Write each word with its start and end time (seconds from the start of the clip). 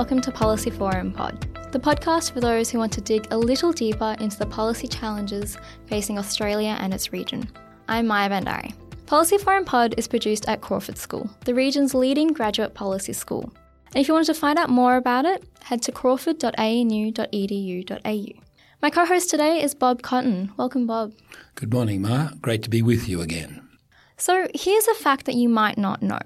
Welcome 0.00 0.22
to 0.22 0.32
Policy 0.32 0.70
Forum 0.70 1.12
Pod, 1.12 1.46
the 1.72 1.78
podcast 1.78 2.32
for 2.32 2.40
those 2.40 2.70
who 2.70 2.78
want 2.78 2.90
to 2.94 3.02
dig 3.02 3.28
a 3.30 3.36
little 3.36 3.70
deeper 3.70 4.16
into 4.18 4.38
the 4.38 4.46
policy 4.46 4.88
challenges 4.88 5.58
facing 5.88 6.18
Australia 6.18 6.74
and 6.80 6.94
its 6.94 7.12
region. 7.12 7.46
I'm 7.86 8.06
Maya 8.06 8.30
Bhandari. 8.30 8.72
Policy 9.04 9.36
Forum 9.36 9.66
Pod 9.66 9.94
is 9.98 10.08
produced 10.08 10.48
at 10.48 10.62
Crawford 10.62 10.96
School, 10.96 11.28
the 11.44 11.54
region's 11.54 11.92
leading 11.92 12.28
graduate 12.28 12.72
policy 12.72 13.12
school. 13.12 13.52
And 13.88 13.96
if 13.96 14.08
you 14.08 14.14
wanted 14.14 14.32
to 14.32 14.40
find 14.40 14.58
out 14.58 14.70
more 14.70 14.96
about 14.96 15.26
it, 15.26 15.44
head 15.60 15.82
to 15.82 15.92
crawford.anu.edu.au. 15.92 18.42
My 18.80 18.88
co 18.88 19.04
host 19.04 19.28
today 19.28 19.62
is 19.62 19.74
Bob 19.74 20.00
Cotton. 20.00 20.50
Welcome, 20.56 20.86
Bob. 20.86 21.12
Good 21.56 21.74
morning, 21.74 22.00
Ma. 22.00 22.30
Great 22.40 22.62
to 22.62 22.70
be 22.70 22.80
with 22.80 23.06
you 23.06 23.20
again. 23.20 23.68
So, 24.16 24.48
here's 24.54 24.88
a 24.88 24.94
fact 24.94 25.26
that 25.26 25.34
you 25.34 25.50
might 25.50 25.76
not 25.76 26.02
know. 26.02 26.20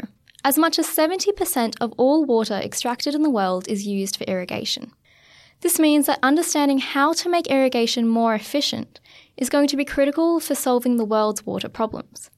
As 0.47 0.59
much 0.59 0.79
as 0.79 0.87
70% 0.87 1.75
of 1.81 1.95
all 1.97 2.27
water 2.27 2.55
extracted 2.55 3.15
in 3.15 3.23
the 3.23 3.31
world 3.31 3.67
is 3.67 3.87
used 3.87 4.19
for 4.19 4.25
irrigation. 4.25 4.93
This 5.63 5.79
means 5.79 6.05
that 6.05 6.19
understanding 6.23 6.81
how 6.81 7.15
to 7.15 7.31
make 7.31 7.47
irrigation 7.47 8.07
more 8.07 8.35
efficient 8.35 9.01
is 9.39 9.49
going 9.49 9.69
to 9.69 9.77
be 9.77 9.87
critical 9.87 10.39
for 10.41 10.55
solving 10.55 10.99
the 10.99 11.05
world's 11.07 11.47
water 11.47 11.71
problems. 11.71 12.29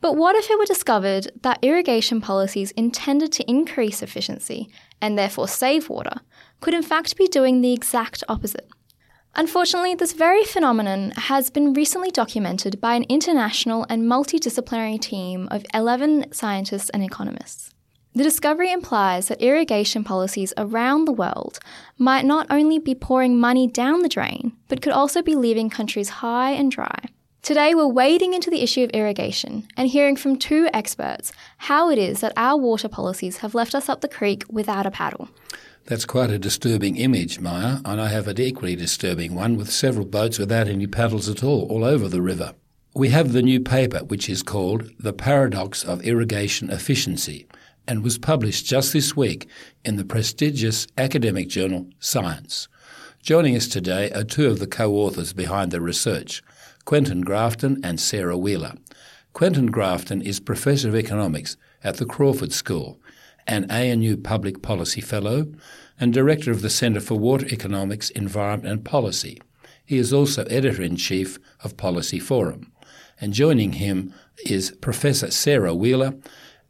But 0.00 0.14
what 0.14 0.36
if 0.36 0.48
it 0.48 0.58
were 0.58 0.64
discovered 0.64 1.32
that 1.42 1.58
irrigation 1.60 2.20
policies 2.20 2.70
intended 2.72 3.32
to 3.32 3.50
increase 3.50 4.00
efficiency 4.00 4.68
and 5.00 5.18
therefore 5.18 5.48
save 5.48 5.88
water 5.88 6.20
could 6.60 6.74
in 6.74 6.82
fact 6.82 7.16
be 7.16 7.26
doing 7.26 7.60
the 7.60 7.72
exact 7.72 8.22
opposite? 8.28 8.68
Unfortunately, 9.36 9.96
this 9.96 10.12
very 10.12 10.44
phenomenon 10.44 11.10
has 11.16 11.50
been 11.50 11.72
recently 11.72 12.12
documented 12.12 12.80
by 12.80 12.94
an 12.94 13.02
international 13.08 13.84
and 13.88 14.04
multidisciplinary 14.04 15.00
team 15.00 15.48
of 15.50 15.66
11 15.74 16.32
scientists 16.32 16.88
and 16.90 17.02
economists. 17.02 17.74
The 18.14 18.22
discovery 18.22 18.70
implies 18.70 19.26
that 19.26 19.42
irrigation 19.42 20.04
policies 20.04 20.54
around 20.56 21.04
the 21.04 21.12
world 21.12 21.58
might 21.98 22.24
not 22.24 22.46
only 22.48 22.78
be 22.78 22.94
pouring 22.94 23.40
money 23.40 23.66
down 23.66 24.02
the 24.02 24.08
drain, 24.08 24.52
but 24.68 24.80
could 24.80 24.92
also 24.92 25.20
be 25.20 25.34
leaving 25.34 25.68
countries 25.68 26.10
high 26.10 26.52
and 26.52 26.70
dry. 26.70 26.96
Today, 27.42 27.74
we're 27.74 27.88
wading 27.88 28.34
into 28.34 28.50
the 28.50 28.62
issue 28.62 28.84
of 28.84 28.90
irrigation 28.90 29.66
and 29.76 29.88
hearing 29.88 30.14
from 30.14 30.38
two 30.38 30.68
experts 30.72 31.32
how 31.58 31.90
it 31.90 31.98
is 31.98 32.20
that 32.20 32.32
our 32.36 32.56
water 32.56 32.88
policies 32.88 33.38
have 33.38 33.54
left 33.54 33.74
us 33.74 33.88
up 33.88 34.00
the 34.00 34.08
creek 34.08 34.44
without 34.48 34.86
a 34.86 34.92
paddle. 34.92 35.28
That's 35.86 36.06
quite 36.06 36.30
a 36.30 36.38
disturbing 36.38 36.96
image, 36.96 37.40
Maya, 37.40 37.80
and 37.84 38.00
I 38.00 38.08
have 38.08 38.26
an 38.26 38.40
equally 38.40 38.74
disturbing 38.74 39.34
one 39.34 39.58
with 39.58 39.70
several 39.70 40.06
boats 40.06 40.38
without 40.38 40.66
any 40.66 40.86
paddles 40.86 41.28
at 41.28 41.44
all, 41.44 41.66
all 41.70 41.84
over 41.84 42.08
the 42.08 42.22
river. 42.22 42.54
We 42.94 43.10
have 43.10 43.32
the 43.32 43.42
new 43.42 43.60
paper, 43.60 43.98
which 43.98 44.30
is 44.30 44.42
called 44.42 44.88
The 44.98 45.12
Paradox 45.12 45.84
of 45.84 46.00
Irrigation 46.02 46.70
Efficiency, 46.70 47.46
and 47.86 48.02
was 48.02 48.16
published 48.16 48.64
just 48.64 48.94
this 48.94 49.14
week 49.14 49.46
in 49.84 49.96
the 49.96 50.06
prestigious 50.06 50.86
academic 50.96 51.48
journal 51.48 51.86
Science. 51.98 52.66
Joining 53.22 53.54
us 53.54 53.68
today 53.68 54.10
are 54.12 54.24
two 54.24 54.46
of 54.46 54.60
the 54.60 54.66
co 54.66 54.94
authors 54.94 55.34
behind 55.34 55.70
the 55.70 55.82
research, 55.82 56.42
Quentin 56.86 57.20
Grafton 57.20 57.78
and 57.84 58.00
Sarah 58.00 58.38
Wheeler. 58.38 58.72
Quentin 59.34 59.66
Grafton 59.66 60.22
is 60.22 60.40
Professor 60.40 60.88
of 60.88 60.96
Economics 60.96 61.58
at 61.82 61.98
the 61.98 62.06
Crawford 62.06 62.54
School, 62.54 62.98
an 63.46 63.70
ANU 63.70 64.16
Public 64.16 64.62
Policy 64.62 65.00
Fellow, 65.00 65.46
and 65.98 66.12
Director 66.12 66.50
of 66.50 66.62
the 66.62 66.70
Centre 66.70 67.00
for 67.00 67.16
Water 67.16 67.46
Economics, 67.46 68.10
Environment 68.10 68.70
and 68.70 68.84
Policy. 68.84 69.40
He 69.84 69.98
is 69.98 70.12
also 70.12 70.44
Editor 70.44 70.82
in 70.82 70.96
Chief 70.96 71.38
of 71.62 71.76
Policy 71.76 72.18
Forum. 72.18 72.72
And 73.20 73.32
joining 73.32 73.74
him 73.74 74.12
is 74.44 74.72
Professor 74.80 75.30
Sarah 75.30 75.74
Wheeler, 75.74 76.14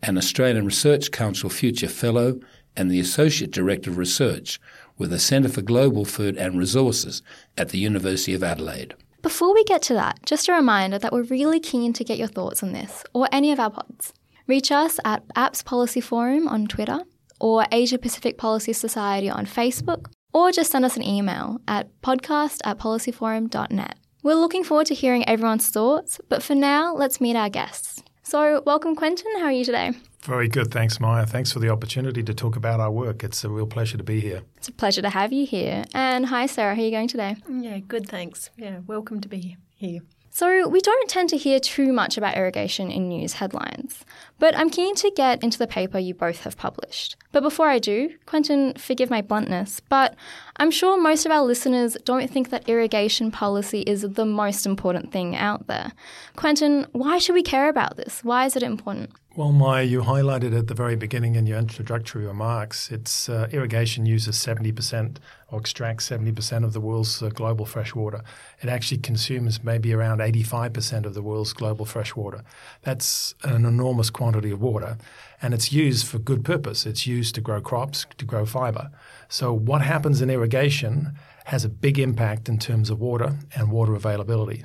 an 0.03 0.19
Australian 0.19 0.67
Research 0.67 1.11
Council 1.11 1.49
Future 1.49 1.89
Fellow 1.89 2.41
and 2.77 2.91
the 2.91 3.01
Associate 3.01 3.51
Director 3.51 3.91
of 3.91 3.99
Research 3.99 4.61
with 4.99 5.11
the 5.11 5.19
Centre 5.19 5.49
for 5.49 5.63
Global 5.63 6.05
Food 6.05 6.37
and 6.37 6.59
Resources 6.59 7.23
at 7.57 7.71
the 7.71 7.79
University 7.79 8.35
of 8.35 8.43
Adelaide. 8.43 8.95
Before 9.23 9.55
we 9.55 9.65
get 9.65 9.81
to 9.83 9.95
that, 9.95 10.21
just 10.27 10.49
a 10.49 10.53
reminder 10.53 10.99
that 10.99 11.13
we're 11.13 11.23
really 11.23 11.59
keen 11.59 11.93
to 11.95 12.05
get 12.05 12.19
your 12.19 12.29
thoughts 12.29 12.63
on 12.63 12.73
this 12.73 13.05
or 13.15 13.27
any 13.33 13.51
of 13.53 13.59
our 13.59 13.71
pods. 13.71 14.13
Reach 14.47 14.71
us 14.71 15.01
at 15.07 15.27
Apps 15.29 15.65
Policy 15.65 16.03
Forum 16.03 16.47
on 16.49 16.67
Twitter 16.67 17.01
or 17.41 17.65
Asia 17.73 17.99
Pacific 17.99 18.37
Policy 18.37 18.75
Society 18.75 19.31
on 19.31 19.47
Facebook, 19.47 20.07
or 20.33 20.53
just 20.53 20.71
send 20.71 20.85
us 20.85 20.97
an 20.97 21.03
email 21.03 21.61
at 21.67 21.89
podcast 22.03 22.61
at 22.65 22.79
policyforum.net. 22.79 23.99
We're 24.23 24.35
looking 24.35 24.63
forward 24.63 24.87
to 24.89 24.95
hearing 24.95 25.27
everyone's 25.27 25.69
thoughts, 25.69 26.21
but 26.29 26.43
for 26.43 26.55
now, 26.55 26.95
let's 26.95 27.21
meet 27.21 27.37
our 27.37 27.49
guests. 27.49 28.03
So, 28.23 28.63
welcome, 28.67 28.97
Quentin. 28.97 29.31
How 29.39 29.47
are 29.47 29.53
you 29.53 29.65
today? 29.65 29.93
Very 30.23 30.49
good. 30.49 30.71
Thanks, 30.71 31.01
Maya. 31.01 31.27
Thanks 31.27 31.53
for 31.53 31.59
the 31.59 31.69
opportunity 31.69 32.23
to 32.23 32.35
talk 32.35 32.57
about 32.57 32.81
our 32.81 32.91
work. 32.91 33.23
It's 33.25 33.45
a 33.45 33.51
real 33.51 33.67
pleasure 33.67 33.99
to 33.99 34.05
be 34.05 34.21
here. 34.21 34.43
It's 34.57 34.69
a 34.69 34.73
pleasure 34.73 35.03
to 35.03 35.11
have 35.11 35.33
you 35.33 35.47
here. 35.47 35.85
And 35.93 36.27
hi, 36.27 36.47
Sarah. 36.47 36.75
How 36.75 36.81
are 36.81 36.85
you 36.85 36.91
going 36.91 37.09
today? 37.09 37.37
Yeah, 37.49 37.79
good. 37.79 38.09
Thanks. 38.09 38.51
Yeah, 38.57 38.79
welcome 38.87 39.21
to 39.21 39.29
be 39.29 39.57
here. 39.75 40.01
So, 40.37 40.67
we 40.67 40.81
don't 40.81 41.09
tend 41.09 41.29
to 41.29 41.37
hear 41.37 41.61
too 41.61 41.93
much 41.93 42.19
about 42.19 42.37
irrigation 42.37 42.91
in 42.91 43.09
news 43.09 43.35
headlines, 43.35 44.05
but 44.41 44.57
I'm 44.57 44.69
keen 44.69 44.97
to 44.97 45.13
get 45.15 45.45
into 45.45 45.59
the 45.59 45.69
paper 45.69 45.97
you 45.97 46.13
both 46.13 46.41
have 46.41 46.57
published. 46.57 47.15
But 47.31 47.45
before 47.45 47.69
I 47.69 47.79
do, 47.79 48.11
Quentin, 48.27 48.75
forgive 48.75 49.11
my 49.11 49.23
bluntness, 49.23 49.79
but 49.89 50.17
I'm 50.57 50.73
sure 50.73 51.01
most 51.01 51.25
of 51.25 51.31
our 51.31 51.45
listeners 51.45 51.97
don't 52.05 52.29
think 52.29 52.51
that 52.51 52.69
irrigation 52.69 53.31
policy 53.31 53.83
is 53.83 54.03
the 54.03 54.27
most 54.27 54.67
important 54.67 55.13
thing 55.13 55.37
out 55.37 55.69
there. 55.69 55.93
Quentin, 56.35 56.89
why 56.91 57.19
should 57.19 57.35
we 57.35 57.45
care 57.45 57.69
about 57.69 57.97
this? 57.97 58.25
Why 58.25 58.45
is 58.45 58.57
it 58.57 58.65
important? 58.65 59.11
Well, 59.37 59.51
Maya, 59.51 59.83
you 59.83 60.03
highlighted 60.03 60.57
at 60.57 60.69
the 60.69 60.75
very 60.75 60.95
beginning 60.95 61.35
in 61.35 61.45
your 61.45 61.59
introductory 61.59 62.25
remarks, 62.25 62.93
it's 62.93 63.29
uh, 63.29 63.49
irrigation 63.51 64.07
uses 64.07 64.37
70% 64.37 65.17
or 65.49 65.59
extracts 65.59 66.09
70% 66.09 66.63
of 66.63 66.73
the 66.73 66.81
world's 66.81 67.21
uh, 67.21 67.31
global 67.31 67.67
fresh 67.67 67.97
water. 67.97 68.23
It 68.63 68.69
actually 68.69 68.99
consumes 68.99 69.65
maybe 69.65 69.93
around 69.93 70.21
85% 70.21 71.05
of 71.05 71.15
the 71.15 71.23
world's 71.23 71.53
global 71.53 71.85
fresh 71.85 72.15
water. 72.15 72.45
That's 72.83 73.35
an 73.43 73.65
enormous 73.65 74.09
quantity 74.09 74.53
of 74.53 74.63
water, 74.63 74.99
and 75.43 75.53
it's 75.53 75.73
used 75.73 76.07
for 76.07 76.21
good 76.21 76.45
purpose. 76.45 76.87
It's 76.87 77.05
used 77.05 77.35
to 77.35 77.41
grow 77.41 77.61
crops, 77.61 78.07
to 78.17 78.25
grow 78.25 78.47
fiber. 78.47 78.93
So, 79.29 79.53
what 79.53 79.83
happens 79.83 80.23
in 80.23 80.31
irrigation 80.31 81.19
has 81.47 81.65
a 81.65 81.69
big 81.69 81.99
impact 81.99 82.49
in 82.49 82.61
terms 82.61 82.89
of 82.89 83.01
water 83.01 83.35
and 83.57 83.73
water 83.73 83.97
availability. 83.97 84.65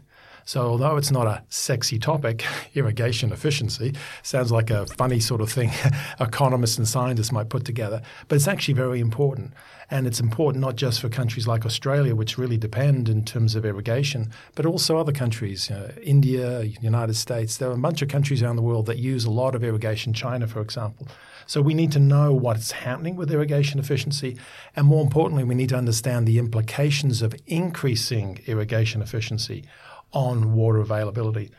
So, 0.50 0.66
although 0.66 0.98
it's 0.98 1.12
not 1.12 1.28
a 1.28 1.44
sexy 1.50 2.00
topic, 2.00 2.44
irrigation 2.74 3.32
efficiency 3.32 3.94
sounds 4.24 4.52
like 4.52 4.72
a 4.72 4.88
funny 4.88 5.20
sort 5.20 5.42
of 5.42 5.52
thing 5.52 5.70
economists 6.20 6.80
and 6.80 6.88
scientists 6.88 7.32
might 7.32 7.50
put 7.50 7.66
together, 7.66 8.02
but 8.28 8.36
it's 8.36 8.48
actually 8.48 8.74
very 8.74 9.00
important. 9.00 9.54
And 9.92 10.08
it's 10.08 10.20
important 10.20 10.62
not 10.62 10.76
just 10.76 11.02
for 11.02 11.08
countries 11.08 11.46
like 11.46 11.68
Australia, 11.68 12.16
which 12.16 12.40
really 12.40 12.58
depend 12.58 13.10
in 13.10 13.26
terms 13.26 13.54
of 13.54 13.64
irrigation, 13.64 14.32
but 14.56 14.66
also 14.66 14.98
other 14.98 15.12
countries, 15.12 15.70
uh, 15.70 15.94
India, 16.02 16.64
United 16.64 17.16
States. 17.16 17.58
There 17.58 17.70
are 17.70 17.74
a 17.74 17.78
bunch 17.78 18.02
of 18.02 18.08
countries 18.08 18.42
around 18.42 18.56
the 18.56 18.64
world 18.64 18.88
that 18.88 18.98
use 18.98 19.26
a 19.26 19.32
lot 19.32 19.54
of 19.54 19.64
irrigation, 19.64 20.14
China, 20.14 20.48
for 20.48 20.62
example. 20.62 21.08
So 21.46 21.62
we 21.62 21.76
need 21.76 21.92
to 21.92 22.00
know 22.00 22.34
what's 22.34 22.72
happening 22.72 23.16
with 23.16 23.32
irrigation 23.32 23.80
efficiency. 23.80 24.36
And 24.76 24.88
more 24.88 25.04
importantly, 25.04 25.44
we 25.44 25.54
need 25.54 25.70
to 25.70 25.78
understand 25.78 26.28
the 26.28 26.40
implications 26.40 27.22
of 27.22 27.36
increasing 27.46 28.40
irrigation 28.48 29.04
efficiency 29.04 29.66
on 30.12 30.54
water 30.54 30.80
availability. 30.80 31.52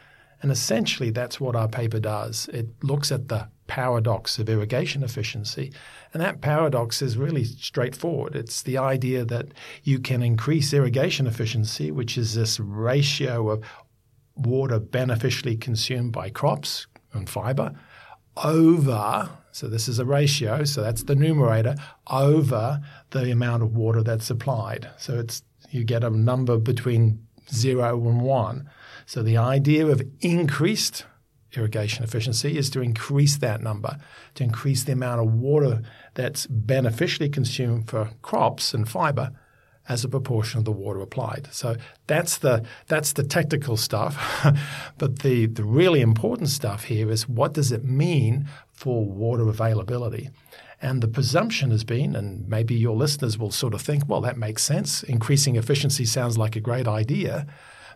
And 0.42 0.50
essentially, 0.50 1.10
that's 1.10 1.40
what 1.40 1.54
our 1.54 1.68
paper 1.68 2.00
does. 2.00 2.48
It 2.52 2.68
looks 2.82 3.12
at 3.12 3.28
the 3.28 3.48
paradox 3.66 4.38
of 4.38 4.48
irrigation 4.48 5.02
efficiency. 5.02 5.72
And 6.12 6.22
that 6.22 6.40
paradox 6.40 7.02
is 7.02 7.16
really 7.16 7.44
straightforward. 7.44 8.34
It's 8.34 8.62
the 8.62 8.78
idea 8.78 9.24
that 9.26 9.48
you 9.84 10.00
can 10.00 10.22
increase 10.22 10.72
irrigation 10.72 11.26
efficiency, 11.26 11.90
which 11.90 12.18
is 12.18 12.34
this 12.34 12.58
ratio 12.58 13.50
of 13.50 13.64
water 14.34 14.78
beneficially 14.78 15.56
consumed 15.56 16.12
by 16.12 16.30
crops 16.30 16.86
and 17.12 17.28
fiber, 17.28 17.74
over, 18.44 19.28
so 19.52 19.68
this 19.68 19.88
is 19.88 19.98
a 19.98 20.04
ratio, 20.04 20.64
so 20.64 20.82
that's 20.82 21.02
the 21.02 21.14
numerator, 21.14 21.76
over 22.10 22.80
the 23.10 23.30
amount 23.30 23.62
of 23.62 23.76
water 23.76 24.02
that's 24.02 24.24
supplied. 24.24 24.88
So 24.98 25.18
it's 25.18 25.42
you 25.70 25.84
get 25.84 26.02
a 26.02 26.10
number 26.10 26.58
between 26.58 27.26
zero 27.52 27.96
and 28.08 28.20
one. 28.20 28.68
So 29.06 29.22
the 29.22 29.36
idea 29.36 29.86
of 29.86 30.02
increased 30.20 31.04
irrigation 31.56 32.04
efficiency 32.04 32.56
is 32.56 32.70
to 32.70 32.80
increase 32.80 33.36
that 33.38 33.60
number, 33.60 33.98
to 34.34 34.44
increase 34.44 34.84
the 34.84 34.92
amount 34.92 35.20
of 35.20 35.34
water 35.34 35.82
that's 36.14 36.46
beneficially 36.46 37.28
consumed 37.28 37.88
for 37.88 38.10
crops 38.22 38.72
and 38.72 38.88
fiber 38.88 39.32
as 39.88 40.04
a 40.04 40.08
proportion 40.08 40.58
of 40.58 40.64
the 40.64 40.72
water 40.72 41.00
applied. 41.00 41.48
So 41.50 41.76
that's 42.06 42.38
the 42.38 42.64
that's 42.86 43.12
the 43.14 43.24
technical 43.24 43.76
stuff. 43.76 44.46
but 44.98 45.20
the, 45.20 45.46
the 45.46 45.64
really 45.64 46.00
important 46.00 46.48
stuff 46.48 46.84
here 46.84 47.10
is 47.10 47.28
what 47.28 47.54
does 47.54 47.72
it 47.72 47.84
mean 47.84 48.48
for 48.72 49.04
water 49.04 49.48
availability? 49.48 50.30
And 50.82 51.02
the 51.02 51.08
presumption 51.08 51.70
has 51.70 51.84
been, 51.84 52.16
and 52.16 52.48
maybe 52.48 52.74
your 52.74 52.96
listeners 52.96 53.38
will 53.38 53.50
sort 53.50 53.74
of 53.74 53.82
think, 53.82 54.08
well, 54.08 54.22
that 54.22 54.38
makes 54.38 54.62
sense. 54.62 55.02
Increasing 55.02 55.56
efficiency 55.56 56.06
sounds 56.06 56.38
like 56.38 56.56
a 56.56 56.60
great 56.60 56.88
idea. 56.88 57.46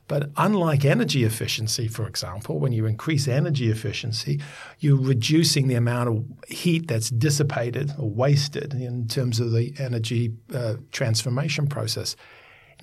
But 0.07 0.31
unlike 0.37 0.85
energy 0.85 1.25
efficiency, 1.25 1.89
for 1.89 2.07
example, 2.07 2.59
when 2.59 2.73
you 2.73 2.85
increase 2.85 3.27
energy 3.27 3.71
efficiency, 3.71 4.41
you're 4.79 5.01
reducing 5.01 5.67
the 5.67 5.77
amount 5.77 6.11
of 6.11 6.25
heat 6.49 6.89
that's 6.89 7.09
dissipated 7.09 7.95
or 7.99 8.11
wasted 8.11 8.75
in 8.75 9.09
terms 9.09 9.41
of 9.41 9.53
the 9.53 9.73
energy 9.79 10.35
uh, 10.55 10.75
transformation 10.93 11.67
process. 11.67 12.17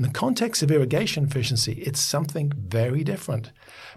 In 0.02 0.08
the 0.08 0.14
context 0.14 0.64
of 0.64 0.72
irrigation 0.72 1.26
efficiency, 1.26 1.74
it's 1.74 2.00
something 2.00 2.52
very 2.58 3.04
different 3.04 3.52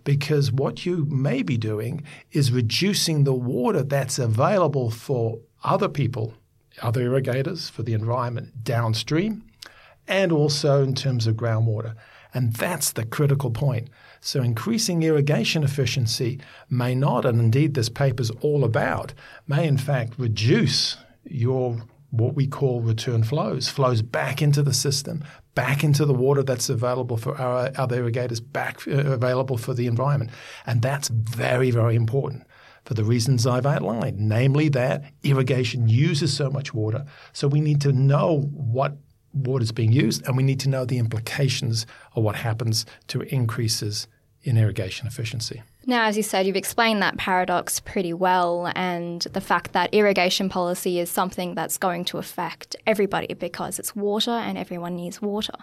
because 0.05 0.53
what 0.53 0.85
you 0.85 1.06
may 1.06 1.43
be 1.43 1.56
doing 1.56 2.03
is 2.31 2.53
reducing 2.53 3.25
the 3.25 3.33
water 3.33 3.83
that's 3.83 4.19
available 4.19 4.91
for 4.91 5.39
other 5.62 5.89
people, 5.89 6.35
other 6.83 7.01
irrigators, 7.01 7.71
for 7.71 7.85
the 7.85 7.95
environment 7.95 8.62
downstream, 8.62 9.45
and 10.06 10.31
also 10.31 10.83
in 10.83 10.95
terms 10.95 11.27
of 11.27 11.37
groundwater. 11.37 11.95
And 12.35 12.53
that's 12.53 12.93
the 12.93 13.07
critical 13.07 13.50
point. 13.50 13.89
So 14.21 14.43
increasing 14.43 15.03
irrigation 15.03 15.62
efficiency 15.62 16.39
may 16.69 16.95
not, 16.95 17.25
and 17.25 17.41
indeed 17.41 17.73
this 17.73 17.89
paper 17.89 18.21
is 18.21 18.31
all 18.43 18.62
about, 18.65 19.15
may 19.49 19.67
in 19.67 19.79
fact 19.79 20.19
reduce 20.19 20.99
your 21.25 21.81
what 22.16 22.34
we 22.34 22.46
call 22.46 22.81
return 22.81 23.25
flows, 23.25 23.69
flows 23.69 24.02
back 24.02 24.40
into 24.40 24.62
the 24.62 24.72
system, 24.72 25.25
back 25.55 25.82
into 25.82 26.05
the 26.05 26.14
water 26.14 26.43
that's 26.43 26.69
available 26.69 27.16
for 27.16 27.37
our 27.37 27.70
other 27.76 27.96
irrigators, 27.96 28.40
back 28.40 28.87
uh, 28.87 28.93
available 28.93 29.56
for 29.58 29.75
the 29.75 29.87
environment. 29.87 30.31
And 30.66 30.81
that's 30.81 31.08
very, 31.08 31.70
very 31.70 31.96
important 31.96 32.44
for 32.84 32.94
the 32.94 33.05
reasons 33.05 33.46
I've 33.46 33.66
outlined, 33.66 34.19
namely 34.19 34.69
that 34.70 35.05
irrigation 35.22 35.88
uses 35.88 36.34
so 36.34 36.50
much 36.50 36.72
water. 36.72 37.05
So 37.32 37.49
we 37.49 37.61
need 37.61 37.81
to 37.81 37.93
know 37.93 38.43
what 38.52 38.96
water 39.32 39.62
is 39.62 39.72
being 39.72 39.93
used, 39.93 40.25
and 40.26 40.37
we 40.37 40.43
need 40.43 40.61
to 40.61 40.69
know 40.69 40.84
the 40.84 40.99
implications 40.99 41.87
of 42.14 42.22
what 42.22 42.37
happens 42.37 42.87
to 43.08 43.22
increases 43.22 44.06
in 44.43 44.56
irrigation 44.56 45.06
efficiency. 45.06 45.62
Now, 45.87 46.07
as 46.07 46.17
you 46.17 46.23
said, 46.23 46.47
you've 46.47 46.57
explained 46.57 47.03
that 47.03 47.19
paradox 47.19 47.79
pretty 47.81 48.13
well, 48.15 48.73
and 48.75 49.21
the 49.33 49.41
fact 49.41 49.73
that 49.73 49.93
irrigation 49.93 50.49
policy 50.49 50.99
is 50.99 51.11
something 51.11 51.55
that's 51.55 51.77
going 51.77 52.07
to 52.07 52.19
affect 52.19 52.75
everybody 52.87 53.35
because 53.35 53.79
it's 53.79 53.95
water 53.95 54.31
and 54.31 54.57
everyone 54.57 54.97
needs 54.97 55.21
water. 55.21 55.55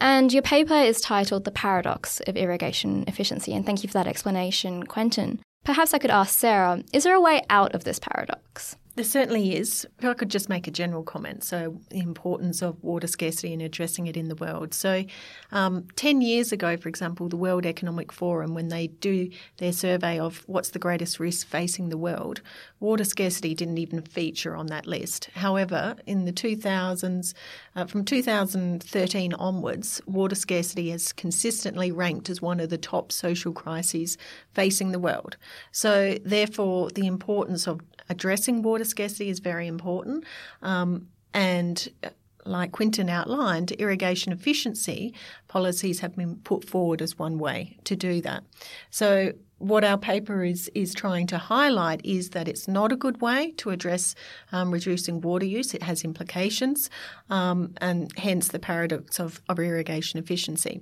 And 0.00 0.32
your 0.32 0.42
paper 0.42 0.74
is 0.74 1.02
titled 1.02 1.44
The 1.44 1.50
Paradox 1.50 2.20
of 2.20 2.36
Irrigation 2.36 3.04
Efficiency, 3.06 3.52
and 3.54 3.66
thank 3.66 3.82
you 3.82 3.88
for 3.88 3.94
that 3.94 4.06
explanation, 4.06 4.84
Quentin. 4.84 5.40
Perhaps 5.64 5.92
I 5.92 5.98
could 5.98 6.10
ask 6.10 6.38
Sarah 6.38 6.82
is 6.92 7.04
there 7.04 7.14
a 7.14 7.20
way 7.20 7.42
out 7.50 7.74
of 7.74 7.84
this 7.84 7.98
paradox? 7.98 8.76
There 8.96 9.04
certainly 9.04 9.54
is. 9.56 9.86
If 9.98 10.04
I 10.04 10.14
could 10.14 10.30
just 10.30 10.48
make 10.48 10.66
a 10.66 10.70
general 10.70 11.04
comment. 11.04 11.44
So, 11.44 11.80
the 11.90 12.00
importance 12.00 12.60
of 12.60 12.82
water 12.82 13.06
scarcity 13.06 13.52
and 13.52 13.62
addressing 13.62 14.08
it 14.08 14.16
in 14.16 14.28
the 14.28 14.34
world. 14.34 14.74
So, 14.74 15.04
um, 15.52 15.86
10 15.94 16.20
years 16.20 16.50
ago, 16.50 16.76
for 16.76 16.88
example, 16.88 17.28
the 17.28 17.36
World 17.36 17.66
Economic 17.66 18.12
Forum, 18.12 18.52
when 18.52 18.68
they 18.68 18.88
do 18.88 19.30
their 19.58 19.72
survey 19.72 20.18
of 20.18 20.42
what's 20.46 20.70
the 20.70 20.80
greatest 20.80 21.20
risk 21.20 21.46
facing 21.46 21.88
the 21.88 21.98
world, 21.98 22.42
water 22.80 23.04
scarcity 23.04 23.54
didn't 23.54 23.78
even 23.78 24.02
feature 24.02 24.56
on 24.56 24.66
that 24.66 24.86
list. 24.86 25.30
However, 25.34 25.96
in 26.06 26.24
the 26.24 26.32
2000s, 26.32 27.34
uh, 27.76 27.84
from 27.84 28.04
2013 28.04 29.34
onwards, 29.34 30.00
water 30.06 30.34
scarcity 30.34 30.90
has 30.90 31.12
consistently 31.12 31.92
ranked 31.92 32.30
as 32.30 32.40
one 32.42 32.58
of 32.58 32.70
the 32.70 32.78
top 32.78 33.12
social 33.12 33.52
crises 33.52 34.16
facing 34.54 34.92
the 34.92 34.98
world. 34.98 35.36
So, 35.70 36.16
therefore, 36.24 36.90
the 36.90 37.06
importance 37.06 37.68
of 37.68 37.80
addressing 38.08 38.62
water 38.62 38.84
scarcity 38.84 39.28
is 39.28 39.38
very 39.38 39.66
important. 39.66 40.24
Um, 40.62 41.08
and 41.32 41.88
uh, 42.02 42.08
like 42.44 42.72
Quentin 42.72 43.08
outlined, 43.08 43.72
irrigation 43.72 44.32
efficiency 44.32 45.14
policies 45.48 46.00
have 46.00 46.16
been 46.16 46.36
put 46.36 46.64
forward 46.64 47.02
as 47.02 47.18
one 47.18 47.38
way 47.38 47.76
to 47.84 47.94
do 47.94 48.20
that. 48.22 48.42
So 48.90 49.32
what 49.60 49.84
our 49.84 49.98
paper 49.98 50.42
is 50.42 50.70
is 50.74 50.94
trying 50.94 51.26
to 51.28 51.38
highlight 51.38 52.00
is 52.04 52.30
that 52.30 52.48
it's 52.48 52.66
not 52.66 52.92
a 52.92 52.96
good 52.96 53.20
way 53.20 53.52
to 53.58 53.70
address 53.70 54.14
um, 54.52 54.70
reducing 54.70 55.20
water 55.20 55.44
use. 55.44 55.74
It 55.74 55.82
has 55.82 56.02
implications, 56.02 56.90
um, 57.28 57.74
and 57.80 58.10
hence 58.16 58.48
the 58.48 58.58
paradox 58.58 59.20
of, 59.20 59.40
of 59.48 59.58
irrigation 59.58 60.18
efficiency. 60.18 60.80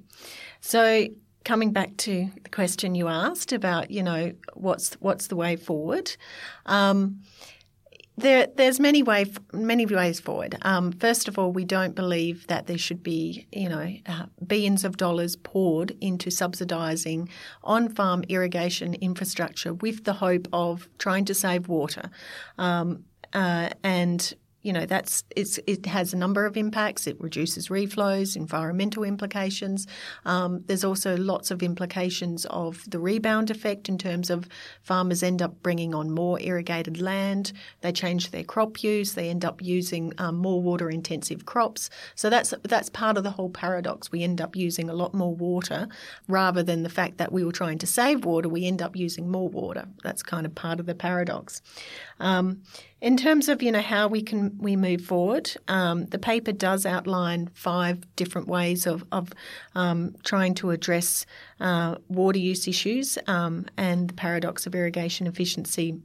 So 0.61 1.09
coming 1.45 1.73
back 1.73 1.97
to 1.97 2.31
the 2.45 2.51
question 2.51 2.95
you 2.95 3.09
asked 3.09 3.53
about, 3.53 3.91
you 3.91 4.03
know, 4.03 4.33
what's 4.55 4.95
what's 5.01 5.27
the 5.27 5.37
way 5.37 5.57
forward? 5.57 6.17
Um, 6.67 7.21
there, 8.19 8.49
there's 8.57 8.81
many 8.81 9.03
way, 9.03 9.27
many 9.53 9.87
ways 9.87 10.21
forward. 10.21 10.57
Um, 10.63 10.93
first 10.93 11.29
of 11.29 11.39
all, 11.39 11.53
we 11.53 11.65
don't 11.65 11.95
believe 11.95 12.47
that 12.49 12.67
there 12.67 12.79
should 12.79 13.03
be, 13.03 13.47
you 13.53 13.69
know, 13.69 13.95
uh, 14.07 14.27
billions 14.47 14.85
of 14.85 14.97
dollars 14.97 15.37
poured 15.37 15.97
into 16.01 16.31
subsidising 16.31 17.29
on-farm 17.63 18.25
irrigation 18.29 18.95
infrastructure 18.95 19.73
with 19.73 20.05
the 20.05 20.15
hope 20.15 20.49
of 20.53 20.89
trying 20.99 21.25
to 21.27 21.35
save 21.35 21.69
water. 21.69 22.11
Um, 22.59 23.05
uh, 23.33 23.71
and 23.83 24.35
you 24.69 24.75
know 24.75 24.85
that's 24.85 25.25
it 25.35 25.87
has 25.87 26.13
a 26.13 26.17
number 26.19 26.45
of 26.45 26.55
impacts. 26.55 27.07
It 27.07 27.19
reduces 27.19 27.69
reflows, 27.69 28.37
environmental 28.37 29.03
implications. 29.03 29.87
Um, 30.27 30.63
there's 30.67 30.85
also 30.85 31.17
lots 31.17 31.51
of 31.51 31.63
implications 31.63 32.45
of 32.51 32.85
the 32.91 32.99
rebound 32.99 33.51
effect 33.51 33.89
in 33.89 33.97
terms 33.97 34.29
of 34.29 34.47
farmers 34.83 35.23
end 35.23 35.41
up 35.41 35.63
bringing 35.63 35.95
on 35.95 36.11
more 36.11 36.39
irrigated 36.43 37.01
land. 37.01 37.53
They 37.81 37.93
change 37.93 38.31
their 38.31 38.45
crop 38.45 38.83
use. 38.83 39.15
They 39.15 39.31
end 39.31 39.43
up 39.43 39.63
using 39.63 40.13
um, 40.19 40.37
more 40.37 40.61
water 40.61 40.91
intensive 40.91 41.47
crops. 41.47 41.89
So 42.15 42.29
that's 42.29 42.53
that's 42.65 42.91
part 42.91 43.17
of 43.17 43.25
the 43.25 43.31
whole 43.31 43.49
paradox. 43.49 44.13
We 44.13 44.23
end 44.23 44.39
up 44.39 44.55
using 44.55 44.91
a 44.91 44.95
lot 44.95 45.15
more 45.15 45.35
water 45.35 45.89
rather 46.27 46.63
than 46.63 46.83
the 46.83 46.91
fact 46.91 47.17
that 47.17 47.33
we 47.33 47.43
were 47.43 47.53
trying 47.53 47.79
to 47.79 47.87
save 47.87 48.27
water. 48.27 48.51
We 48.51 48.67
end 48.67 48.83
up 48.83 48.97
using 48.97 49.31
more 49.31 49.49
water. 49.49 49.87
That's 50.05 50.23
kind 50.23 50.45
of 50.45 50.55
part 50.55 50.79
of 50.79 50.85
the 50.85 50.95
paradox. 50.95 51.63
Um, 52.21 52.63
in 53.01 53.17
terms 53.17 53.49
of 53.49 53.63
you 53.63 53.71
know 53.71 53.81
how 53.81 54.09
we 54.09 54.23
can 54.23 54.59
we 54.59 54.75
move 54.75 55.03
forward, 55.03 55.55
um, 55.69 56.07
the 56.07 56.19
paper 56.19 56.53
does 56.53 56.85
outline 56.85 57.49
five 57.55 58.05
different 58.17 58.49
ways 58.49 58.87
of, 58.87 59.05
of 59.13 59.33
um, 59.75 60.17
trying 60.25 60.55
to 60.55 60.71
address 60.71 61.25
uh, 61.61 61.97
water 62.09 62.39
use 62.39 62.67
issues 62.67 63.19
um, 63.27 63.67
and 63.77 64.09
the 64.09 64.15
paradox 64.15 64.67
of 64.67 64.75
irrigation 64.75 65.27
efficiency 65.27 66.01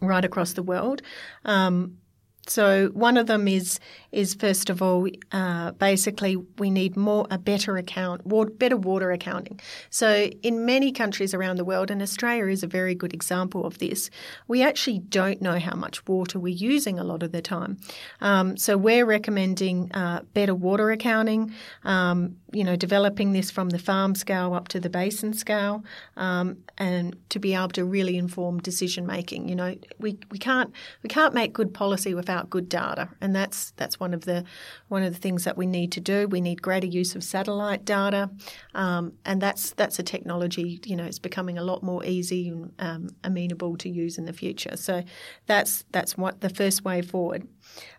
right 0.00 0.24
across 0.24 0.52
the 0.52 0.62
world. 0.62 1.02
Um, 1.44 1.98
so 2.46 2.88
one 2.88 3.16
of 3.16 3.26
them 3.26 3.48
is 3.48 3.80
is 4.12 4.34
first 4.34 4.70
of 4.70 4.80
all 4.80 5.08
uh, 5.32 5.72
basically 5.72 6.36
we 6.58 6.70
need 6.70 6.96
more 6.96 7.26
a 7.30 7.38
better 7.38 7.76
account 7.76 8.26
water, 8.26 8.50
better 8.50 8.76
water 8.76 9.10
accounting. 9.10 9.60
So 9.90 10.30
in 10.42 10.64
many 10.64 10.92
countries 10.92 11.34
around 11.34 11.56
the 11.56 11.64
world, 11.64 11.90
and 11.90 12.00
Australia 12.02 12.46
is 12.46 12.62
a 12.62 12.66
very 12.66 12.94
good 12.94 13.12
example 13.12 13.64
of 13.64 13.78
this, 13.78 14.10
we 14.46 14.62
actually 14.62 15.00
don't 15.00 15.40
know 15.42 15.58
how 15.58 15.74
much 15.74 16.06
water 16.06 16.38
we're 16.38 16.54
using 16.54 16.98
a 16.98 17.04
lot 17.04 17.22
of 17.22 17.32
the 17.32 17.42
time. 17.42 17.78
Um, 18.20 18.56
so 18.56 18.76
we're 18.76 19.06
recommending 19.06 19.90
uh, 19.92 20.22
better 20.32 20.54
water 20.54 20.90
accounting. 20.90 21.52
Um, 21.84 22.36
you 22.52 22.62
know, 22.62 22.76
developing 22.76 23.32
this 23.32 23.50
from 23.50 23.70
the 23.70 23.78
farm 23.78 24.14
scale 24.14 24.54
up 24.54 24.68
to 24.68 24.78
the 24.78 24.88
basin 24.88 25.32
scale, 25.32 25.82
um, 26.16 26.58
and 26.78 27.16
to 27.30 27.40
be 27.40 27.52
able 27.54 27.68
to 27.68 27.84
really 27.84 28.16
inform 28.16 28.60
decision 28.60 29.06
making. 29.06 29.48
You 29.48 29.56
know, 29.56 29.74
we, 29.98 30.18
we 30.30 30.38
can't 30.38 30.72
we 31.02 31.08
can't 31.08 31.34
make 31.34 31.52
good 31.52 31.74
policy 31.74 32.14
without 32.14 32.33
good 32.42 32.68
data, 32.68 33.08
and 33.20 33.34
that's 33.34 33.70
that's 33.72 33.98
one 33.98 34.12
of 34.12 34.24
the 34.24 34.44
one 34.88 35.02
of 35.02 35.12
the 35.12 35.18
things 35.18 35.44
that 35.44 35.56
we 35.56 35.66
need 35.66 35.92
to 35.92 36.00
do. 36.00 36.26
We 36.28 36.40
need 36.40 36.60
greater 36.60 36.86
use 36.86 37.14
of 37.14 37.22
satellite 37.24 37.84
data, 37.84 38.30
um, 38.74 39.12
and 39.24 39.40
that's 39.40 39.72
that's 39.72 39.98
a 39.98 40.02
technology. 40.02 40.80
You 40.84 40.96
know, 40.96 41.04
it's 41.04 41.18
becoming 41.18 41.58
a 41.58 41.62
lot 41.62 41.82
more 41.82 42.04
easy 42.04 42.48
and 42.48 42.72
um, 42.78 43.08
amenable 43.22 43.76
to 43.78 43.88
use 43.88 44.18
in 44.18 44.24
the 44.24 44.32
future. 44.32 44.76
So 44.76 45.02
that's 45.46 45.84
that's 45.92 46.16
what 46.16 46.40
the 46.40 46.50
first 46.50 46.84
way 46.84 47.02
forward. 47.02 47.46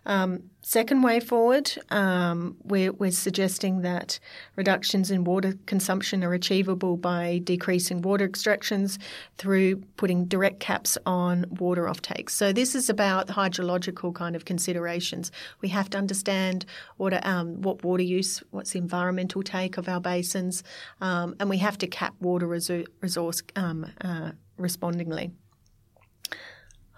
Um, 0.06 0.44
second 0.62 1.02
way 1.02 1.18
forward, 1.18 1.72
um, 1.90 2.56
we're, 2.62 2.92
we're, 2.92 3.10
suggesting 3.10 3.82
that 3.82 4.20
reductions 4.54 5.10
in 5.10 5.24
water 5.24 5.54
consumption 5.66 6.22
are 6.22 6.32
achievable 6.32 6.96
by 6.96 7.40
decreasing 7.42 8.02
water 8.02 8.24
extractions 8.24 8.98
through 9.36 9.76
putting 9.96 10.26
direct 10.26 10.60
caps 10.60 10.96
on 11.06 11.46
water 11.58 11.84
offtakes. 11.84 12.30
So 12.30 12.52
this 12.52 12.74
is 12.76 12.88
about 12.88 13.28
hydrological 13.28 14.14
kind 14.14 14.36
of 14.36 14.44
considerations. 14.44 15.32
We 15.60 15.68
have 15.70 15.90
to 15.90 15.98
understand 15.98 16.66
what, 16.98 17.26
um, 17.26 17.62
what 17.62 17.82
water 17.82 18.04
use, 18.04 18.42
what's 18.50 18.70
the 18.70 18.78
environmental 18.78 19.42
take 19.42 19.76
of 19.76 19.88
our 19.88 20.00
basins, 20.00 20.62
um, 21.00 21.34
and 21.40 21.50
we 21.50 21.58
have 21.58 21.78
to 21.78 21.88
cap 21.88 22.14
water 22.20 22.46
resource 22.46 23.42
um, 23.56 23.90
uh, 24.02 24.32
respondingly. 24.56 25.32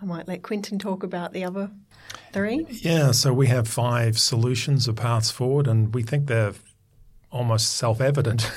I 0.00 0.04
might 0.04 0.28
let 0.28 0.42
Quentin 0.42 0.78
talk 0.78 1.02
about 1.02 1.32
the 1.32 1.44
other 1.44 1.70
three. 2.32 2.66
Yeah, 2.68 3.10
so 3.12 3.32
we 3.32 3.48
have 3.48 3.66
five 3.66 4.18
solutions 4.18 4.88
or 4.88 4.92
paths 4.92 5.30
forward, 5.30 5.66
and 5.66 5.92
we 5.94 6.02
think 6.02 6.26
they're 6.26 6.54
almost 7.30 7.76
self-evident, 7.76 8.50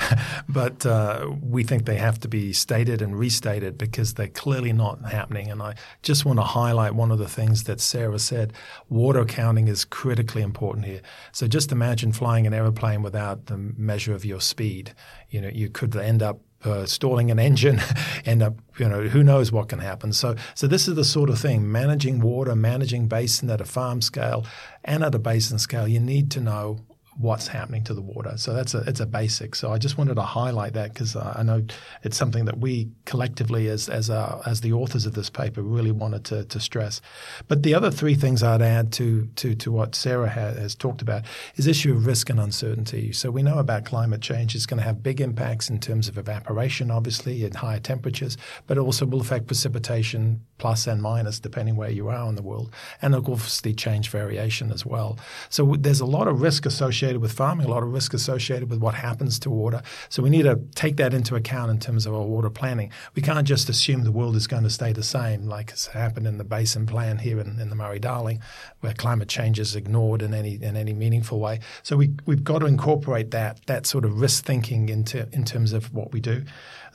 but 0.48 0.84
uh, 0.84 1.30
we 1.40 1.62
think 1.62 1.86
they 1.86 1.96
have 1.96 2.18
to 2.20 2.28
be 2.28 2.52
stated 2.52 3.00
and 3.00 3.18
restated 3.18 3.78
because 3.78 4.14
they're 4.14 4.28
clearly 4.28 4.72
not 4.72 5.10
happening. 5.10 5.50
And 5.50 5.62
I 5.62 5.74
just 6.02 6.24
want 6.24 6.38
to 6.38 6.42
highlight 6.42 6.94
one 6.94 7.10
of 7.10 7.18
the 7.18 7.28
things 7.28 7.64
that 7.64 7.80
Sarah 7.80 8.18
said: 8.18 8.52
water 8.88 9.20
accounting 9.20 9.68
is 9.68 9.84
critically 9.84 10.42
important 10.42 10.86
here. 10.86 11.00
So 11.32 11.46
just 11.46 11.72
imagine 11.72 12.12
flying 12.12 12.46
an 12.46 12.52
aeroplane 12.52 13.02
without 13.02 13.46
the 13.46 13.56
measure 13.56 14.14
of 14.14 14.24
your 14.24 14.40
speed. 14.40 14.94
You 15.30 15.40
know, 15.40 15.50
you 15.52 15.70
could 15.70 15.96
end 15.96 16.22
up 16.22 16.40
uh, 16.64 16.86
stalling 16.86 17.30
an 17.30 17.38
engine, 17.38 17.80
end 18.24 18.42
up, 18.42 18.54
you 18.78 18.88
know, 18.88 19.02
who 19.02 19.22
knows 19.22 19.52
what 19.52 19.68
can 19.68 19.78
happen. 19.78 20.12
So, 20.12 20.36
so 20.54 20.66
this 20.66 20.88
is 20.88 20.94
the 20.94 21.04
sort 21.04 21.30
of 21.30 21.38
thing: 21.38 21.70
managing 21.70 22.20
water, 22.20 22.54
managing 22.56 23.08
basin 23.08 23.50
at 23.50 23.60
a 23.60 23.64
farm 23.64 24.00
scale 24.02 24.44
and 24.84 25.04
at 25.04 25.14
a 25.14 25.18
basin 25.18 25.58
scale. 25.58 25.86
You 25.86 26.00
need 26.00 26.30
to 26.32 26.40
know 26.40 26.80
what's 27.18 27.48
happening 27.48 27.82
to 27.82 27.94
the 27.94 28.00
water. 28.00 28.34
So 28.36 28.54
that's 28.54 28.74
a 28.74 28.78
it's 28.86 29.00
a 29.00 29.06
basic. 29.06 29.56
So 29.56 29.72
I 29.72 29.78
just 29.78 29.98
wanted 29.98 30.14
to 30.14 30.22
highlight 30.22 30.74
that 30.74 30.94
because 30.94 31.16
uh, 31.16 31.34
I 31.36 31.42
know 31.42 31.64
it's 32.04 32.16
something 32.16 32.44
that 32.44 32.58
we 32.58 32.88
collectively, 33.04 33.68
as 33.68 33.88
as 33.88 34.08
uh, 34.08 34.40
as 34.46 34.60
the 34.60 34.72
authors 34.72 35.04
of 35.04 35.14
this 35.14 35.28
paper, 35.28 35.60
really 35.60 35.90
wanted 35.90 36.24
to, 36.26 36.44
to 36.44 36.60
stress. 36.60 37.00
But 37.48 37.64
the 37.64 37.74
other 37.74 37.90
three 37.90 38.14
things 38.14 38.42
I'd 38.42 38.62
add 38.62 38.92
to 38.94 39.26
to 39.36 39.54
to 39.56 39.72
what 39.72 39.94
Sarah 39.94 40.30
ha- 40.30 40.54
has 40.54 40.76
talked 40.76 41.02
about 41.02 41.24
is 41.56 41.66
issue 41.66 41.92
of 41.92 42.06
risk 42.06 42.30
and 42.30 42.38
uncertainty. 42.38 43.12
So 43.12 43.30
we 43.30 43.42
know 43.42 43.58
about 43.58 43.84
climate 43.84 44.20
change; 44.20 44.54
it's 44.54 44.66
going 44.66 44.78
to 44.78 44.84
have 44.86 45.02
big 45.02 45.20
impacts 45.20 45.68
in 45.68 45.80
terms 45.80 46.08
of 46.08 46.18
evaporation, 46.18 46.90
obviously, 46.90 47.44
at 47.44 47.56
higher 47.56 47.80
temperatures, 47.80 48.36
but 48.68 48.78
also 48.78 49.04
will 49.04 49.20
affect 49.20 49.48
precipitation, 49.48 50.40
plus 50.58 50.86
and 50.86 51.02
minus 51.02 51.40
depending 51.40 51.74
where 51.74 51.90
you 51.90 52.08
are 52.08 52.28
in 52.28 52.36
the 52.36 52.42
world, 52.42 52.72
and 53.02 53.14
obviously 53.14 53.74
change 53.74 54.08
variation 54.08 54.70
as 54.70 54.86
well. 54.86 55.18
So 55.48 55.74
there's 55.76 56.00
a 56.00 56.06
lot 56.06 56.28
of 56.28 56.40
risk 56.40 56.64
associated 56.64 57.07
associated 57.08 57.22
with 57.22 57.32
farming, 57.32 57.66
a 57.66 57.70
lot 57.70 57.82
of 57.82 57.90
risk 57.90 58.12
associated 58.12 58.68
with 58.68 58.80
what 58.80 58.94
happens 58.94 59.38
to 59.38 59.50
water. 59.50 59.80
So 60.10 60.22
we 60.22 60.28
need 60.28 60.42
to 60.42 60.56
take 60.74 60.96
that 60.96 61.14
into 61.14 61.36
account 61.36 61.70
in 61.70 61.78
terms 61.78 62.06
of 62.06 62.14
our 62.14 62.22
water 62.22 62.50
planning. 62.50 62.92
We 63.14 63.22
can't 63.22 63.46
just 63.48 63.68
assume 63.70 64.04
the 64.04 64.12
world 64.12 64.36
is 64.36 64.46
going 64.46 64.64
to 64.64 64.70
stay 64.70 64.92
the 64.92 65.02
same, 65.02 65.46
like 65.46 65.70
has 65.70 65.86
happened 65.86 66.26
in 66.26 66.36
the 66.36 66.44
basin 66.44 66.86
plan 66.86 67.18
here 67.18 67.40
in, 67.40 67.58
in 67.60 67.70
the 67.70 67.76
Murray-Darling, 67.76 68.40
where 68.80 68.92
climate 68.92 69.28
change 69.28 69.58
is 69.58 69.74
ignored 69.74 70.22
in 70.22 70.34
any 70.34 70.54
in 70.56 70.76
any 70.76 70.92
meaningful 70.92 71.40
way. 71.40 71.60
So 71.82 71.96
we 71.96 72.10
we've 72.26 72.44
got 72.44 72.58
to 72.58 72.66
incorporate 72.66 73.30
that 73.30 73.64
that 73.66 73.86
sort 73.86 74.04
of 74.04 74.20
risk 74.20 74.44
thinking 74.44 74.88
into 74.90 75.26
in 75.32 75.44
terms 75.44 75.72
of 75.72 75.94
what 75.94 76.12
we 76.12 76.20
do. 76.20 76.44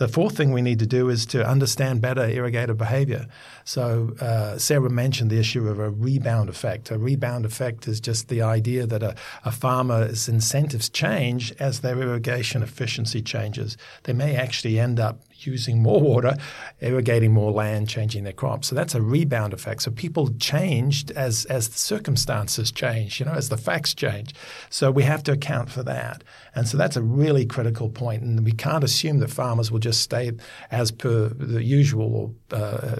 The 0.03 0.09
fourth 0.09 0.35
thing 0.35 0.51
we 0.51 0.61
need 0.61 0.79
to 0.79 0.85
do 0.85 1.07
is 1.07 1.25
to 1.27 1.47
understand 1.47 2.01
better 2.01 2.23
irrigator 2.27 2.75
behavior. 2.75 3.25
So 3.63 4.13
uh, 4.19 4.57
Sarah 4.57 4.89
mentioned 4.89 5.31
the 5.31 5.39
issue 5.39 5.69
of 5.69 5.79
a 5.79 5.89
rebound 5.89 6.49
effect. 6.49 6.91
A 6.91 6.97
rebound 6.97 7.45
effect 7.45 7.87
is 7.87 8.01
just 8.01 8.27
the 8.27 8.41
idea 8.41 8.85
that 8.85 9.01
a, 9.01 9.15
a 9.45 9.51
farmer's 9.53 10.27
incentives 10.27 10.89
change 10.89 11.53
as 11.57 11.79
their 11.79 11.97
irrigation 11.97 12.63
efficiency 12.63 13.21
changes. 13.21 13.77
They 14.03 14.11
may 14.11 14.35
actually 14.35 14.77
end 14.77 14.99
up 14.99 15.21
using 15.45 15.81
more 15.81 16.01
water, 16.01 16.35
irrigating 16.81 17.31
more 17.31 17.51
land, 17.51 17.89
changing 17.89 18.23
their 18.23 18.33
crops. 18.33 18.67
So 18.67 18.75
that's 18.75 18.95
a 18.95 19.01
rebound 19.01 19.53
effect. 19.53 19.81
So 19.83 19.91
people 19.91 20.29
changed 20.39 21.11
as 21.11 21.45
as 21.45 21.69
the 21.69 21.77
circumstances 21.77 22.71
change, 22.71 23.19
you 23.19 23.25
know, 23.25 23.33
as 23.33 23.49
the 23.49 23.57
facts 23.57 23.93
change. 23.93 24.33
So 24.69 24.91
we 24.91 25.03
have 25.03 25.23
to 25.23 25.31
account 25.31 25.69
for 25.69 25.83
that. 25.83 26.23
And 26.55 26.67
so 26.67 26.77
that's 26.77 26.95
a 26.95 27.01
really 27.01 27.45
critical 27.45 27.89
point. 27.89 28.21
And 28.21 28.45
we 28.45 28.51
can't 28.51 28.83
assume 28.83 29.19
that 29.19 29.31
farmers 29.31 29.71
will 29.71 29.79
just 29.79 30.01
stay 30.01 30.31
as 30.71 30.91
per 30.91 31.29
the 31.29 31.63
usual 31.63 32.35
uh, 32.51 32.97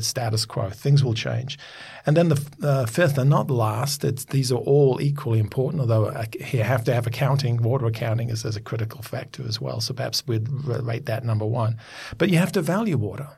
status 0.00 0.44
quo. 0.44 0.70
Things 0.70 1.02
will 1.02 1.14
change. 1.14 1.58
And 2.04 2.16
then 2.16 2.28
the 2.28 2.42
uh, 2.62 2.86
fifth 2.86 3.16
and 3.16 3.30
not 3.30 3.50
last, 3.50 4.02
these 4.30 4.52
are 4.52 4.56
all 4.56 5.00
equally 5.00 5.38
important, 5.38 5.80
although 5.80 6.12
you 6.50 6.62
have 6.62 6.84
to 6.84 6.94
have 6.94 7.06
accounting, 7.06 7.62
water 7.62 7.86
accounting 7.86 8.28
is, 8.28 8.44
is 8.44 8.56
a 8.56 8.60
critical 8.60 9.02
factor 9.02 9.44
as 9.46 9.60
well. 9.60 9.80
So 9.80 9.94
perhaps 9.94 10.26
we'd 10.26 10.48
rate 10.50 11.06
that 11.06 11.24
number 11.24 11.46
one. 11.46 11.71
But 12.18 12.30
you 12.30 12.38
have 12.38 12.52
to 12.52 12.62
value 12.62 12.96
water. 12.96 13.28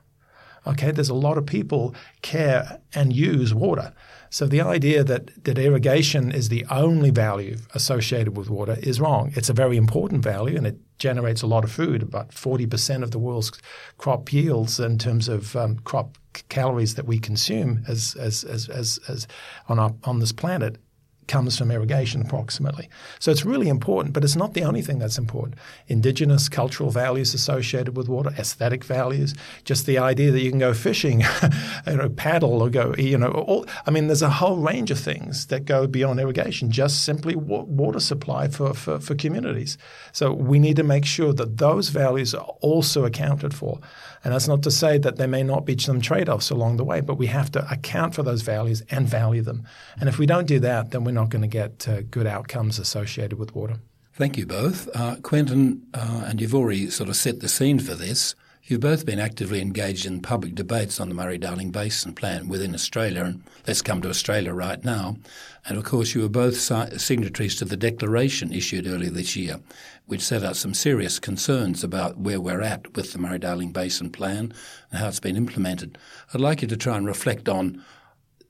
Okay, 0.66 0.90
there's 0.90 1.10
a 1.10 1.14
lot 1.14 1.36
of 1.36 1.44
people 1.44 1.94
care 2.22 2.80
and 2.94 3.12
use 3.12 3.52
water. 3.52 3.92
So 4.30 4.46
the 4.46 4.62
idea 4.62 5.04
that, 5.04 5.44
that 5.44 5.58
irrigation 5.58 6.32
is 6.32 6.48
the 6.48 6.64
only 6.70 7.10
value 7.10 7.58
associated 7.74 8.36
with 8.36 8.50
water 8.50 8.78
is 8.82 9.00
wrong. 9.00 9.32
It's 9.36 9.50
a 9.50 9.52
very 9.52 9.76
important 9.76 10.24
value 10.24 10.56
and 10.56 10.66
it 10.66 10.78
generates 10.98 11.42
a 11.42 11.46
lot 11.46 11.64
of 11.64 11.70
food. 11.70 12.02
About 12.02 12.30
40% 12.30 13.02
of 13.02 13.10
the 13.10 13.18
world's 13.18 13.52
crop 13.98 14.32
yields 14.32 14.80
in 14.80 14.98
terms 14.98 15.28
of 15.28 15.54
um, 15.54 15.76
crop 15.80 16.16
calories 16.48 16.94
that 16.94 17.06
we 17.06 17.18
consume 17.18 17.84
as, 17.86 18.16
as, 18.18 18.42
as, 18.42 18.68
as, 18.68 18.98
as 19.06 19.28
on, 19.68 19.78
our, 19.78 19.94
on 20.04 20.18
this 20.18 20.32
planet 20.32 20.78
comes 21.26 21.58
from 21.58 21.70
irrigation 21.70 22.22
approximately. 22.22 22.88
So 23.18 23.30
it's 23.30 23.44
really 23.44 23.68
important, 23.68 24.14
but 24.14 24.24
it's 24.24 24.36
not 24.36 24.54
the 24.54 24.64
only 24.64 24.82
thing 24.82 24.98
that's 24.98 25.18
important. 25.18 25.58
Indigenous 25.88 26.48
cultural 26.48 26.90
values 26.90 27.34
associated 27.34 27.96
with 27.96 28.08
water, 28.08 28.30
aesthetic 28.38 28.84
values, 28.84 29.34
just 29.64 29.86
the 29.86 29.98
idea 29.98 30.30
that 30.30 30.40
you 30.40 30.50
can 30.50 30.58
go 30.58 30.74
fishing, 30.74 31.20
you 31.86 31.96
know, 31.96 32.08
paddle 32.08 32.62
or 32.62 32.70
go, 32.70 32.94
you 32.98 33.18
know, 33.18 33.30
all, 33.30 33.66
I 33.86 33.90
mean, 33.90 34.06
there's 34.06 34.22
a 34.22 34.30
whole 34.30 34.56
range 34.56 34.90
of 34.90 34.98
things 34.98 35.46
that 35.46 35.64
go 35.64 35.86
beyond 35.86 36.20
irrigation, 36.20 36.70
just 36.70 37.04
simply 37.04 37.34
water 37.36 38.00
supply 38.00 38.48
for, 38.48 38.74
for, 38.74 39.00
for 39.00 39.14
communities. 39.14 39.78
So 40.12 40.32
we 40.32 40.58
need 40.58 40.76
to 40.76 40.84
make 40.84 41.04
sure 41.04 41.32
that 41.32 41.58
those 41.58 41.88
values 41.88 42.34
are 42.34 42.54
also 42.60 43.04
accounted 43.04 43.54
for. 43.54 43.80
And 44.24 44.32
that's 44.32 44.48
not 44.48 44.62
to 44.62 44.70
say 44.70 44.96
that 44.98 45.16
there 45.16 45.28
may 45.28 45.42
not 45.42 45.66
be 45.66 45.76
some 45.78 46.00
trade 46.00 46.30
offs 46.30 46.50
along 46.50 46.78
the 46.78 46.84
way, 46.84 47.00
but 47.02 47.18
we 47.18 47.26
have 47.26 47.52
to 47.52 47.70
account 47.70 48.14
for 48.14 48.22
those 48.22 48.40
values 48.42 48.82
and 48.90 49.06
value 49.06 49.42
them. 49.42 49.64
And 50.00 50.08
if 50.08 50.18
we 50.18 50.24
don't 50.24 50.46
do 50.46 50.58
that, 50.60 50.90
then 50.90 51.04
we're 51.04 51.12
not 51.12 51.28
going 51.28 51.42
to 51.42 51.48
get 51.48 51.86
uh, 51.86 52.02
good 52.02 52.26
outcomes 52.26 52.78
associated 52.78 53.38
with 53.38 53.54
water. 53.54 53.76
Thank 54.14 54.38
you 54.38 54.46
both. 54.46 54.88
Uh, 54.94 55.16
Quentin, 55.22 55.82
uh, 55.92 56.24
and 56.26 56.40
you've 56.40 56.54
already 56.54 56.88
sort 56.88 57.08
of 57.10 57.16
set 57.16 57.40
the 57.40 57.48
scene 57.48 57.78
for 57.78 57.94
this. 57.94 58.34
You've 58.66 58.80
both 58.80 59.04
been 59.04 59.20
actively 59.20 59.60
engaged 59.60 60.06
in 60.06 60.22
public 60.22 60.54
debates 60.54 60.98
on 60.98 61.10
the 61.10 61.14
Murray-Darling 61.14 61.70
Basin 61.70 62.14
Plan 62.14 62.48
within 62.48 62.72
Australia, 62.72 63.24
and 63.24 63.42
let's 63.66 63.82
come 63.82 64.00
to 64.00 64.08
Australia 64.08 64.54
right 64.54 64.82
now. 64.82 65.18
And 65.66 65.76
of 65.76 65.84
course, 65.84 66.14
you 66.14 66.22
were 66.22 66.30
both 66.30 66.56
signatories 66.56 67.56
to 67.56 67.66
the 67.66 67.76
declaration 67.76 68.54
issued 68.54 68.86
earlier 68.86 69.10
this 69.10 69.36
year, 69.36 69.60
which 70.06 70.22
set 70.22 70.42
out 70.42 70.56
some 70.56 70.72
serious 70.72 71.18
concerns 71.18 71.84
about 71.84 72.16
where 72.16 72.40
we're 72.40 72.62
at 72.62 72.96
with 72.96 73.12
the 73.12 73.18
Murray-Darling 73.18 73.72
Basin 73.72 74.08
Plan 74.08 74.54
and 74.90 74.98
how 74.98 75.08
it's 75.08 75.20
been 75.20 75.36
implemented. 75.36 75.98
I'd 76.32 76.40
like 76.40 76.62
you 76.62 76.68
to 76.68 76.76
try 76.78 76.96
and 76.96 77.06
reflect 77.06 77.50
on 77.50 77.84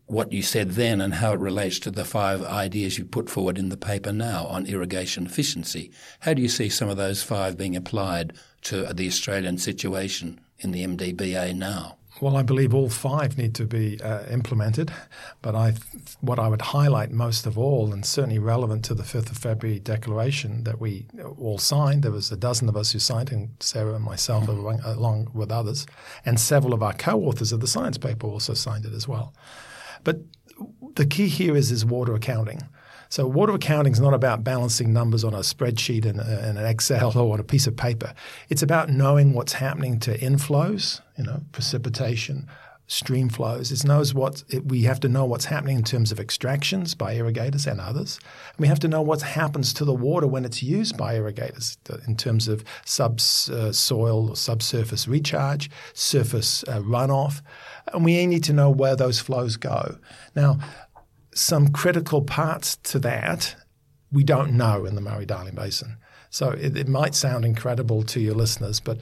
what 0.06 0.32
you 0.32 0.42
said 0.42 0.73
then 0.73 1.00
and 1.00 1.14
how 1.14 1.32
it 1.32 1.40
relates 1.40 1.78
to 1.80 1.90
the 1.90 2.04
five 2.04 2.42
ideas 2.42 2.99
you 2.99 3.04
put 3.04 3.30
forward 3.30 3.58
in 3.58 3.70
the 3.70 3.76
paper 3.76 4.12
now 4.12 4.46
on 4.46 4.66
irrigation 4.66 5.26
efficiency. 5.26 5.90
How 6.20 6.34
do 6.34 6.42
you 6.42 6.49
see 6.49 6.68
some 6.68 6.88
of 6.88 6.96
those 6.96 7.23
five 7.23 7.56
being 7.56 7.75
applied 7.75 8.34
to 8.62 8.92
the 8.92 9.06
Australian 9.06 9.58
situation 9.58 10.40
in 10.58 10.73
the 10.73 10.87
MDBA 10.87 11.54
now? 11.54 11.96
Well, 12.20 12.37
I 12.37 12.42
believe 12.42 12.73
all 12.73 12.88
five 12.88 13.37
need 13.37 13.56
to 13.56 13.64
be 13.64 14.00
uh, 14.00 14.25
implemented, 14.30 14.92
but 15.42 15.56
I, 15.56 15.75
what 16.20 16.38
I 16.38 16.46
would 16.46 16.62
highlight 16.62 17.11
most 17.11 17.44
of 17.44 17.58
all, 17.58 17.92
and 17.92 18.06
certainly 18.06 18.38
relevant 18.38 18.84
to 18.84 18.94
the 18.94 19.02
5th 19.02 19.32
of 19.32 19.37
February 19.37 19.80
declaration 19.80 20.62
that 20.62 20.80
we 20.80 21.06
all 21.40 21.58
signed, 21.58 22.04
there 22.04 22.12
was 22.12 22.30
a 22.30 22.37
dozen 22.37 22.68
of 22.68 22.76
us 22.76 22.92
who 22.92 23.00
signed, 23.00 23.32
and 23.32 23.50
Sarah 23.58 23.94
and 23.94 24.04
myself, 24.04 24.44
mm-hmm. 24.44 24.87
along 24.88 25.32
with 25.34 25.50
others, 25.50 25.87
and 26.25 26.38
several 26.38 26.73
of 26.73 26.84
our 26.84 26.92
co-authors 26.92 27.50
of 27.50 27.61
the 27.61 27.66
science 27.66 27.99
paper 27.99 28.28
also 28.28 28.54
signed 28.54 28.84
it 28.84 28.92
as 28.92 29.08
well. 29.08 29.34
But 30.04 30.20
the 30.94 31.06
key 31.06 31.28
here 31.28 31.56
is 31.56 31.70
is 31.70 31.84
water 31.84 32.14
accounting. 32.14 32.61
So 33.08 33.26
water 33.26 33.54
accounting 33.54 33.92
is 33.92 34.00
not 34.00 34.14
about 34.14 34.42
balancing 34.42 34.92
numbers 34.92 35.23
on 35.25 35.34
a 35.34 35.38
spreadsheet 35.38 36.04
and, 36.04 36.20
in, 36.20 36.56
an 36.56 36.66
Excel 36.66 37.12
or 37.18 37.34
on 37.34 37.40
a 37.40 37.44
piece 37.44 37.66
of 37.66 37.76
paper. 37.76 38.14
It's 38.49 38.62
about 38.62 38.88
knowing 38.88 39.34
what's 39.34 39.52
happening 39.54 40.00
to 40.00 40.18
inflows, 40.18 41.00
you 41.16 41.25
know, 41.25 41.42
precipitation, 41.52 42.49
stream 42.87 43.28
flows. 43.28 43.73
It 43.73 43.87
knows 43.87 44.12
what 44.12 44.44
it, 44.49 44.66
we 44.66 44.82
have 44.82 45.00
to 45.00 45.08
know 45.08 45.25
what's 45.25 45.46
happening 45.46 45.76
in 45.76 45.84
terms 45.84 46.12
of 46.12 46.20
extractions 46.20 46.94
by 46.94 47.14
irrigators 47.14 47.66
and 47.66 47.80
others. 47.80 48.18
And 48.56 48.58
we 48.58 48.68
have 48.68 48.80
to 48.80 48.88
know 48.88 49.00
what 49.00 49.23
happens 49.23 49.73
to 49.75 49.84
the 49.84 49.94
water 49.94 50.26
when 50.26 50.44
it's 50.44 50.62
used 50.62 50.96
by 50.96 51.14
irrigators 51.14 51.78
in 52.06 52.16
terms 52.16 52.46
of 52.46 52.64
subsoil, 52.84 54.32
uh, 54.32 54.34
subsurface 54.34 55.08
recharge, 55.08 55.70
surface 55.94 56.62
uh, 56.68 56.80
runoff. 56.80 57.40
And 57.92 58.04
we 58.04 58.26
need 58.26 58.44
to 58.44 58.52
know 58.52 58.70
where 58.70 58.96
those 58.96 59.20
flows 59.20 59.56
go. 59.56 59.98
Now, 60.34 60.58
some 61.34 61.68
critical 61.68 62.22
parts 62.22 62.76
to 62.76 62.98
that 63.00 63.56
we 64.14 64.22
don't 64.22 64.52
know 64.52 64.86
in 64.86 64.94
the 64.94 65.00
Murray 65.00 65.26
Darling 65.26 65.56
Basin. 65.56 65.96
So 66.30 66.50
it, 66.50 66.76
it 66.76 66.88
might 66.88 67.14
sound 67.14 67.44
incredible 67.44 68.04
to 68.04 68.20
your 68.20 68.34
listeners, 68.34 68.80
but 68.80 68.98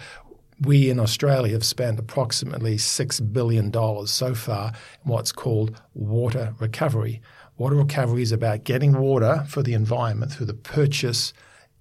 we 0.61 0.91
in 0.91 0.99
Australia 0.99 1.53
have 1.53 1.65
spent 1.65 1.99
approximately 1.99 2.77
$6 2.77 3.33
billion 3.33 3.73
so 4.07 4.35
far 4.35 4.73
in 5.05 5.11
what's 5.11 5.33
called 5.33 5.81
water 5.95 6.55
recovery. 6.59 7.21
Water 7.59 7.77
recovery 7.77 8.23
is 8.23 8.33
about 8.33 8.65
getting 8.65 8.99
water 8.99 9.45
for 9.49 9.63
the 9.63 9.75
environment 9.75 10.33
through 10.33 10.47
the 10.47 10.55
purchase 10.55 11.33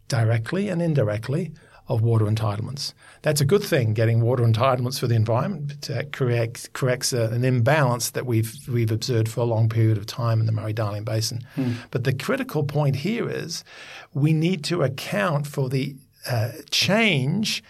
directly 0.07 0.67
and 0.67 0.81
indirectly 0.81 1.53
of 1.87 2.01
water 2.01 2.25
entitlements. 2.25 2.93
That's 3.21 3.41
a 3.41 3.45
good 3.45 3.63
thing, 3.63 3.93
getting 3.93 4.21
water 4.21 4.43
entitlements 4.43 4.99
for 4.99 5.07
the 5.07 5.15
environment. 5.15 5.89
It 5.89 6.11
corrects, 6.11 6.69
corrects 6.73 7.11
a, 7.11 7.25
an 7.31 7.43
imbalance 7.43 8.11
that 8.11 8.25
we've, 8.25 8.53
we've 8.67 8.91
observed 8.91 9.27
for 9.27 9.41
a 9.41 9.45
long 9.45 9.67
period 9.67 9.97
of 9.97 10.05
time 10.05 10.39
in 10.39 10.45
the 10.45 10.51
Murray-Darling 10.51 11.03
Basin. 11.03 11.41
Mm. 11.57 11.75
But 11.91 12.03
the 12.03 12.13
critical 12.13 12.63
point 12.63 12.97
here 12.97 13.29
is 13.29 13.63
we 14.13 14.31
need 14.31 14.63
to 14.65 14.83
account 14.83 15.47
for 15.47 15.69
the 15.69 15.95
uh, 16.29 16.51
change 16.69 17.63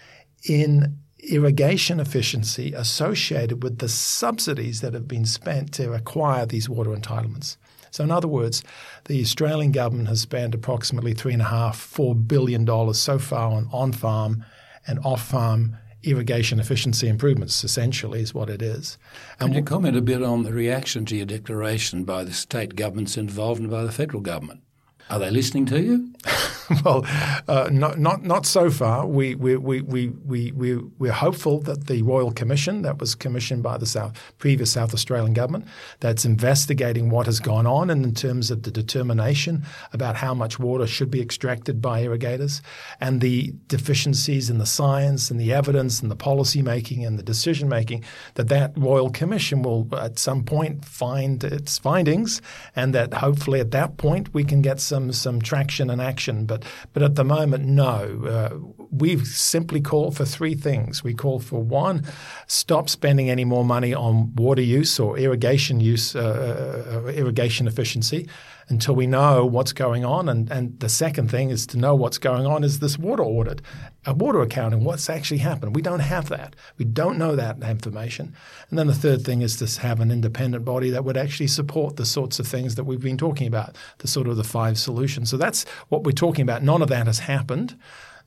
in 0.47 0.97
irrigation 1.19 1.99
efficiency 1.99 2.73
associated 2.73 3.63
with 3.63 3.77
the 3.77 3.89
subsidies 3.89 4.81
that 4.81 4.93
have 4.93 5.07
been 5.07 5.25
spent 5.25 5.71
to 5.73 5.93
acquire 5.93 6.45
these 6.45 6.67
water 6.67 6.91
entitlements. 6.91 7.57
So, 7.91 8.03
in 8.03 8.11
other 8.11 8.27
words, 8.27 8.63
the 9.05 9.21
Australian 9.21 9.71
government 9.71 10.07
has 10.07 10.21
spent 10.21 10.55
approximately 10.55 11.13
three 11.13 11.33
and 11.33 11.41
a 11.41 11.45
half, 11.45 11.77
four 11.77 12.15
billion 12.15 12.65
dollars 12.65 12.97
so 12.97 13.19
far 13.19 13.51
on 13.51 13.69
on-farm 13.71 14.43
and 14.87 14.99
off-farm 15.05 15.77
irrigation 16.03 16.59
efficiency 16.59 17.07
improvements. 17.07 17.63
Essentially, 17.63 18.21
is 18.21 18.33
what 18.33 18.49
it 18.49 18.61
is. 18.61 18.97
And 19.39 19.49
Can 19.49 19.57
you 19.57 19.63
comment 19.63 19.95
a 19.97 20.01
bit 20.01 20.23
on 20.23 20.43
the 20.43 20.53
reaction 20.53 21.05
to 21.05 21.15
your 21.15 21.25
declaration 21.25 22.03
by 22.05 22.23
the 22.23 22.33
state 22.33 22.75
governments 22.75 23.17
involved 23.17 23.61
and 23.61 23.69
by 23.69 23.83
the 23.83 23.91
federal 23.91 24.21
government? 24.21 24.61
Are 25.09 25.19
they 25.19 25.29
listening 25.29 25.65
to 25.67 25.81
you? 25.81 26.11
well, 26.85 27.05
uh, 27.47 27.69
not, 27.71 27.97
not 27.99 28.23
not 28.23 28.45
so 28.45 28.69
far. 28.69 29.07
We 29.07 29.35
we 29.35 29.57
we 29.57 29.81
we 29.81 30.09
we 30.09 30.51
we 30.51 30.77
we're 30.99 31.11
hopeful 31.11 31.59
that 31.61 31.87
the 31.87 32.01
Royal 32.03 32.31
Commission 32.31 32.83
that 32.83 32.99
was 32.99 33.15
commissioned 33.15 33.63
by 33.63 33.77
the 33.77 33.85
South 33.85 34.13
previous 34.37 34.71
South 34.71 34.93
Australian 34.93 35.33
government 35.33 35.65
that's 35.99 36.25
investigating 36.25 37.09
what 37.09 37.25
has 37.25 37.39
gone 37.39 37.65
on 37.65 37.89
and 37.89 38.05
in 38.05 38.13
terms 38.13 38.51
of 38.51 38.63
the 38.63 38.71
determination 38.71 39.63
about 39.93 40.15
how 40.15 40.33
much 40.33 40.59
water 40.59 40.85
should 40.85 41.09
be 41.09 41.21
extracted 41.21 41.81
by 41.81 42.01
irrigators 42.01 42.61
and 42.99 43.19
the 43.19 43.53
deficiencies 43.67 44.49
in 44.49 44.59
the 44.59 44.65
science 44.65 45.31
and 45.31 45.39
the 45.39 45.51
evidence 45.51 46.01
and 46.01 46.11
the 46.11 46.15
policy 46.15 46.61
making 46.61 47.03
and 47.03 47.17
the 47.17 47.23
decision 47.23 47.67
making 47.67 48.03
that 48.35 48.47
that 48.47 48.73
Royal 48.77 49.09
Commission 49.09 49.63
will 49.63 49.87
at 49.97 50.19
some 50.19 50.43
point 50.43 50.85
find 50.85 51.43
its 51.43 51.79
findings 51.79 52.41
and 52.75 52.93
that 52.93 53.15
hopefully 53.15 53.59
at 53.59 53.71
that 53.71 53.97
point 53.97 54.33
we 54.33 54.43
can 54.43 54.61
get 54.61 54.79
some 54.91 55.11
some 55.13 55.41
traction 55.41 55.89
and 55.89 56.01
action. 56.01 56.45
But 56.45 56.63
but 56.93 57.01
at 57.03 57.15
the 57.15 57.23
moment, 57.23 57.65
no. 57.65 57.97
Uh, 58.35 58.49
we've 58.91 59.25
simply 59.25 59.81
called 59.81 60.17
for 60.17 60.25
three 60.25 60.53
things. 60.53 61.03
We 61.03 61.13
call 61.13 61.39
for 61.39 61.63
one, 61.63 62.03
stop 62.47 62.89
spending 62.89 63.29
any 63.29 63.45
more 63.45 63.63
money 63.63 63.93
on 63.93 64.35
water 64.35 64.61
use 64.61 64.99
or 64.99 65.17
irrigation 65.17 65.79
use, 65.79 66.15
uh, 66.15 67.03
uh, 67.05 67.09
irrigation 67.11 67.67
efficiency 67.67 68.27
until 68.71 68.95
we 68.95 69.05
know 69.05 69.45
what's 69.45 69.73
going 69.73 70.03
on. 70.03 70.27
And, 70.27 70.49
and 70.49 70.79
the 70.79 70.89
second 70.89 71.29
thing 71.29 71.49
is 71.49 71.67
to 71.67 71.77
know 71.77 71.93
what's 71.93 72.17
going 72.17 72.45
on 72.45 72.63
is 72.63 72.79
this 72.79 72.97
water 72.97 73.23
audit, 73.23 73.61
a 74.05 74.13
water 74.13 74.41
accounting, 74.41 74.83
what's 74.83 75.09
actually 75.09 75.39
happened. 75.39 75.75
We 75.75 75.81
don't 75.81 75.99
have 75.99 76.29
that. 76.29 76.55
We 76.77 76.85
don't 76.85 77.17
know 77.17 77.35
that 77.35 77.61
information. 77.61 78.33
And 78.69 78.79
then 78.79 78.87
the 78.87 78.95
third 78.95 79.23
thing 79.23 79.41
is 79.41 79.57
to 79.57 79.81
have 79.81 79.99
an 79.99 80.09
independent 80.09 80.65
body 80.65 80.89
that 80.89 81.05
would 81.05 81.17
actually 81.17 81.47
support 81.47 81.97
the 81.97 82.05
sorts 82.05 82.39
of 82.39 82.47
things 82.47 82.75
that 82.75 82.85
we've 82.85 83.01
been 83.01 83.17
talking 83.17 83.47
about, 83.47 83.75
the 83.99 84.07
sort 84.07 84.27
of 84.27 84.37
the 84.37 84.43
five 84.43 84.79
solutions. 84.79 85.29
So 85.29 85.37
that's 85.37 85.65
what 85.89 86.03
we're 86.03 86.11
talking 86.13 86.43
about. 86.43 86.63
None 86.63 86.81
of 86.81 86.89
that 86.89 87.05
has 87.05 87.19
happened. 87.19 87.77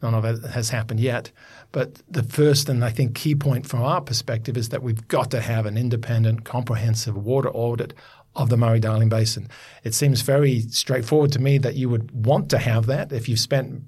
None 0.03 0.15
of 0.15 0.25
it 0.25 0.45
has 0.51 0.69
happened 0.69 1.01
yet. 1.01 1.31
But 1.73 2.03
the 2.09 2.23
first 2.23 2.69
and 2.69 2.85
I 2.85 2.91
think 2.91 3.15
key 3.15 3.35
point 3.35 3.67
from 3.67 3.83
our 3.83 4.01
perspective 4.01 4.57
is 4.57 4.69
that 4.69 4.83
we've 4.83 5.09
got 5.09 5.31
to 5.31 5.41
have 5.41 5.65
an 5.65 5.79
independent, 5.79 6.45
comprehensive 6.45 7.17
water 7.17 7.51
audit 7.51 7.95
of 8.37 8.49
the 8.49 8.57
Murray 8.57 8.81
Darling 8.81 9.09
Basin. 9.09 9.49
It 9.83 9.95
seems 9.95 10.23
very 10.23 10.63
straightforward 10.63 11.33
to 11.33 11.39
me 11.39 11.59
that 11.59 11.77
you 11.77 11.89
would 11.89 12.11
want 12.27 12.51
to 12.51 12.59
have 12.59 12.87
that 12.87 13.13
if 13.13 13.29
you've 13.29 13.39
spent 13.39 13.85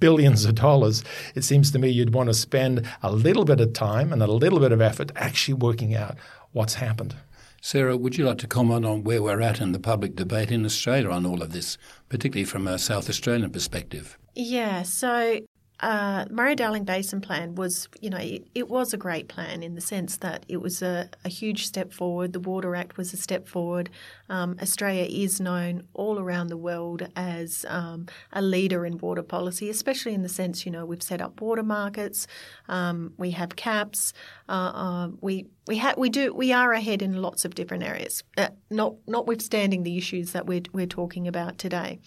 billions 0.00 0.44
of 0.44 0.54
dollars. 0.54 1.04
It 1.34 1.44
seems 1.44 1.70
to 1.72 1.78
me 1.78 1.90
you'd 1.90 2.14
want 2.14 2.28
to 2.28 2.34
spend 2.34 2.86
a 3.02 3.12
little 3.12 3.44
bit 3.44 3.60
of 3.60 3.72
time 3.72 4.12
and 4.12 4.22
a 4.22 4.26
little 4.26 4.58
bit 4.58 4.72
of 4.72 4.80
effort 4.80 5.12
actually 5.14 5.54
working 5.54 5.94
out 5.94 6.16
what's 6.52 6.74
happened. 6.74 7.14
Sarah, 7.62 7.96
would 7.96 8.16
you 8.16 8.24
like 8.24 8.38
to 8.38 8.46
comment 8.46 8.86
on 8.86 9.04
where 9.04 9.22
we're 9.22 9.42
at 9.42 9.60
in 9.60 9.72
the 9.72 9.78
public 9.78 10.16
debate 10.16 10.50
in 10.50 10.64
Australia 10.64 11.10
on 11.10 11.26
all 11.26 11.42
of 11.42 11.52
this, 11.52 11.76
particularly 12.08 12.46
from 12.46 12.66
a 12.66 12.78
South 12.78 13.10
Australian 13.10 13.50
perspective? 13.50 14.16
Yeah, 14.34 14.82
so 14.82 15.40
uh, 15.80 16.26
Murray 16.30 16.54
Darling 16.54 16.84
Basin 16.84 17.20
Plan 17.20 17.54
was, 17.54 17.88
you 18.00 18.10
know, 18.10 18.18
it, 18.18 18.46
it, 18.54 18.68
was 18.68 18.92
a 18.92 18.98
great 18.98 19.28
plan 19.28 19.62
in 19.62 19.74
the 19.74 19.80
sense 19.80 20.18
that 20.18 20.44
it 20.46 20.58
was 20.58 20.82
a, 20.82 21.08
a 21.24 21.28
huge 21.30 21.66
step 21.66 21.92
forward. 21.92 22.34
The 22.34 22.40
Water 22.40 22.76
Act 22.76 22.98
was 22.98 23.14
a 23.14 23.16
step 23.16 23.48
forward. 23.48 23.88
Um, 24.28 24.56
Australia 24.60 25.06
is 25.08 25.40
known 25.40 25.86
all 25.94 26.18
around 26.18 26.48
the 26.48 26.56
world 26.56 27.08
as 27.16 27.64
um, 27.68 28.06
a 28.32 28.42
leader 28.42 28.84
in 28.84 28.98
water 28.98 29.22
policy, 29.22 29.70
especially 29.70 30.12
in 30.12 30.22
the 30.22 30.28
sense, 30.28 30.66
you 30.66 30.72
know, 30.72 30.84
we've 30.84 31.02
set 31.02 31.22
up 31.22 31.40
water 31.40 31.62
markets, 31.62 32.26
um, 32.68 33.14
we 33.16 33.30
have 33.30 33.56
caps, 33.56 34.12
uh, 34.48 34.52
uh, 34.52 35.08
we 35.20 35.46
we 35.66 35.78
ha- 35.78 35.94
we 35.96 36.10
do 36.10 36.34
we 36.34 36.52
are 36.52 36.72
ahead 36.72 37.00
in 37.00 37.22
lots 37.22 37.44
of 37.44 37.54
different 37.54 37.84
areas. 37.84 38.24
Uh, 38.36 38.48
not 38.70 38.94
notwithstanding 39.06 39.84
the 39.84 39.96
issues 39.96 40.32
that 40.32 40.46
we're 40.46 40.62
we're 40.72 40.86
talking 40.86 41.28
about 41.28 41.58
today. 41.58 42.00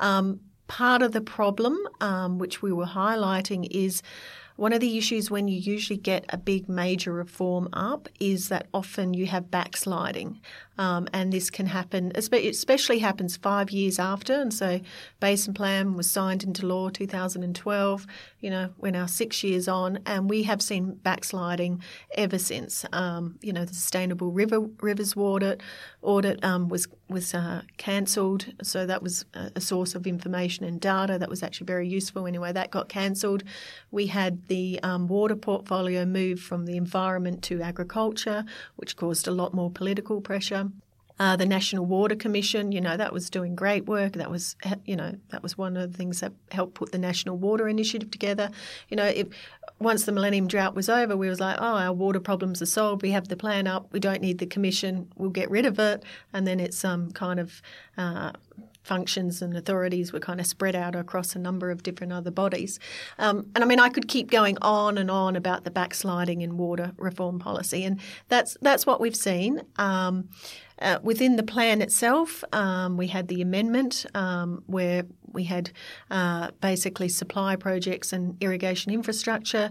Um, 0.00 0.40
part 0.68 1.02
of 1.02 1.12
the 1.12 1.20
problem, 1.20 1.78
um, 2.00 2.38
which 2.38 2.62
we 2.62 2.72
were 2.72 2.86
highlighting, 2.86 3.66
is 3.70 4.02
one 4.56 4.72
of 4.72 4.80
the 4.80 4.96
issues 4.98 5.30
when 5.30 5.48
you 5.48 5.58
usually 5.58 5.98
get 5.98 6.24
a 6.30 6.36
big 6.36 6.68
major 6.68 7.12
reform 7.12 7.68
up 7.72 8.08
is 8.18 8.48
that 8.48 8.66
often 8.72 9.14
you 9.14 9.26
have 9.26 9.50
backsliding. 9.50 10.40
Um, 10.78 11.08
and 11.12 11.32
this 11.32 11.48
can 11.48 11.66
happen, 11.66 12.12
especially 12.14 12.98
happens 12.98 13.36
five 13.36 13.70
years 13.70 13.98
after. 13.98 14.34
And 14.34 14.52
so, 14.52 14.80
Basin 15.20 15.54
Plan 15.54 15.94
was 15.94 16.10
signed 16.10 16.44
into 16.44 16.66
law 16.66 16.90
2012. 16.90 18.06
You 18.40 18.50
know, 18.50 18.74
we're 18.76 18.92
now 18.92 19.06
six 19.06 19.42
years 19.42 19.68
on, 19.68 20.00
and 20.04 20.28
we 20.28 20.42
have 20.42 20.60
seen 20.60 20.96
backsliding 20.96 21.82
ever 22.14 22.38
since. 22.38 22.84
Um, 22.92 23.38
you 23.40 23.54
know, 23.54 23.64
the 23.64 23.72
Sustainable 23.72 24.32
River 24.32 24.60
Rivers 24.82 25.16
Audit 25.16 25.62
audit 26.02 26.42
um, 26.44 26.68
was 26.68 26.86
was 27.08 27.34
uh, 27.34 27.62
cancelled, 27.78 28.52
so 28.62 28.84
that 28.84 29.02
was 29.02 29.24
a 29.34 29.60
source 29.60 29.94
of 29.94 30.06
information 30.06 30.64
and 30.64 30.80
data 30.80 31.18
that 31.18 31.28
was 31.28 31.42
actually 31.42 31.66
very 31.66 31.88
useful. 31.88 32.26
Anyway, 32.26 32.52
that 32.52 32.70
got 32.70 32.88
cancelled. 32.88 33.44
We 33.90 34.06
had 34.06 34.45
the 34.48 34.80
um, 34.82 35.06
water 35.06 35.36
portfolio 35.36 36.04
move 36.04 36.40
from 36.40 36.66
the 36.66 36.76
environment 36.76 37.42
to 37.44 37.60
agriculture, 37.62 38.44
which 38.76 38.96
caused 38.96 39.26
a 39.26 39.30
lot 39.30 39.54
more 39.54 39.70
political 39.70 40.20
pressure. 40.20 40.70
Uh, 41.18 41.34
the 41.34 41.46
National 41.46 41.86
Water 41.86 42.14
Commission, 42.14 42.72
you 42.72 42.80
know, 42.80 42.94
that 42.94 43.10
was 43.10 43.30
doing 43.30 43.54
great 43.54 43.86
work. 43.86 44.12
That 44.12 44.30
was, 44.30 44.54
you 44.84 44.94
know, 44.94 45.14
that 45.30 45.42
was 45.42 45.56
one 45.56 45.74
of 45.74 45.90
the 45.90 45.96
things 45.96 46.20
that 46.20 46.32
helped 46.50 46.74
put 46.74 46.92
the 46.92 46.98
National 46.98 47.38
Water 47.38 47.68
Initiative 47.68 48.10
together. 48.10 48.50
You 48.90 48.98
know, 48.98 49.06
if 49.06 49.28
once 49.78 50.04
the 50.04 50.12
Millennium 50.12 50.46
Drought 50.46 50.74
was 50.74 50.90
over, 50.90 51.16
we 51.16 51.30
was 51.30 51.40
like, 51.40 51.56
oh, 51.58 51.76
our 51.76 51.92
water 51.94 52.20
problems 52.20 52.60
are 52.60 52.66
solved. 52.66 53.00
We 53.00 53.12
have 53.12 53.28
the 53.28 53.36
plan 53.36 53.66
up. 53.66 53.90
We 53.92 54.00
don't 54.00 54.20
need 54.20 54.38
the 54.38 54.46
commission. 54.46 55.08
We'll 55.16 55.30
get 55.30 55.50
rid 55.50 55.64
of 55.64 55.78
it. 55.78 56.02
And 56.34 56.46
then 56.46 56.60
it's 56.60 56.84
um, 56.84 57.10
kind 57.12 57.40
of 57.40 57.62
uh, 57.96 58.32
functions 58.86 59.42
and 59.42 59.56
authorities 59.56 60.12
were 60.12 60.20
kind 60.20 60.40
of 60.40 60.46
spread 60.46 60.74
out 60.74 60.94
across 60.94 61.34
a 61.34 61.38
number 61.38 61.70
of 61.70 61.82
different 61.82 62.12
other 62.12 62.30
bodies. 62.30 62.78
Um, 63.18 63.50
and 63.54 63.62
I 63.62 63.66
mean, 63.66 63.80
I 63.80 63.88
could 63.88 64.08
keep 64.08 64.30
going 64.30 64.56
on 64.62 64.96
and 64.96 65.10
on 65.10 65.36
about 65.36 65.64
the 65.64 65.70
backsliding 65.70 66.40
in 66.40 66.56
water 66.56 66.92
reform 66.96 67.38
policy, 67.38 67.84
and 67.84 68.00
that's 68.28 68.56
that's 68.62 68.86
what 68.86 69.00
we've 69.00 69.16
seen. 69.16 69.62
Um, 69.76 70.28
uh, 70.78 70.98
within 71.02 71.36
the 71.36 71.42
plan 71.42 71.80
itself, 71.80 72.44
um, 72.52 72.96
we 72.96 73.06
had 73.06 73.28
the 73.28 73.40
amendment 73.40 74.04
um, 74.14 74.62
where 74.66 75.04
we 75.32 75.44
had 75.44 75.70
uh, 76.10 76.50
basically 76.60 77.08
supply 77.08 77.56
projects 77.56 78.12
and 78.12 78.36
irrigation 78.42 78.92
infrastructure, 78.92 79.70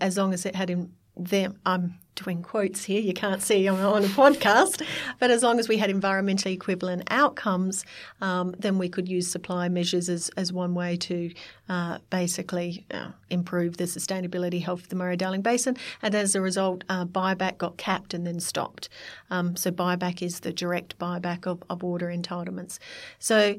as 0.00 0.16
long 0.16 0.34
as 0.34 0.46
it 0.46 0.54
had 0.54 0.70
in 0.70 0.92
them. 1.16 1.58
I'm 1.64 1.98
doing 2.14 2.42
quotes 2.42 2.84
here. 2.84 3.00
You 3.00 3.12
can't 3.12 3.42
see 3.42 3.66
I'm 3.66 3.74
on 3.74 4.04
a 4.04 4.08
podcast, 4.08 4.82
but 5.18 5.30
as 5.30 5.42
long 5.42 5.58
as 5.58 5.68
we 5.68 5.76
had 5.78 5.90
environmentally 5.90 6.52
equivalent 6.52 7.02
outcomes, 7.10 7.84
um, 8.20 8.54
then 8.58 8.78
we 8.78 8.88
could 8.88 9.08
use 9.08 9.28
supply 9.28 9.68
measures 9.68 10.08
as, 10.08 10.30
as 10.36 10.52
one 10.52 10.74
way 10.74 10.96
to 10.96 11.32
uh, 11.68 11.98
basically 12.10 12.86
uh, 12.92 13.08
improve 13.30 13.76
the 13.76 13.84
sustainability 13.84 14.62
health 14.62 14.82
of 14.82 14.88
the 14.90 14.96
Murray-Darling 14.96 15.42
Basin. 15.42 15.76
And 16.02 16.14
as 16.14 16.34
a 16.34 16.40
result, 16.40 16.84
uh, 16.88 17.04
buyback 17.04 17.58
got 17.58 17.76
capped 17.78 18.14
and 18.14 18.26
then 18.26 18.38
stopped. 18.38 18.88
Um, 19.30 19.56
so 19.56 19.70
buyback 19.70 20.22
is 20.22 20.40
the 20.40 20.52
direct 20.52 20.98
buyback 20.98 21.46
of, 21.46 21.62
of 21.68 21.82
water 21.82 22.06
entitlements. 22.06 22.78
So 23.18 23.56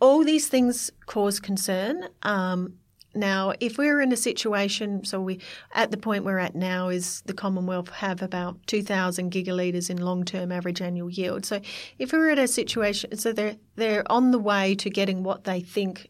all 0.00 0.24
these 0.24 0.48
things 0.48 0.90
cause 1.06 1.38
concern. 1.38 2.08
Um, 2.22 2.74
Now, 3.14 3.52
if 3.60 3.78
we're 3.78 4.00
in 4.00 4.12
a 4.12 4.16
situation, 4.16 5.04
so 5.04 5.20
we 5.20 5.40
at 5.72 5.90
the 5.90 5.96
point 5.96 6.24
we're 6.24 6.38
at 6.38 6.54
now 6.54 6.88
is 6.88 7.22
the 7.22 7.32
Commonwealth 7.32 7.88
have 7.90 8.22
about 8.22 8.66
2,000 8.66 9.30
gigalitres 9.30 9.90
in 9.90 9.98
long-term 9.98 10.50
average 10.50 10.82
annual 10.82 11.10
yield. 11.10 11.46
So, 11.46 11.60
if 11.98 12.12
we're 12.12 12.30
at 12.30 12.38
a 12.38 12.48
situation, 12.48 13.16
so 13.16 13.32
they're 13.32 13.56
they're 13.76 14.10
on 14.10 14.30
the 14.30 14.38
way 14.38 14.74
to 14.76 14.90
getting 14.90 15.22
what 15.22 15.44
they 15.44 15.60
think, 15.60 16.08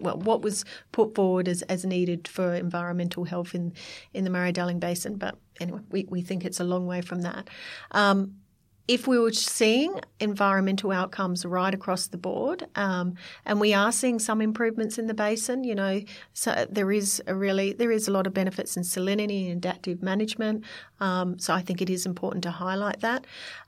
well, 0.00 0.18
what 0.18 0.42
was 0.42 0.64
put 0.92 1.14
forward 1.14 1.48
as, 1.48 1.62
as 1.62 1.84
needed 1.84 2.28
for 2.28 2.54
environmental 2.54 3.24
health 3.24 3.54
in 3.54 3.72
in 4.12 4.24
the 4.24 4.30
Murray-Darling 4.30 4.78
Basin. 4.78 5.16
But 5.16 5.36
anyway, 5.60 5.80
we, 5.90 6.06
we 6.08 6.22
think 6.22 6.44
it's 6.44 6.60
a 6.60 6.64
long 6.64 6.86
way 6.86 7.00
from 7.00 7.22
that. 7.22 7.48
Um, 7.90 8.36
if 8.86 9.06
we 9.06 9.18
were 9.18 9.32
seeing 9.32 9.98
environmental 10.20 10.90
outcomes 10.92 11.46
right 11.46 11.72
across 11.72 12.06
the 12.08 12.18
board, 12.18 12.66
um, 12.74 13.14
and 13.46 13.58
we 13.58 13.72
are 13.72 13.90
seeing 13.90 14.18
some 14.18 14.42
improvements 14.42 14.98
in 14.98 15.06
the 15.06 15.14
basin, 15.14 15.64
you 15.64 15.74
know, 15.74 16.02
so 16.34 16.66
there 16.68 16.92
is 16.92 17.22
a 17.26 17.34
really 17.34 17.72
there 17.72 17.90
is 17.90 18.08
a 18.08 18.10
lot 18.10 18.26
of 18.26 18.34
benefits 18.34 18.76
in 18.76 18.82
salinity 18.82 19.50
and 19.50 19.64
adaptive 19.64 20.02
management. 20.02 20.64
Um, 21.00 21.38
so 21.38 21.54
I 21.54 21.62
think 21.62 21.80
it 21.80 21.88
is 21.88 22.04
important 22.04 22.42
to 22.44 22.50
highlight 22.50 23.00
that. 23.00 23.26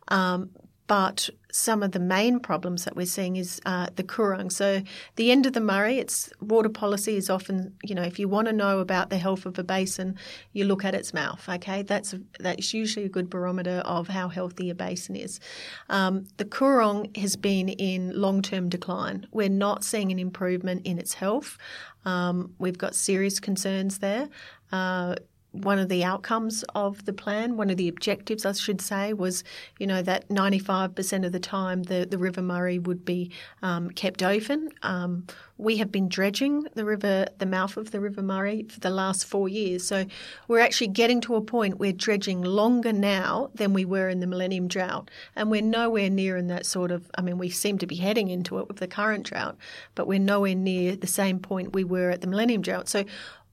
Um, 0.08 0.50
but 0.86 1.28
some 1.50 1.82
of 1.82 1.92
the 1.92 1.98
main 1.98 2.38
problems 2.38 2.84
that 2.84 2.94
we're 2.94 3.06
seeing 3.06 3.36
is 3.36 3.60
uh, 3.64 3.86
the 3.96 4.02
Coorong. 4.02 4.52
So 4.52 4.82
the 5.16 5.30
end 5.30 5.46
of 5.46 5.54
the 5.54 5.60
Murray, 5.60 5.98
its 5.98 6.30
water 6.40 6.68
policy 6.68 7.16
is 7.16 7.30
often, 7.30 7.74
you 7.82 7.94
know, 7.94 8.02
if 8.02 8.18
you 8.18 8.28
want 8.28 8.46
to 8.48 8.52
know 8.52 8.80
about 8.80 9.08
the 9.08 9.16
health 9.16 9.46
of 9.46 9.58
a 9.58 9.64
basin, 9.64 10.16
you 10.52 10.66
look 10.66 10.84
at 10.84 10.94
its 10.94 11.14
mouth. 11.14 11.48
Okay, 11.48 11.82
that's 11.82 12.14
that's 12.38 12.74
usually 12.74 13.06
a 13.06 13.08
good 13.08 13.30
barometer 13.30 13.82
of 13.86 14.08
how 14.08 14.28
healthy 14.28 14.68
a 14.68 14.74
basin 14.74 15.16
is. 15.16 15.40
Um, 15.88 16.26
the 16.36 16.44
Coorong 16.44 17.16
has 17.16 17.36
been 17.36 17.70
in 17.70 18.20
long-term 18.20 18.68
decline. 18.68 19.26
We're 19.32 19.48
not 19.48 19.82
seeing 19.82 20.12
an 20.12 20.18
improvement 20.18 20.86
in 20.86 20.98
its 20.98 21.14
health. 21.14 21.56
Um, 22.04 22.54
we've 22.58 22.78
got 22.78 22.94
serious 22.94 23.40
concerns 23.40 23.98
there. 23.98 24.28
Uh, 24.70 25.16
one 25.62 25.78
of 25.78 25.88
the 25.88 26.04
outcomes 26.04 26.64
of 26.74 27.04
the 27.04 27.12
plan, 27.12 27.56
one 27.56 27.70
of 27.70 27.76
the 27.76 27.88
objectives, 27.88 28.44
I 28.44 28.52
should 28.52 28.80
say, 28.80 29.12
was 29.12 29.44
you 29.78 29.86
know 29.86 30.02
that 30.02 30.28
95% 30.28 31.26
of 31.26 31.32
the 31.32 31.40
time 31.40 31.84
the, 31.84 32.06
the 32.08 32.18
River 32.18 32.42
Murray 32.42 32.78
would 32.78 33.04
be 33.04 33.30
um, 33.62 33.90
kept 33.90 34.22
open. 34.22 34.70
Um, 34.82 35.26
we 35.58 35.78
have 35.78 35.90
been 35.90 36.08
dredging 36.08 36.66
the 36.74 36.84
river, 36.84 37.26
the 37.38 37.46
mouth 37.46 37.76
of 37.76 37.90
the 37.90 38.00
River 38.00 38.22
Murray, 38.22 38.64
for 38.68 38.80
the 38.80 38.90
last 38.90 39.24
four 39.24 39.48
years. 39.48 39.86
So 39.86 40.04
we're 40.48 40.60
actually 40.60 40.88
getting 40.88 41.20
to 41.22 41.36
a 41.36 41.40
point 41.40 41.78
where 41.78 41.92
dredging 41.92 42.42
longer 42.42 42.92
now 42.92 43.50
than 43.54 43.72
we 43.72 43.84
were 43.84 44.08
in 44.08 44.20
the 44.20 44.26
Millennium 44.26 44.68
Drought, 44.68 45.10
and 45.34 45.50
we're 45.50 45.62
nowhere 45.62 46.10
near 46.10 46.36
in 46.36 46.48
that 46.48 46.66
sort 46.66 46.90
of. 46.90 47.10
I 47.16 47.22
mean, 47.22 47.38
we 47.38 47.48
seem 47.48 47.78
to 47.78 47.86
be 47.86 47.96
heading 47.96 48.28
into 48.28 48.58
it 48.58 48.68
with 48.68 48.78
the 48.78 48.88
current 48.88 49.24
drought, 49.24 49.56
but 49.94 50.06
we're 50.06 50.18
nowhere 50.18 50.54
near 50.54 50.96
the 50.96 51.06
same 51.06 51.38
point 51.38 51.72
we 51.74 51.84
were 51.84 52.10
at 52.10 52.20
the 52.20 52.26
Millennium 52.26 52.62
Drought. 52.62 52.88
So 52.88 53.04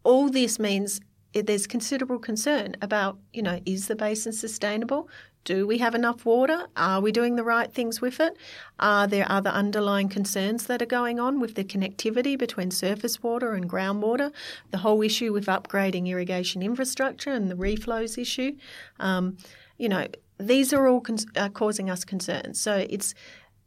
all 0.03 0.29
this 0.29 0.59
means 0.59 0.99
there's 1.33 1.67
considerable 1.67 2.19
concern 2.19 2.75
about, 2.81 3.17
you 3.33 3.41
know, 3.41 3.59
is 3.65 3.87
the 3.87 3.95
basin 3.95 4.33
sustainable? 4.33 5.09
Do 5.45 5.67
we 5.67 5.79
have 5.79 5.93
enough 5.93 6.25
water? 6.25 6.67
Are 6.77 7.01
we 7.01 7.11
doing 7.11 7.35
the 7.35 7.43
right 7.43 7.71
things 7.71 7.99
with 7.99 8.19
it? 8.19 8.37
Are 8.79 9.07
there 9.07 9.29
other 9.29 9.49
underlying 9.49 10.07
concerns 10.07 10.67
that 10.67 10.81
are 10.81 10.85
going 10.85 11.19
on 11.19 11.39
with 11.39 11.55
the 11.55 11.65
connectivity 11.65 12.37
between 12.37 12.71
surface 12.71 13.21
water 13.21 13.53
and 13.53 13.69
groundwater? 13.69 14.31
The 14.71 14.77
whole 14.77 15.01
issue 15.01 15.33
with 15.33 15.47
upgrading 15.47 16.07
irrigation 16.07 16.63
infrastructure 16.63 17.31
and 17.31 17.51
the 17.51 17.55
reflows 17.55 18.17
issue. 18.17 18.55
Um, 18.99 19.37
you 19.77 19.89
know, 19.89 20.07
these 20.39 20.71
are 20.71 20.87
all 20.87 21.01
con- 21.01 21.17
uh, 21.35 21.49
causing 21.49 21.89
us 21.89 22.05
concerns. 22.05 22.61
So 22.61 22.85
it's 22.89 23.13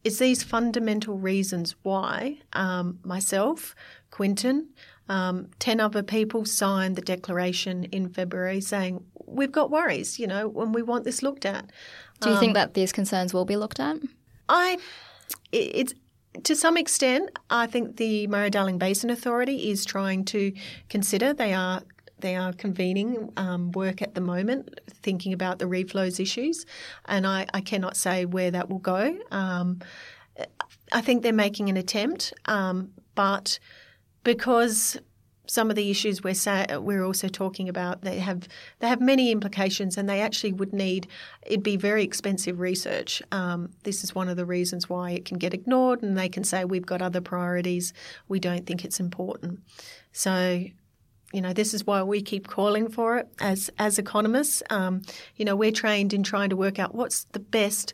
it's 0.02 0.18
these 0.18 0.44
fundamental 0.44 1.18
reasons 1.18 1.74
why 1.82 2.38
um, 2.52 3.00
myself, 3.02 3.74
Quentin, 4.10 4.68
um, 5.08 5.48
10 5.58 5.80
other 5.80 6.02
people 6.02 6.44
signed 6.44 6.96
the 6.96 7.02
declaration 7.02 7.84
in 7.84 8.08
February 8.08 8.60
saying, 8.60 9.04
we've 9.26 9.52
got 9.52 9.70
worries, 9.70 10.18
you 10.18 10.26
know, 10.26 10.48
when 10.48 10.72
we 10.72 10.82
want 10.82 11.04
this 11.04 11.22
looked 11.22 11.44
at. 11.44 11.70
Do 12.20 12.30
you 12.30 12.34
um, 12.34 12.40
think 12.40 12.54
that 12.54 12.74
these 12.74 12.92
concerns 12.92 13.34
will 13.34 13.44
be 13.44 13.56
looked 13.56 13.80
at? 13.80 13.96
I, 14.48 14.78
it's, 15.52 15.94
to 16.44 16.54
some 16.54 16.76
extent, 16.76 17.30
I 17.50 17.66
think 17.66 17.96
the 17.96 18.26
Murray-Darling 18.26 18.78
Basin 18.78 19.10
Authority 19.10 19.70
is 19.70 19.84
trying 19.84 20.24
to 20.26 20.52
consider. 20.88 21.32
They 21.32 21.52
are 21.54 21.82
they 22.18 22.34
are 22.34 22.54
convening 22.54 23.30
um, 23.36 23.72
work 23.72 24.00
at 24.00 24.14
the 24.14 24.22
moment, 24.22 24.80
thinking 25.02 25.34
about 25.34 25.58
the 25.58 25.66
reflows 25.66 26.18
issues, 26.18 26.64
and 27.04 27.26
I, 27.26 27.46
I 27.52 27.60
cannot 27.60 27.94
say 27.94 28.24
where 28.24 28.50
that 28.50 28.70
will 28.70 28.78
go. 28.78 29.18
Um, 29.30 29.80
I 30.92 31.02
think 31.02 31.22
they're 31.22 31.32
making 31.34 31.68
an 31.68 31.76
attempt, 31.76 32.32
um, 32.46 32.90
but 33.14 33.58
because 34.26 34.98
some 35.46 35.70
of 35.70 35.76
the 35.76 35.88
issues 35.88 36.24
we're 36.24 36.34
say, 36.34 36.66
we're 36.78 37.04
also 37.04 37.28
talking 37.28 37.68
about 37.68 38.02
they 38.02 38.18
have 38.18 38.48
they 38.80 38.88
have 38.88 39.00
many 39.00 39.30
implications 39.30 39.96
and 39.96 40.08
they 40.08 40.20
actually 40.20 40.52
would 40.52 40.72
need 40.72 41.06
it'd 41.42 41.62
be 41.62 41.76
very 41.76 42.02
expensive 42.02 42.58
research. 42.58 43.22
Um, 43.30 43.70
this 43.84 44.02
is 44.02 44.16
one 44.16 44.28
of 44.28 44.36
the 44.36 44.44
reasons 44.44 44.90
why 44.90 45.12
it 45.12 45.24
can 45.24 45.38
get 45.38 45.54
ignored 45.54 46.02
and 46.02 46.18
they 46.18 46.28
can 46.28 46.42
say 46.42 46.64
we've 46.64 46.84
got 46.84 47.02
other 47.02 47.20
priorities. 47.20 47.92
We 48.26 48.40
don't 48.40 48.66
think 48.66 48.84
it's 48.84 49.00
important. 49.00 49.60
So. 50.12 50.64
You 51.32 51.42
know, 51.42 51.52
this 51.52 51.74
is 51.74 51.84
why 51.84 52.04
we 52.04 52.22
keep 52.22 52.46
calling 52.46 52.88
for 52.88 53.18
it 53.18 53.28
as 53.40 53.68
as 53.80 53.98
economists. 53.98 54.62
Um, 54.70 55.02
you 55.34 55.44
know, 55.44 55.56
we're 55.56 55.72
trained 55.72 56.14
in 56.14 56.22
trying 56.22 56.50
to 56.50 56.56
work 56.56 56.78
out 56.78 56.94
what's 56.94 57.24
the 57.32 57.40
best 57.40 57.92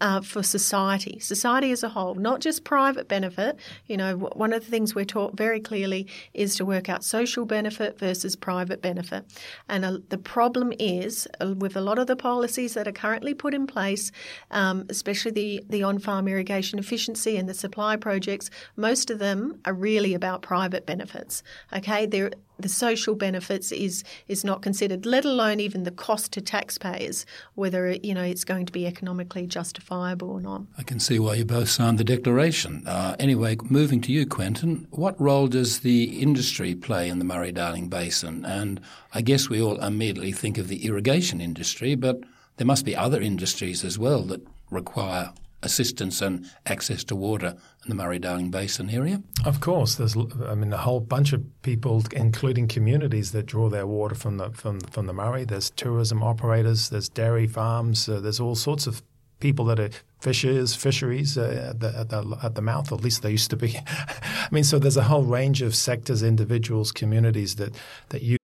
uh, 0.00 0.20
for 0.20 0.42
society, 0.42 1.18
society 1.20 1.70
as 1.70 1.82
a 1.82 1.88
whole, 1.90 2.14
not 2.14 2.40
just 2.40 2.64
private 2.64 3.08
benefit. 3.08 3.58
You 3.86 3.96
know, 3.96 4.16
one 4.16 4.52
of 4.52 4.64
the 4.64 4.70
things 4.70 4.94
we're 4.94 5.04
taught 5.04 5.36
very 5.36 5.60
clearly 5.60 6.06
is 6.32 6.56
to 6.56 6.64
work 6.64 6.88
out 6.88 7.04
social 7.04 7.44
benefit 7.44 7.98
versus 7.98 8.36
private 8.36 8.82
benefit. 8.82 9.24
And 9.68 9.84
uh, 9.84 9.98
the 10.08 10.18
problem 10.18 10.72
is 10.78 11.28
uh, 11.40 11.54
with 11.56 11.76
a 11.76 11.80
lot 11.80 11.98
of 11.98 12.06
the 12.06 12.16
policies 12.16 12.74
that 12.74 12.88
are 12.88 12.92
currently 12.92 13.34
put 13.34 13.54
in 13.54 13.66
place, 13.66 14.10
um, 14.50 14.84
especially 14.88 15.30
the, 15.30 15.64
the 15.68 15.82
on 15.82 15.98
farm 15.98 16.28
irrigation 16.28 16.78
efficiency 16.78 17.36
and 17.36 17.48
the 17.48 17.54
supply 17.54 17.96
projects, 17.96 18.50
most 18.76 19.10
of 19.10 19.18
them 19.18 19.60
are 19.64 19.74
really 19.74 20.14
about 20.14 20.42
private 20.42 20.86
benefits. 20.86 21.42
Okay, 21.72 22.06
they're 22.06 22.32
the 22.58 22.68
social 22.68 23.14
benefits 23.14 23.72
is 23.72 24.04
is 24.28 24.44
not 24.44 24.62
considered, 24.62 25.06
let 25.06 25.24
alone 25.24 25.60
even 25.60 25.82
the 25.84 25.90
cost 25.90 26.32
to 26.32 26.40
taxpayers, 26.40 27.26
whether 27.54 27.92
you 27.92 28.14
know 28.14 28.22
it's 28.22 28.44
going 28.44 28.66
to 28.66 28.72
be 28.72 28.86
economically 28.86 29.46
justifiable 29.46 30.30
or 30.30 30.40
not. 30.40 30.62
I 30.78 30.82
can 30.82 31.00
see 31.00 31.18
why 31.18 31.34
you 31.34 31.44
both 31.44 31.68
signed 31.68 31.98
the 31.98 32.04
declaration. 32.04 32.86
Uh, 32.86 33.16
anyway, 33.18 33.56
moving 33.68 34.00
to 34.02 34.12
you, 34.12 34.26
Quentin, 34.26 34.86
what 34.90 35.20
role 35.20 35.48
does 35.48 35.80
the 35.80 36.20
industry 36.20 36.74
play 36.74 37.08
in 37.08 37.18
the 37.18 37.24
Murray-Darling 37.24 37.88
Basin? 37.88 38.44
And 38.44 38.80
I 39.12 39.20
guess 39.22 39.48
we 39.48 39.60
all 39.60 39.80
immediately 39.80 40.32
think 40.32 40.58
of 40.58 40.68
the 40.68 40.84
irrigation 40.86 41.40
industry, 41.40 41.94
but 41.94 42.20
there 42.56 42.66
must 42.66 42.84
be 42.84 42.94
other 42.94 43.20
industries 43.20 43.84
as 43.84 43.98
well 43.98 44.22
that 44.22 44.46
require 44.70 45.32
assistance 45.64 46.20
and 46.22 46.48
access 46.66 47.02
to 47.04 47.16
water 47.16 47.56
in 47.84 47.88
the 47.88 47.94
Murray-Darling 47.94 48.50
Basin 48.50 48.90
area? 48.90 49.22
Of 49.44 49.60
course, 49.60 49.96
there's 49.96 50.16
I 50.16 50.54
mean 50.54 50.72
a 50.72 50.78
whole 50.78 51.00
bunch 51.00 51.32
of 51.32 51.42
people, 51.62 52.04
including 52.12 52.68
communities, 52.68 53.32
that 53.32 53.46
draw 53.46 53.68
their 53.68 53.86
water 53.86 54.14
from 54.14 54.36
the 54.36 54.50
from 54.50 54.80
from 54.80 55.06
the 55.06 55.12
Murray. 55.12 55.44
There's 55.44 55.70
tourism 55.70 56.22
operators, 56.22 56.90
there's 56.90 57.08
dairy 57.08 57.46
farms, 57.46 58.08
uh, 58.08 58.20
there's 58.20 58.40
all 58.40 58.54
sorts 58.54 58.86
of 58.86 59.02
people 59.40 59.64
that 59.66 59.80
are 59.80 59.90
fishers, 60.20 60.74
fisheries 60.74 61.36
uh, 61.36 61.70
at, 61.70 61.80
the, 61.80 61.98
at, 61.98 62.08
the, 62.08 62.38
at 62.42 62.54
the 62.54 62.62
mouth. 62.62 62.90
At 62.92 63.02
least 63.02 63.22
they 63.22 63.32
used 63.32 63.50
to 63.50 63.56
be. 63.56 63.78
I 63.86 64.48
mean, 64.50 64.64
so 64.64 64.78
there's 64.78 64.96
a 64.96 65.04
whole 65.04 65.24
range 65.24 65.60
of 65.60 65.74
sectors, 65.74 66.22
individuals, 66.22 66.92
communities 66.92 67.56
that 67.56 67.74
that 68.10 68.22
you. 68.22 68.36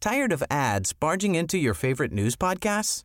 Tired 0.00 0.32
of 0.32 0.42
ads 0.50 0.92
barging 0.92 1.34
into 1.34 1.56
your 1.56 1.72
favorite 1.72 2.12
news 2.12 2.36
podcasts? 2.36 3.04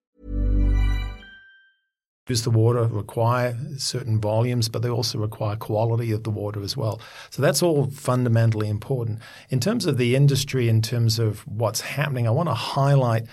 Use 2.27 2.43
the 2.43 2.51
water 2.51 2.83
require 2.83 3.57
certain 3.77 4.21
volumes, 4.21 4.69
but 4.69 4.83
they 4.83 4.89
also 4.89 5.17
require 5.17 5.55
quality 5.55 6.11
of 6.11 6.23
the 6.23 6.29
water 6.29 6.61
as 6.61 6.77
well. 6.77 7.01
So 7.31 7.41
that's 7.41 7.63
all 7.63 7.89
fundamentally 7.89 8.69
important. 8.69 9.19
In 9.49 9.59
terms 9.59 9.87
of 9.87 9.97
the 9.97 10.15
industry, 10.15 10.69
in 10.69 10.81
terms 10.83 11.17
of 11.17 11.39
what's 11.47 11.81
happening, 11.81 12.27
I 12.27 12.31
want 12.31 12.47
to 12.47 12.53
highlight, 12.53 13.25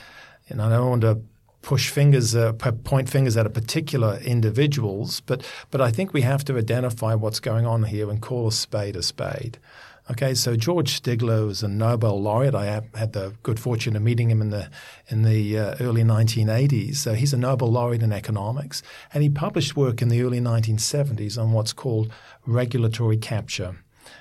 and 0.48 0.62
I 0.62 0.70
don't 0.70 0.88
want 0.88 1.03
to 1.03 1.20
push 1.61 1.90
fingers, 1.90 2.35
uh, 2.35 2.55
point 2.55 3.11
fingers 3.11 3.37
at 3.37 3.44
a 3.44 3.51
particular 3.51 4.18
individuals, 4.24 5.20
but 5.20 5.44
but 5.70 5.83
I 5.83 5.90
think 5.90 6.14
we 6.14 6.22
have 6.22 6.42
to 6.46 6.57
identify 6.57 7.14
what's 7.14 7.40
going 7.40 7.66
on 7.66 7.83
here 7.83 8.09
and 8.09 8.22
call 8.22 8.48
a 8.48 8.53
spade 8.53 8.96
a 8.96 9.03
spade. 9.03 9.59
Okay, 10.11 10.33
so 10.33 10.57
George 10.57 11.03
Stigler 11.03 11.47
was 11.47 11.62
a 11.62 11.68
Nobel 11.68 12.21
laureate. 12.21 12.55
I 12.55 12.81
had 12.94 13.12
the 13.12 13.35
good 13.42 13.61
fortune 13.61 13.94
of 13.94 14.01
meeting 14.01 14.31
him 14.31 14.40
in 14.40 14.49
the 14.49 14.71
in 15.09 15.23
the 15.23 15.59
uh, 15.59 15.75
early 15.81 16.03
1980s. 16.03 16.97
So 16.97 17.12
he's 17.12 17.35
a 17.35 17.37
Nobel 17.37 17.71
laureate 17.71 18.03
in 18.03 18.11
economics, 18.11 18.83
and 19.12 19.23
he 19.23 19.29
published 19.29 19.77
work 19.77 20.01
in 20.01 20.09
the 20.09 20.23
early 20.23 20.40
1970s 20.40 21.37
on 21.37 21.53
what's 21.53 21.75
called 21.75 22.11
regulatory 22.47 23.18
capture. 23.18 23.77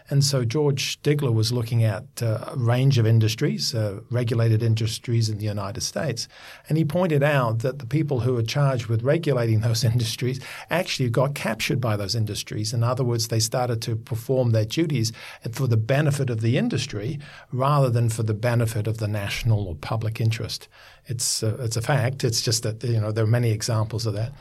And 0.10 0.24
so 0.24 0.46
George 0.46 0.98
Stigler 1.02 1.34
was 1.34 1.52
looking 1.52 1.84
at 1.84 2.06
uh, 2.22 2.46
a 2.48 2.56
range 2.56 2.98
of 2.98 3.06
industries, 3.06 3.76
uh, 3.76 4.00
regulated 4.10 4.64
industries 4.64 5.30
in 5.30 5.38
the 5.38 5.46
United 5.46 5.82
States. 5.82 6.28
And 6.70 6.78
he 6.78 6.86
pointed 6.86 7.24
out 7.24 7.60
that 7.60 7.80
the 7.80 7.86
people 7.86 8.22
who 8.22 8.34
were 8.34 8.44
charged 8.44 8.88
with 8.88 9.04
regulating 9.04 9.60
those 9.68 9.84
industries 9.84 10.40
actually 10.70 11.10
got 11.10 11.36
captured 11.36 11.82
by 11.82 11.98
those 11.98 12.16
industries. 12.16 12.74
In 12.74 12.84
other 12.84 13.04
words, 13.04 13.28
they 13.28 13.40
started 13.40 13.82
to 13.84 13.96
perform 13.96 14.52
their 14.52 14.66
duties 14.66 15.12
for 15.52 15.68
the 15.68 15.78
benefit 15.78 16.30
of 16.30 16.42
the 16.42 16.58
industry 16.58 17.20
rather 17.52 17.90
than 17.90 18.10
for 18.10 18.24
the 18.24 18.34
benefit 18.34 18.88
of 18.88 19.00
the 19.00 19.08
national 19.08 19.68
or 19.68 19.76
public 19.76 20.22
interest. 20.22 20.70
It's, 21.06 21.44
uh, 21.44 21.58
it's 21.60 21.78
a 21.78 21.82
fact. 21.82 22.24
It's 22.24 22.42
just 22.42 22.64
that, 22.64 22.84
you 22.84 23.00
know, 23.00 23.12
there 23.12 23.24
are 23.24 23.28
many 23.28 23.52
examples 23.52 24.06
of 24.06 24.14
that. 24.14 24.32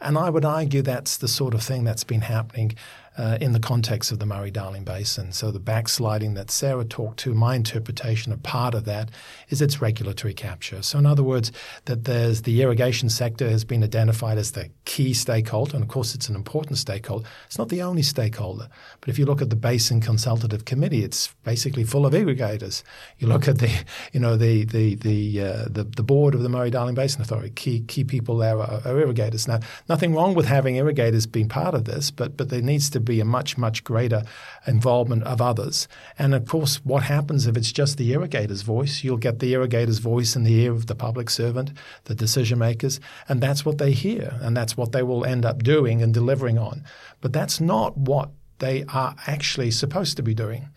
And 0.00 0.18
I 0.18 0.30
would 0.30 0.44
argue 0.44 0.82
that's 0.82 1.16
the 1.18 1.28
sort 1.28 1.54
of 1.54 1.62
thing 1.62 1.84
that's 1.84 2.02
been 2.02 2.22
happening 2.22 2.74
uh, 3.16 3.38
in 3.40 3.52
the 3.52 3.60
context 3.60 4.10
of 4.12 4.18
the 4.18 4.26
Murray 4.26 4.50
Darling 4.50 4.84
Basin. 4.84 5.32
So 5.32 5.50
the 5.50 5.60
backsliding 5.60 6.34
that 6.34 6.50
Sarah 6.50 6.84
talked 6.84 7.18
to, 7.20 7.34
my 7.34 7.54
interpretation 7.54 8.32
of 8.32 8.42
part 8.42 8.74
of 8.74 8.84
that 8.84 9.10
is 9.48 9.60
its 9.60 9.82
regulatory 9.82 10.34
capture. 10.34 10.82
So 10.82 10.98
in 10.98 11.06
other 11.06 11.22
words, 11.22 11.52
that 11.84 12.04
there's 12.04 12.42
the 12.42 12.62
irrigation 12.62 13.08
sector 13.08 13.50
has 13.50 13.64
been 13.64 13.84
identified 13.84 14.38
as 14.38 14.52
the 14.52 14.70
key 14.92 15.14
stakeholder, 15.14 15.74
and 15.74 15.82
of 15.82 15.88
course 15.88 16.14
it's 16.14 16.28
an 16.28 16.36
important 16.36 16.76
stakeholder. 16.76 17.26
It's 17.46 17.56
not 17.56 17.70
the 17.70 17.80
only 17.80 18.02
stakeholder, 18.02 18.68
but 19.00 19.08
if 19.08 19.18
you 19.18 19.24
look 19.24 19.40
at 19.40 19.48
the 19.48 19.56
Basin 19.56 20.02
Consultative 20.02 20.66
Committee, 20.66 21.02
it's 21.02 21.34
basically 21.44 21.82
full 21.82 22.04
of 22.04 22.14
irrigators. 22.14 22.84
You 23.18 23.28
look 23.28 23.48
at 23.48 23.58
the, 23.58 23.70
you 24.12 24.20
know, 24.20 24.36
the 24.36 24.66
the 24.66 24.96
the 24.96 25.40
uh, 25.40 25.64
the, 25.70 25.84
the, 25.84 26.02
board 26.02 26.34
of 26.34 26.42
the 26.42 26.50
Murray 26.50 26.68
Darling 26.68 26.94
Basin 26.94 27.22
Authority. 27.22 27.48
Key 27.54 27.80
key 27.88 28.04
people 28.04 28.36
there 28.36 28.58
are, 28.58 28.82
are 28.84 29.00
irrigators. 29.00 29.48
Now, 29.48 29.60
nothing 29.88 30.14
wrong 30.14 30.34
with 30.34 30.44
having 30.44 30.76
irrigators 30.76 31.24
being 31.26 31.48
part 31.48 31.74
of 31.74 31.86
this, 31.86 32.10
but 32.10 32.36
but 32.36 32.50
there 32.50 32.60
needs 32.60 32.90
to 32.90 33.00
be 33.00 33.18
a 33.18 33.24
much, 33.24 33.56
much 33.56 33.84
greater 33.84 34.24
involvement 34.66 35.22
of 35.22 35.40
others. 35.40 35.88
And 36.18 36.34
of 36.34 36.44
course, 36.46 36.84
what 36.84 37.04
happens 37.04 37.46
if 37.46 37.56
it's 37.56 37.72
just 37.72 37.96
the 37.96 38.12
irrigator's 38.12 38.60
voice? 38.60 39.02
You'll 39.02 39.16
get 39.16 39.38
the 39.38 39.54
irrigator's 39.54 40.00
voice 40.00 40.36
in 40.36 40.44
the 40.44 40.60
ear 40.60 40.72
of 40.72 40.86
the 40.86 40.94
public 40.94 41.30
servant, 41.30 41.72
the 42.04 42.14
decision 42.14 42.58
makers, 42.58 43.00
and 43.26 43.40
that's 43.40 43.64
what 43.64 43.78
they 43.78 43.92
hear, 43.92 44.38
and 44.42 44.54
that's 44.54 44.76
what 44.76 44.81
they 44.90 45.04
will 45.04 45.24
end 45.24 45.44
up 45.44 45.62
doing 45.62 46.02
and 46.02 46.12
delivering 46.12 46.58
on. 46.58 46.82
But 47.20 47.32
that's 47.32 47.60
not 47.60 47.96
what 47.96 48.30
they 48.58 48.84
are 48.88 49.14
actually 49.28 49.70
supposed 49.70 50.16
to 50.16 50.22
be 50.24 50.34
doing. 50.34 50.68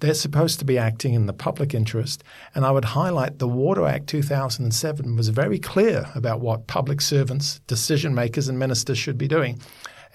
They're 0.00 0.12
supposed 0.12 0.58
to 0.58 0.66
be 0.66 0.76
acting 0.76 1.14
in 1.14 1.24
the 1.24 1.32
public 1.32 1.72
interest. 1.72 2.22
And 2.54 2.66
I 2.66 2.70
would 2.70 2.84
highlight 2.84 3.38
the 3.38 3.48
Water 3.48 3.86
Act 3.86 4.06
2007 4.08 5.16
was 5.16 5.28
very 5.28 5.58
clear 5.58 6.10
about 6.14 6.40
what 6.40 6.66
public 6.66 7.00
servants, 7.00 7.60
decision 7.66 8.14
makers, 8.14 8.48
and 8.48 8.58
ministers 8.58 8.98
should 8.98 9.16
be 9.16 9.28
doing. 9.28 9.60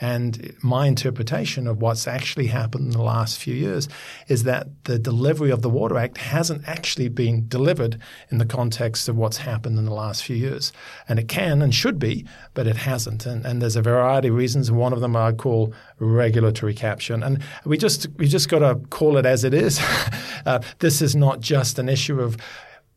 And 0.02 0.56
my 0.62 0.88
interpretation 0.88 1.68
of 1.68 1.82
what's 1.82 2.08
actually 2.08 2.48
happened 2.48 2.86
in 2.86 2.92
the 2.92 3.02
last 3.02 3.38
few 3.38 3.54
years 3.54 3.90
is 4.28 4.44
that 4.44 4.68
the 4.86 4.98
delivery 4.98 5.52
of 5.52 5.62
the 5.62 5.70
Water 5.70 5.98
Act 5.98 6.18
hasn't 6.18 6.68
actually 6.68 7.10
been 7.10 7.48
delivered 7.48 8.00
in 8.30 8.38
the 8.38 8.46
context 8.46 9.10
of 9.10 9.18
what's 9.18 9.38
happened 9.38 9.78
in 9.78 9.86
the 9.86 9.94
last 9.94 10.24
few 10.24 10.36
years. 10.36 10.72
And 11.08 11.20
it 11.20 11.28
can 11.28 11.62
and 11.62 11.74
should 11.74 12.00
be, 12.00 12.26
but 12.54 12.68
it 12.68 12.78
hasn't. 12.78 13.26
And, 13.26 13.46
and 13.46 13.62
there's 13.62 13.76
a 13.76 13.82
variety 13.82 14.30
of 14.30 14.36
reasons. 14.36 14.72
One 14.72 14.94
of 14.94 15.02
them 15.02 15.16
I 15.16 15.34
call 15.34 15.74
regulatory 16.00 16.74
capture. 16.74 17.14
And 17.14 17.44
we 17.66 17.78
just 17.78 18.08
we 18.18 18.28
just 18.28 18.50
got 18.50 18.60
to 18.60 18.76
call 18.90 19.18
it 19.18 19.26
as 19.26 19.44
it 19.44 19.54
is. 19.54 19.80
uh, 20.46 20.62
this 20.80 21.02
is 21.02 21.16
not 21.16 21.42
just 21.42 21.80
an 21.80 21.90
issue 21.90 22.22
of 22.22 22.38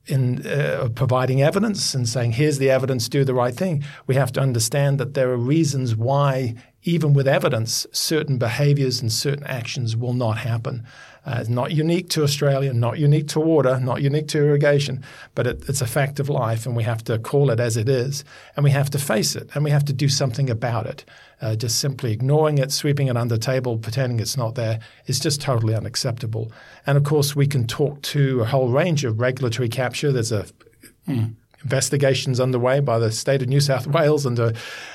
in 0.07 0.47
uh, 0.47 0.88
providing 0.95 1.43
evidence 1.43 1.95
and 1.95 2.09
saying, 2.09 2.33
here's 2.33 2.59
the 2.59 2.71
evidence, 2.71 3.09
do 3.09 3.25
the 3.25 3.35
right 3.35 3.55
thing. 3.55 3.85
We 4.07 4.15
have 4.17 4.33
to 4.33 4.41
understand 4.41 4.99
that 4.99 5.15
there 5.15 5.31
are 5.31 5.37
reasons 5.37 5.95
why 5.95 6.55
even 6.85 7.15
with 7.15 7.29
evidence, 7.29 7.87
certain 7.93 8.38
behaviours 8.38 9.01
and 9.01 9.12
certain 9.12 9.47
actions 9.47 9.97
will 9.97 10.15
not 10.15 10.38
happen. 10.38 10.85
Uh, 11.25 11.39
it's 11.41 11.49
not 11.49 11.71
unique 11.71 12.09
to 12.09 12.23
Australia, 12.23 12.73
not 12.73 12.99
unique 12.99 13.29
to 13.29 13.41
water, 13.41 13.79
not 13.79 14.03
unique 14.03 14.27
to 14.29 14.39
irrigation, 14.39 15.05
but 15.35 15.47
it, 15.47 15.63
it's 15.69 15.81
a 15.81 15.87
fact 15.87 16.19
of 16.19 16.29
life, 16.29 16.67
and 16.67 16.77
we 16.77 16.83
have 16.83 17.05
to 17.05 17.19
call 17.19 17.51
it 17.51 17.61
as 17.61 17.77
it 17.77 17.89
is, 17.89 18.25
and 18.57 18.65
we 18.65 18.71
have 18.71 18.91
to 18.91 18.99
face 18.99 19.37
it, 19.37 19.49
and 19.55 19.63
we 19.63 19.71
have 19.71 19.85
to 19.85 19.93
do 19.93 20.09
something 20.09 20.51
about 20.51 20.87
it. 20.87 21.05
Uh, 21.41 21.57
just 21.57 21.81
simply 21.81 22.13
ignoring 22.13 22.59
it, 22.59 22.71
sweeping 22.71 23.09
it 23.09 23.17
under 23.17 23.35
the 23.35 23.41
table, 23.41 23.77
pretending 23.77 24.21
it's 24.21 24.37
not 24.37 24.55
there 24.55 24.79
is 25.07 25.19
just 25.19 25.41
totally 25.41 25.75
unacceptable. 25.75 26.53
And 26.87 26.97
of 26.97 27.05
course, 27.05 27.35
we 27.35 27.47
can 27.47 27.67
talk 27.67 28.01
to 28.03 28.41
a 28.41 28.45
whole 28.45 28.69
range 28.69 29.05
of 29.05 29.21
regulatory 29.21 29.69
capture. 29.69 30.13
There's 30.13 30.33
a 30.33 30.47
mm 31.09 31.35
investigations 31.62 32.40
underway 32.40 32.81
by 32.81 32.98
the 32.98 33.12
state 33.12 33.42
of 33.42 33.48
New 33.48 33.61
South 33.61 33.87
Wales 33.87 34.27
under 34.27 34.53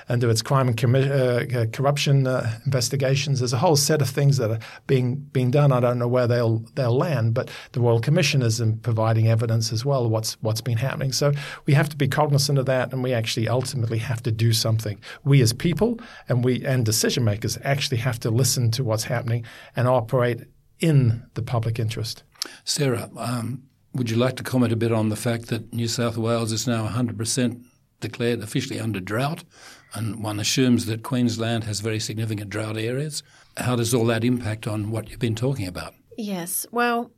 under 0.10 0.30
its 0.30 0.42
crime 0.42 0.68
and 0.68 0.78
commi- 0.78 1.10
uh, 1.10 1.60
uh, 1.60 1.66
corruption 1.68 2.28
uh, 2.28 2.60
investigations. 2.66 3.40
There's 3.40 3.54
a 3.54 3.58
whole 3.58 3.76
set 3.76 4.02
of 4.02 4.10
things 4.10 4.38
that 4.38 4.52
are 4.52 4.60
being 4.88 5.16
being 5.16 5.52
done. 5.52 5.72
I 5.72 5.80
don't 5.80 6.00
know 6.00 6.08
where 6.08 6.28
they'll 6.28 6.60
they'll 6.76 6.98
land, 6.98 7.34
but 7.34 7.50
the 7.72 7.80
Royal 7.80 8.00
Commission 8.00 8.42
is 8.42 8.62
providing 8.82 9.28
evidence 9.28 9.72
as 9.72 9.86
well 9.86 10.10
what's 10.10 10.34
what's 10.42 10.62
been 10.62 10.78
happening. 10.78 11.12
So 11.12 11.32
we 11.66 11.74
have 11.74 11.90
to 11.90 11.96
be 11.96 12.08
cognizant 12.08 12.60
of 12.60 12.66
that, 12.66 12.94
and 12.94 13.04
we 13.04 13.14
actually 13.14 13.48
ultimately 13.48 14.00
have 14.00 14.22
to 14.24 14.32
do 14.32 14.54
something. 14.54 15.00
We 15.24 15.42
as 15.42 15.54
people 15.54 16.00
and 16.30 16.44
we 16.44 16.66
and 16.66 16.86
decision 16.86 17.24
makers 17.24 17.58
actually 17.64 17.98
have 17.98 18.20
to 18.22 18.30
listen 18.30 18.72
to 18.72 18.84
what's 18.84 19.06
happening 19.06 19.46
and 19.76 19.88
operate 19.88 20.42
in 20.80 21.24
the 21.34 21.42
public 21.42 21.80
interest. 21.80 22.24
Sarah, 22.64 23.10
um, 23.18 23.64
would 23.98 24.10
you 24.12 24.16
like 24.16 24.36
to 24.36 24.44
comment 24.44 24.72
a 24.72 24.76
bit 24.76 24.92
on 24.92 25.10
the 25.10 25.16
fact 25.16 25.48
that 25.48 25.74
New 25.74 25.88
South 25.88 26.18
Wales 26.18 26.52
is 26.52 26.68
now 26.68 26.88
100% 26.88 27.64
declared 28.00 28.42
officially 28.42 28.80
under 28.80 29.00
drought, 29.00 29.44
and 29.94 30.24
one 30.24 30.40
assumes 30.40 30.86
that 30.86 31.02
Queensland 31.02 31.64
has 31.64 31.80
very 31.80 32.00
significant 32.00 32.50
drought 32.52 32.78
areas? 32.78 33.24
How 33.58 33.76
does 33.76 33.94
all 33.94 34.06
that 34.06 34.24
impact 34.24 34.68
on 34.68 34.92
what 34.92 35.10
you've 35.10 35.20
been 35.20 35.36
talking 35.36 35.68
about? 35.68 35.96
Yes, 36.16 36.68
well, 36.72 37.12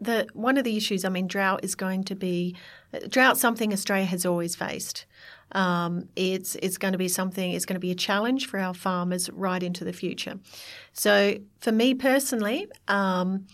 the 0.00 0.26
one 0.32 0.56
of 0.56 0.64
the 0.64 0.76
issues, 0.76 1.04
I 1.04 1.10
mean, 1.10 1.26
drought 1.26 1.60
is 1.62 1.74
going 1.74 2.04
to 2.04 2.14
be 2.14 2.56
drought 3.08 3.36
something 3.36 3.72
Australia 3.72 4.06
has 4.06 4.24
always 4.24 4.54
faced. 4.54 5.06
Um, 5.52 6.08
it's 6.16 6.56
it's 6.56 6.78
going 6.78 6.92
to 6.92 6.98
be 6.98 7.08
something. 7.08 7.52
It's 7.52 7.66
going 7.66 7.74
to 7.74 7.80
be 7.80 7.90
a 7.90 7.94
challenge 7.94 8.46
for 8.46 8.58
our 8.58 8.74
farmers 8.74 9.30
right 9.30 9.62
into 9.62 9.84
the 9.84 9.92
future. 9.92 10.38
So, 10.92 11.36
for 11.60 11.72
me 11.72 11.94
personally, 11.94 12.68
um, 12.88 13.46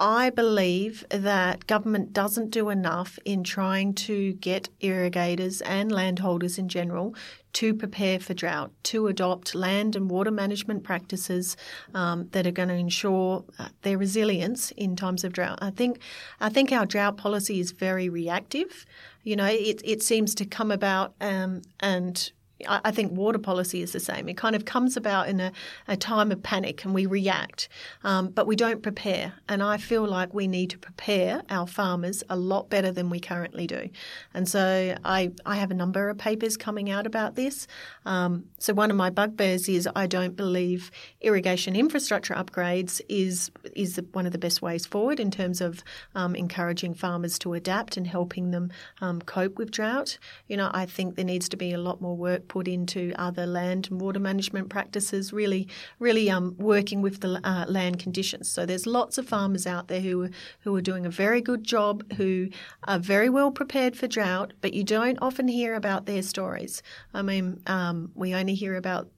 I 0.00 0.30
believe 0.30 1.04
that 1.10 1.68
government 1.68 2.12
doesn't 2.12 2.50
do 2.50 2.68
enough 2.68 3.16
in 3.24 3.44
trying 3.44 3.94
to 3.94 4.32
get 4.34 4.68
irrigators 4.80 5.60
and 5.60 5.92
landholders 5.92 6.58
in 6.58 6.68
general 6.68 7.14
to 7.52 7.72
prepare 7.72 8.18
for 8.18 8.34
drought, 8.34 8.72
to 8.84 9.06
adopt 9.06 9.54
land 9.54 9.94
and 9.94 10.10
water 10.10 10.32
management 10.32 10.82
practices 10.82 11.56
um, 11.94 12.28
that 12.32 12.44
are 12.44 12.50
going 12.50 12.70
to 12.70 12.74
ensure 12.74 13.44
uh, 13.60 13.68
their 13.82 13.96
resilience 13.96 14.72
in 14.72 14.96
times 14.96 15.22
of 15.22 15.32
drought. 15.32 15.60
I 15.62 15.70
think, 15.70 16.00
I 16.40 16.48
think 16.48 16.72
our 16.72 16.86
drought 16.86 17.16
policy 17.16 17.60
is 17.60 17.70
very 17.70 18.08
reactive. 18.08 18.84
You 19.22 19.36
know, 19.36 19.46
it, 19.46 19.80
it 19.84 20.02
seems 20.02 20.34
to 20.34 20.44
come 20.44 20.72
about 20.72 21.14
um, 21.20 21.62
and 21.78 22.32
I 22.68 22.92
think 22.92 23.12
water 23.12 23.38
policy 23.38 23.82
is 23.82 23.92
the 23.92 24.00
same. 24.00 24.28
It 24.28 24.36
kind 24.36 24.54
of 24.54 24.64
comes 24.64 24.96
about 24.96 25.28
in 25.28 25.40
a, 25.40 25.52
a 25.88 25.96
time 25.96 26.30
of 26.30 26.42
panic 26.42 26.84
and 26.84 26.94
we 26.94 27.04
react, 27.04 27.68
um, 28.04 28.28
but 28.28 28.46
we 28.46 28.54
don't 28.54 28.80
prepare. 28.80 29.34
And 29.48 29.60
I 29.62 29.76
feel 29.76 30.06
like 30.06 30.32
we 30.32 30.46
need 30.46 30.70
to 30.70 30.78
prepare 30.78 31.42
our 31.50 31.66
farmers 31.66 32.22
a 32.30 32.36
lot 32.36 32.70
better 32.70 32.92
than 32.92 33.10
we 33.10 33.18
currently 33.18 33.66
do. 33.66 33.90
And 34.32 34.48
so 34.48 34.96
I, 35.04 35.32
I 35.44 35.56
have 35.56 35.72
a 35.72 35.74
number 35.74 36.08
of 36.08 36.16
papers 36.16 36.56
coming 36.56 36.90
out 36.90 37.06
about 37.06 37.34
this. 37.34 37.66
Um, 38.06 38.44
so 38.58 38.72
one 38.72 38.90
of 38.90 38.96
my 38.96 39.10
bugbears 39.10 39.68
is 39.68 39.88
I 39.96 40.06
don't 40.06 40.36
believe 40.36 40.92
irrigation 41.20 41.74
infrastructure 41.74 42.34
upgrades 42.34 43.00
is 43.08 43.50
is 43.74 44.00
one 44.12 44.26
of 44.26 44.32
the 44.32 44.38
best 44.38 44.62
ways 44.62 44.86
forward 44.86 45.18
in 45.18 45.30
terms 45.30 45.60
of 45.60 45.82
um, 46.14 46.36
encouraging 46.36 46.94
farmers 46.94 47.38
to 47.40 47.54
adapt 47.54 47.96
and 47.96 48.06
helping 48.06 48.52
them 48.52 48.70
um, 49.00 49.20
cope 49.22 49.58
with 49.58 49.70
drought. 49.70 50.18
You 50.46 50.56
know, 50.56 50.70
I 50.72 50.86
think 50.86 51.16
there 51.16 51.24
needs 51.24 51.48
to 51.48 51.56
be 51.56 51.72
a 51.72 51.78
lot 51.78 52.00
more 52.00 52.16
work 52.16 52.43
put 52.48 52.68
into 52.68 53.12
other 53.16 53.46
land 53.46 53.88
and 53.90 54.00
water 54.00 54.20
management 54.20 54.68
practices, 54.68 55.32
really, 55.32 55.68
really 55.98 56.30
um, 56.30 56.54
working 56.58 57.02
with 57.02 57.20
the 57.20 57.40
uh, 57.44 57.64
land 57.68 57.98
conditions. 57.98 58.50
So 58.50 58.66
there's 58.66 58.86
lots 58.86 59.18
of 59.18 59.28
farmers 59.28 59.66
out 59.66 59.88
there 59.88 60.00
who 60.00 60.28
who 60.60 60.74
are 60.76 60.80
doing 60.80 61.06
a 61.06 61.10
very 61.10 61.40
good 61.40 61.64
job, 61.64 62.12
who 62.14 62.48
are 62.84 62.98
very 62.98 63.28
well 63.28 63.50
prepared 63.50 63.96
for 63.96 64.06
drought, 64.06 64.52
but 64.60 64.74
you 64.74 64.84
don't 64.84 65.18
often 65.20 65.48
hear 65.48 65.74
about 65.74 66.06
their 66.06 66.22
stories. 66.22 66.82
I 67.12 67.22
mean, 67.22 67.60
um, 67.66 68.10
we 68.14 68.34
only 68.34 68.54
hear 68.54 68.76
about 68.76 69.08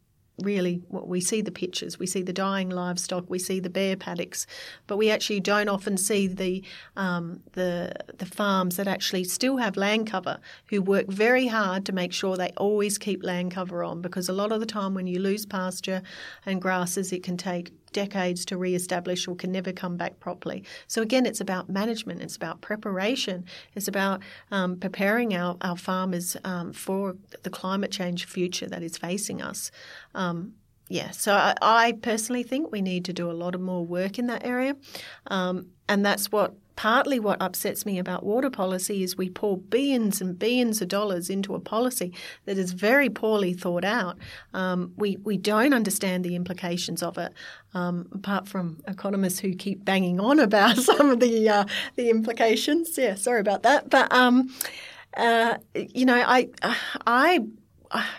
really 0.42 0.82
what 0.88 1.08
we 1.08 1.20
see 1.20 1.40
the 1.40 1.50
pictures, 1.50 1.98
we 1.98 2.06
see 2.06 2.22
the 2.22 2.32
dying 2.32 2.68
livestock, 2.68 3.24
we 3.28 3.38
see 3.38 3.60
the 3.60 3.70
bare 3.70 3.96
paddocks, 3.96 4.46
but 4.86 4.96
we 4.96 5.10
actually 5.10 5.40
don't 5.40 5.68
often 5.68 5.96
see 5.96 6.26
the 6.26 6.62
um, 6.96 7.40
the 7.52 7.92
the 8.18 8.26
farms 8.26 8.76
that 8.76 8.86
actually 8.86 9.24
still 9.24 9.56
have 9.56 9.76
land 9.76 10.06
cover, 10.06 10.38
who 10.68 10.82
work 10.82 11.06
very 11.08 11.46
hard 11.46 11.86
to 11.86 11.92
make 11.92 12.12
sure 12.12 12.36
they 12.36 12.52
always 12.56 12.98
keep 12.98 13.22
land 13.22 13.52
cover 13.52 13.82
on, 13.82 14.02
because 14.02 14.28
a 14.28 14.32
lot 14.32 14.52
of 14.52 14.60
the 14.60 14.66
time 14.66 14.94
when 14.94 15.06
you 15.06 15.18
lose 15.18 15.46
pasture 15.46 16.02
and 16.44 16.60
grasses, 16.60 17.12
it 17.12 17.22
can 17.22 17.36
take 17.36 17.72
decades 17.92 18.44
to 18.46 18.56
re-establish 18.56 19.26
or 19.26 19.36
can 19.36 19.52
never 19.52 19.72
come 19.72 19.96
back 19.96 20.20
properly. 20.20 20.64
So 20.86 21.02
again, 21.02 21.26
it's 21.26 21.40
about 21.40 21.68
management. 21.68 22.22
It's 22.22 22.36
about 22.36 22.60
preparation. 22.60 23.44
It's 23.74 23.88
about 23.88 24.22
um, 24.50 24.76
preparing 24.76 25.34
our, 25.34 25.56
our 25.60 25.76
farmers 25.76 26.36
um, 26.44 26.72
for 26.72 27.16
the 27.42 27.50
climate 27.50 27.90
change 27.90 28.24
future 28.26 28.66
that 28.66 28.82
is 28.82 28.98
facing 28.98 29.42
us. 29.42 29.70
Um, 30.14 30.54
yeah, 30.88 31.10
so 31.10 31.34
I, 31.34 31.54
I, 31.60 31.92
personally 31.92 32.44
think 32.44 32.70
we 32.70 32.80
need 32.80 33.04
to 33.06 33.12
do 33.12 33.28
a 33.28 33.32
lot 33.32 33.56
of 33.56 33.60
more 33.60 33.84
work 33.84 34.20
in 34.20 34.28
that 34.28 34.46
area, 34.46 34.76
um, 35.26 35.66
and 35.88 36.06
that's 36.06 36.30
what 36.30 36.54
partly 36.76 37.18
what 37.18 37.40
upsets 37.40 37.84
me 37.84 37.98
about 37.98 38.24
water 38.24 38.50
policy 38.50 39.02
is 39.02 39.16
we 39.16 39.30
pour 39.30 39.56
billions 39.56 40.20
and 40.20 40.38
billions 40.38 40.80
of 40.80 40.88
dollars 40.88 41.28
into 41.30 41.54
a 41.54 41.60
policy 41.60 42.12
that 42.44 42.58
is 42.58 42.72
very 42.72 43.08
poorly 43.08 43.54
thought 43.54 43.84
out. 43.84 44.18
Um, 44.54 44.92
we 44.96 45.16
we 45.16 45.36
don't 45.38 45.74
understand 45.74 46.24
the 46.24 46.36
implications 46.36 47.02
of 47.02 47.18
it, 47.18 47.32
um, 47.74 48.08
apart 48.12 48.46
from 48.46 48.78
economists 48.86 49.40
who 49.40 49.54
keep 49.54 49.84
banging 49.84 50.20
on 50.20 50.38
about 50.38 50.76
some 50.88 51.10
of 51.10 51.20
the 51.20 51.48
uh, 51.48 51.64
the 51.96 52.10
implications. 52.10 52.96
Yeah, 52.96 53.14
sorry 53.14 53.40
about 53.40 53.62
that, 53.62 53.90
but 53.90 54.12
um, 54.12 54.54
uh, 55.16 55.56
you 55.74 56.04
know, 56.04 56.22
I 56.24 56.50
I 57.06 57.40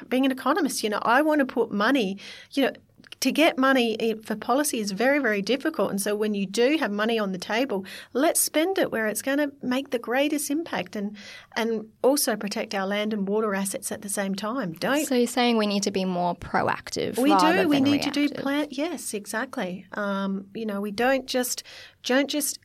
being 0.10 0.26
an 0.26 0.32
economist, 0.32 0.84
you 0.84 0.89
know, 0.89 1.00
I 1.02 1.22
want 1.22 1.39
to 1.39 1.46
put 1.46 1.72
money, 1.72 2.17
you 2.52 2.63
know, 2.63 2.72
to 3.19 3.32
get 3.32 3.58
money 3.58 4.15
for 4.23 4.36
policy 4.36 4.80
is 4.80 4.91
very, 4.91 5.19
very 5.19 5.41
difficult. 5.41 5.89
And 5.91 6.01
so 6.01 6.15
when 6.15 6.34
you 6.34 6.45
do 6.45 6.77
have 6.77 6.91
money 6.91 7.17
on 7.17 7.32
the 7.32 7.38
table, 7.38 7.86
let's 8.13 8.39
spend 8.39 8.77
it 8.77 8.91
where 8.91 9.08
it's 9.08 9.21
going 9.21 9.39
to 9.39 9.51
make 9.62 9.89
the 9.89 9.99
greatest 9.99 10.49
impact 10.49 10.95
and 10.95 11.15
and 11.56 11.88
also 12.03 12.36
protect 12.36 12.75
our 12.75 12.86
land 12.86 13.13
and 13.13 13.27
water 13.27 13.56
assets 13.56 13.91
at 13.91 14.01
the 14.01 14.10
same 14.10 14.36
time. 14.36 14.73
Don't 14.73 15.06
So 15.06 15.15
you're 15.15 15.27
saying 15.27 15.58
we 15.58 15.67
need 15.67 15.84
to 15.84 15.91
be 15.91 16.06
more 16.06 16.36
proactive. 16.36 17.17
We 17.17 17.36
do. 17.36 17.67
We 17.67 17.80
need 17.80 17.91
reactive. 17.93 18.13
to 18.13 18.27
do 18.27 18.41
plan 18.41 18.67
yes, 18.69 19.13
exactly. 19.13 19.86
Um, 19.93 20.47
you 20.53 20.65
know, 20.65 20.82
we 20.82 20.91
don't 20.91 21.25
just 21.27 21.63
don't 22.03 22.30
just 22.30 22.60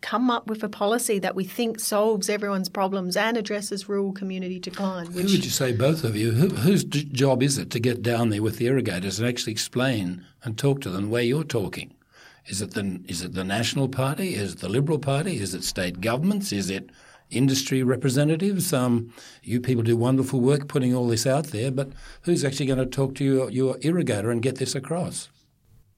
come 0.00 0.30
up 0.30 0.48
with 0.48 0.62
a 0.62 0.68
policy 0.68 1.18
that 1.18 1.34
we 1.34 1.44
think 1.44 1.80
solves 1.80 2.28
everyone's 2.28 2.68
problems 2.68 3.16
and 3.16 3.36
addresses 3.36 3.88
rural 3.88 4.12
community 4.12 4.58
decline. 4.58 5.06
Which... 5.06 5.26
Who 5.26 5.32
would 5.32 5.44
you 5.44 5.50
say, 5.50 5.72
both 5.72 6.04
of 6.04 6.16
you, 6.16 6.32
who, 6.32 6.48
whose 6.48 6.84
job 6.84 7.42
is 7.42 7.58
it 7.58 7.70
to 7.70 7.80
get 7.80 8.02
down 8.02 8.30
there 8.30 8.42
with 8.42 8.56
the 8.56 8.66
irrigators 8.66 9.18
and 9.18 9.28
actually 9.28 9.52
explain 9.52 10.24
and 10.42 10.56
talk 10.56 10.80
to 10.82 10.90
them 10.90 11.10
where 11.10 11.22
you're 11.22 11.44
talking? 11.44 11.94
Is 12.46 12.62
it 12.62 12.72
the, 12.72 13.00
is 13.06 13.22
it 13.22 13.34
the 13.34 13.44
National 13.44 13.88
Party? 13.88 14.34
Is 14.34 14.54
it 14.54 14.60
the 14.60 14.68
Liberal 14.68 14.98
Party? 14.98 15.38
Is 15.38 15.54
it 15.54 15.62
state 15.62 16.00
governments? 16.00 16.52
Is 16.52 16.70
it 16.70 16.90
industry 17.30 17.82
representatives? 17.82 18.72
Um, 18.72 19.12
you 19.42 19.60
people 19.60 19.82
do 19.82 19.96
wonderful 19.96 20.40
work 20.40 20.66
putting 20.66 20.94
all 20.94 21.06
this 21.06 21.26
out 21.26 21.48
there, 21.48 21.70
but 21.70 21.90
who's 22.22 22.44
actually 22.44 22.66
going 22.66 22.78
to 22.78 22.86
talk 22.86 23.14
to 23.16 23.24
your, 23.24 23.50
your 23.50 23.74
irrigator 23.76 24.32
and 24.32 24.42
get 24.42 24.56
this 24.56 24.74
across? 24.74 25.28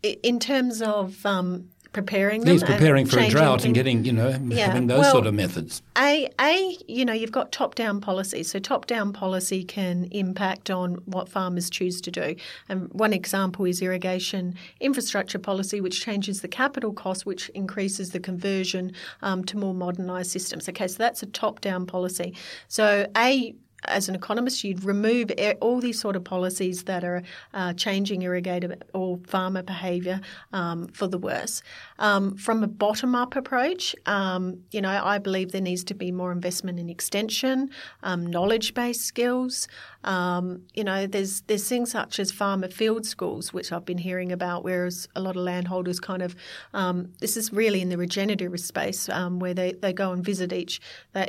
In 0.02 0.40
terms 0.40 0.82
of 0.82 1.24
um, 1.24 1.68
preparing 1.92 2.40
them. 2.40 2.52
He's 2.52 2.62
preparing 2.62 3.06
for 3.06 3.18
a 3.18 3.28
drought 3.28 3.64
and 3.64 3.74
getting, 3.74 4.04
you 4.04 4.12
know, 4.12 4.28
yeah. 4.28 4.66
having 4.66 4.86
those 4.86 5.00
well, 5.00 5.12
sort 5.12 5.26
of 5.26 5.34
methods. 5.34 5.82
A, 5.98 6.28
a, 6.40 6.76
you 6.88 7.04
know, 7.04 7.12
you've 7.12 7.32
got 7.32 7.52
top-down 7.52 8.00
policy. 8.00 8.42
So 8.42 8.58
top-down 8.58 9.12
policy 9.12 9.62
can 9.62 10.04
impact 10.10 10.70
on 10.70 10.94
what 11.04 11.28
farmers 11.28 11.68
choose 11.68 12.00
to 12.00 12.10
do. 12.10 12.34
And 12.68 12.88
one 12.92 13.12
example 13.12 13.66
is 13.66 13.82
irrigation 13.82 14.54
infrastructure 14.80 15.38
policy, 15.38 15.80
which 15.80 16.00
changes 16.00 16.40
the 16.40 16.48
capital 16.48 16.92
cost, 16.92 17.26
which 17.26 17.48
increases 17.50 18.10
the 18.10 18.20
conversion 18.20 18.92
um, 19.20 19.44
to 19.44 19.58
more 19.58 19.74
modernised 19.74 20.30
systems. 20.30 20.68
Okay, 20.68 20.88
so 20.88 20.96
that's 20.98 21.22
a 21.22 21.26
top-down 21.26 21.86
policy. 21.86 22.34
So 22.68 23.06
a 23.16 23.54
as 23.84 24.08
an 24.08 24.14
economist, 24.14 24.64
you'd 24.64 24.84
remove 24.84 25.30
all 25.60 25.80
these 25.80 26.00
sort 26.00 26.16
of 26.16 26.24
policies 26.24 26.84
that 26.84 27.04
are 27.04 27.22
uh, 27.54 27.72
changing 27.74 28.20
irrigator 28.22 28.80
or 28.94 29.18
farmer 29.26 29.62
behaviour 29.62 30.20
um, 30.52 30.88
for 30.88 31.06
the 31.06 31.18
worse. 31.18 31.62
Um, 31.98 32.36
from 32.36 32.62
a 32.62 32.66
bottom 32.66 33.14
up 33.14 33.36
approach, 33.36 33.94
um, 34.06 34.58
you 34.70 34.80
know, 34.80 35.00
I 35.02 35.18
believe 35.18 35.52
there 35.52 35.60
needs 35.60 35.84
to 35.84 35.94
be 35.94 36.12
more 36.12 36.32
investment 36.32 36.78
in 36.78 36.88
extension, 36.88 37.70
um, 38.02 38.26
knowledge 38.26 38.74
based 38.74 39.02
skills. 39.02 39.68
Um, 40.04 40.62
you 40.74 40.84
know, 40.84 41.06
there's 41.06 41.42
there's 41.42 41.68
things 41.68 41.92
such 41.92 42.18
as 42.18 42.32
farmer 42.32 42.68
field 42.68 43.06
schools, 43.06 43.52
which 43.52 43.72
I've 43.72 43.84
been 43.84 43.98
hearing 43.98 44.32
about, 44.32 44.64
whereas 44.64 45.08
a 45.14 45.20
lot 45.20 45.36
of 45.36 45.42
landholders 45.42 46.00
kind 46.00 46.22
of 46.22 46.34
um, 46.74 47.12
this 47.20 47.36
is 47.36 47.52
really 47.52 47.80
in 47.80 47.88
the 47.88 47.96
regenerative 47.96 48.58
space 48.60 49.08
where 49.08 49.54
they, 49.54 49.72
they 49.72 49.92
go 49.92 50.12
and 50.12 50.24
visit 50.24 50.52
each 50.52 50.80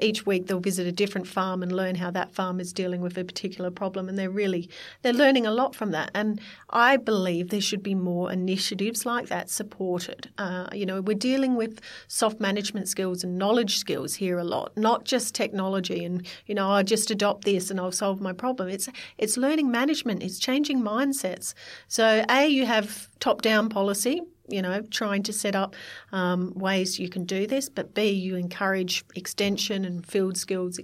each 0.01 0.25
week 0.25 0.47
they'll 0.47 0.59
visit 0.59 0.87
a 0.87 0.91
different 0.91 1.27
farm 1.27 1.61
and 1.61 1.71
learn 1.71 1.95
how 1.95 2.09
that 2.11 2.33
farm 2.33 2.42
farm 2.43 2.60
is 2.60 2.73
dealing 2.73 3.01
with 3.01 3.17
a 3.17 3.23
particular 3.23 3.71
problem, 3.71 4.10
and 4.10 4.17
they're 4.19 4.38
really 4.43 4.69
they're 5.01 5.21
learning 5.23 5.45
a 5.45 5.51
lot 5.51 5.75
from 5.75 5.91
that. 5.91 6.12
And 6.13 6.41
I 6.69 6.97
believe 6.97 7.49
there 7.49 7.62
should 7.69 7.84
be 7.84 7.95
more 7.95 8.32
initiatives 8.32 9.06
like 9.06 9.27
that 9.27 9.49
supported. 9.49 10.29
Uh, 10.38 10.67
you 10.73 10.86
know, 10.86 11.01
we're 11.01 11.25
dealing 11.32 11.56
with 11.56 11.79
soft 12.08 12.39
management 12.39 12.88
skills 12.89 13.23
and 13.23 13.38
knowledge 13.38 13.77
skills 13.77 14.15
here 14.15 14.38
a 14.38 14.43
lot, 14.43 14.75
not 14.75 15.06
just 15.06 15.34
technology. 15.34 16.03
And 16.03 16.27
you 16.45 16.56
know, 16.56 16.69
I 16.69 16.84
just 16.84 17.12
adopt 17.12 17.45
this 17.45 17.71
and 17.71 17.79
I'll 17.79 17.99
solve 18.03 18.19
my 18.19 18.34
problem. 18.34 18.67
It's 18.69 18.89
it's 19.17 19.38
learning 19.38 19.71
management. 19.71 20.21
It's 20.21 20.39
changing 20.39 20.82
mindsets. 20.82 21.53
So 21.88 22.25
a 22.29 22.47
you 22.47 22.65
have 22.65 23.08
top 23.19 23.41
down 23.41 23.69
policy 23.69 24.21
you 24.47 24.62
know, 24.62 24.82
trying 24.91 25.23
to 25.23 25.34
set 25.34 25.56
up 25.56 25.75
um, 26.12 26.53
ways 26.56 26.99
you 26.99 27.10
can 27.10 27.25
do 27.25 27.47
this, 27.47 27.69
but 27.69 27.93
B, 27.93 28.10
you 28.10 28.36
encourage 28.36 29.03
extension 29.15 29.86
and 29.86 30.06
field 30.06 30.38
skills, 30.38 30.79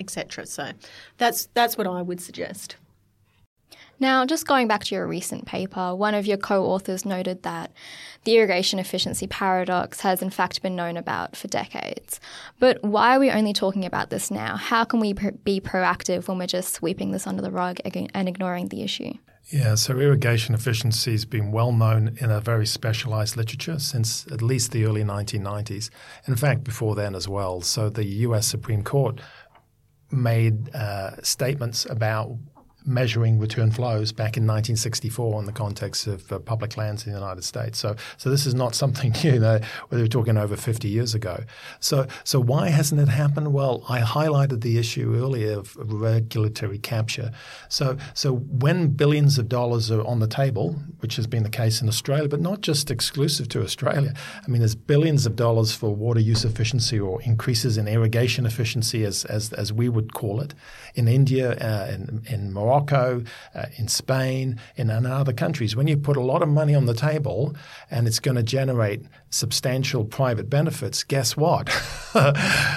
etc. 0.00 0.46
So 0.46 0.72
that's 1.18 1.48
that's 1.54 1.78
what 1.78 1.86
I 1.86 2.02
would 2.02 2.20
suggest. 2.20 2.76
Now, 4.00 4.24
just 4.24 4.46
going 4.46 4.66
back 4.66 4.84
to 4.84 4.94
your 4.94 5.06
recent 5.06 5.44
paper, 5.44 5.94
one 5.94 6.14
of 6.14 6.26
your 6.26 6.38
co 6.38 6.64
authors 6.64 7.04
noted 7.04 7.42
that 7.42 7.70
the 8.24 8.36
irrigation 8.36 8.78
efficiency 8.78 9.26
paradox 9.26 10.00
has 10.00 10.22
in 10.22 10.30
fact 10.30 10.62
been 10.62 10.74
known 10.74 10.96
about 10.96 11.36
for 11.36 11.48
decades. 11.48 12.18
But 12.58 12.82
why 12.82 13.14
are 13.14 13.20
we 13.20 13.30
only 13.30 13.52
talking 13.52 13.84
about 13.84 14.08
this 14.08 14.30
now? 14.30 14.56
How 14.56 14.84
can 14.84 15.00
we 15.00 15.12
be 15.12 15.60
proactive 15.60 16.28
when 16.28 16.38
we're 16.38 16.46
just 16.46 16.72
sweeping 16.72 17.10
this 17.10 17.26
under 17.26 17.42
the 17.42 17.50
rug 17.50 17.78
and 17.84 18.28
ignoring 18.28 18.68
the 18.68 18.82
issue? 18.82 19.12
Yeah, 19.50 19.74
so 19.74 19.98
irrigation 19.98 20.54
efficiency 20.54 21.10
has 21.10 21.24
been 21.24 21.50
well 21.50 21.72
known 21.72 22.16
in 22.20 22.30
a 22.30 22.40
very 22.40 22.66
specialized 22.66 23.36
literature 23.36 23.80
since 23.80 24.24
at 24.28 24.42
least 24.42 24.70
the 24.70 24.84
early 24.84 25.02
1990s. 25.02 25.90
In 26.28 26.36
fact, 26.36 26.62
before 26.62 26.94
then 26.94 27.16
as 27.16 27.26
well. 27.26 27.60
So 27.60 27.90
the 27.90 28.04
US 28.04 28.46
Supreme 28.46 28.84
Court 28.84 29.20
made 30.12 30.72
uh, 30.74 31.20
statements 31.22 31.84
about 31.86 32.36
measuring 32.84 33.38
return 33.38 33.70
flows 33.70 34.12
back 34.12 34.36
in 34.36 34.44
1964 34.44 35.40
in 35.40 35.46
the 35.46 35.52
context 35.52 36.06
of 36.06 36.32
uh, 36.32 36.38
public 36.38 36.76
lands 36.76 37.06
in 37.06 37.12
the 37.12 37.18
United 37.18 37.42
States. 37.42 37.78
So, 37.78 37.96
so 38.16 38.30
this 38.30 38.46
is 38.46 38.54
not 38.54 38.74
something 38.74 39.14
you 39.22 39.38
know 39.38 39.60
we're 39.90 40.06
talking 40.06 40.36
over 40.36 40.56
50 40.56 40.88
years 40.88 41.14
ago. 41.14 41.44
So, 41.80 42.06
so 42.24 42.40
why 42.40 42.68
hasn't 42.68 43.00
it 43.00 43.08
happened? 43.08 43.52
Well, 43.52 43.84
I 43.88 44.00
highlighted 44.00 44.62
the 44.62 44.78
issue 44.78 45.14
earlier 45.14 45.58
of 45.58 45.76
regulatory 45.76 46.78
capture. 46.78 47.32
So, 47.68 47.96
so 48.14 48.34
when 48.34 48.88
billions 48.88 49.38
of 49.38 49.48
dollars 49.48 49.90
are 49.90 50.04
on 50.06 50.20
the 50.20 50.26
table, 50.26 50.72
which 51.00 51.16
has 51.16 51.26
been 51.26 51.42
the 51.42 51.50
case 51.50 51.80
in 51.82 51.88
Australia, 51.88 52.28
but 52.28 52.40
not 52.40 52.60
just 52.60 52.90
exclusive 52.90 53.48
to 53.48 53.62
Australia. 53.62 54.14
I 54.44 54.48
mean, 54.50 54.60
there's 54.60 54.74
billions 54.74 55.26
of 55.26 55.36
dollars 55.36 55.72
for 55.72 55.94
water 55.94 56.20
use 56.20 56.44
efficiency 56.44 56.98
or 56.98 57.20
increases 57.22 57.76
in 57.76 57.88
irrigation 57.88 58.46
efficiency, 58.46 59.04
as 59.04 59.24
as, 59.24 59.52
as 59.52 59.72
we 59.72 59.88
would 59.88 60.12
call 60.14 60.40
it, 60.40 60.54
in 60.94 61.08
India, 61.08 61.52
uh, 61.52 61.92
in, 61.92 62.22
in 62.26 62.52
Morocco 62.52 62.69
Morocco, 62.70 63.24
uh, 63.54 63.66
in 63.78 63.88
Spain, 63.88 64.60
in, 64.76 64.90
in 64.90 65.06
other 65.06 65.32
countries. 65.32 65.74
When 65.74 65.88
you 65.88 65.96
put 65.96 66.16
a 66.16 66.20
lot 66.20 66.40
of 66.42 66.48
money 66.48 66.74
on 66.74 66.86
the 66.86 66.94
table 66.94 67.56
and 67.90 68.06
it's 68.06 68.20
going 68.20 68.36
to 68.36 68.44
generate 68.44 69.02
substantial 69.30 70.04
private 70.04 70.48
benefits, 70.48 71.02
guess 71.02 71.36
what? 71.36 71.66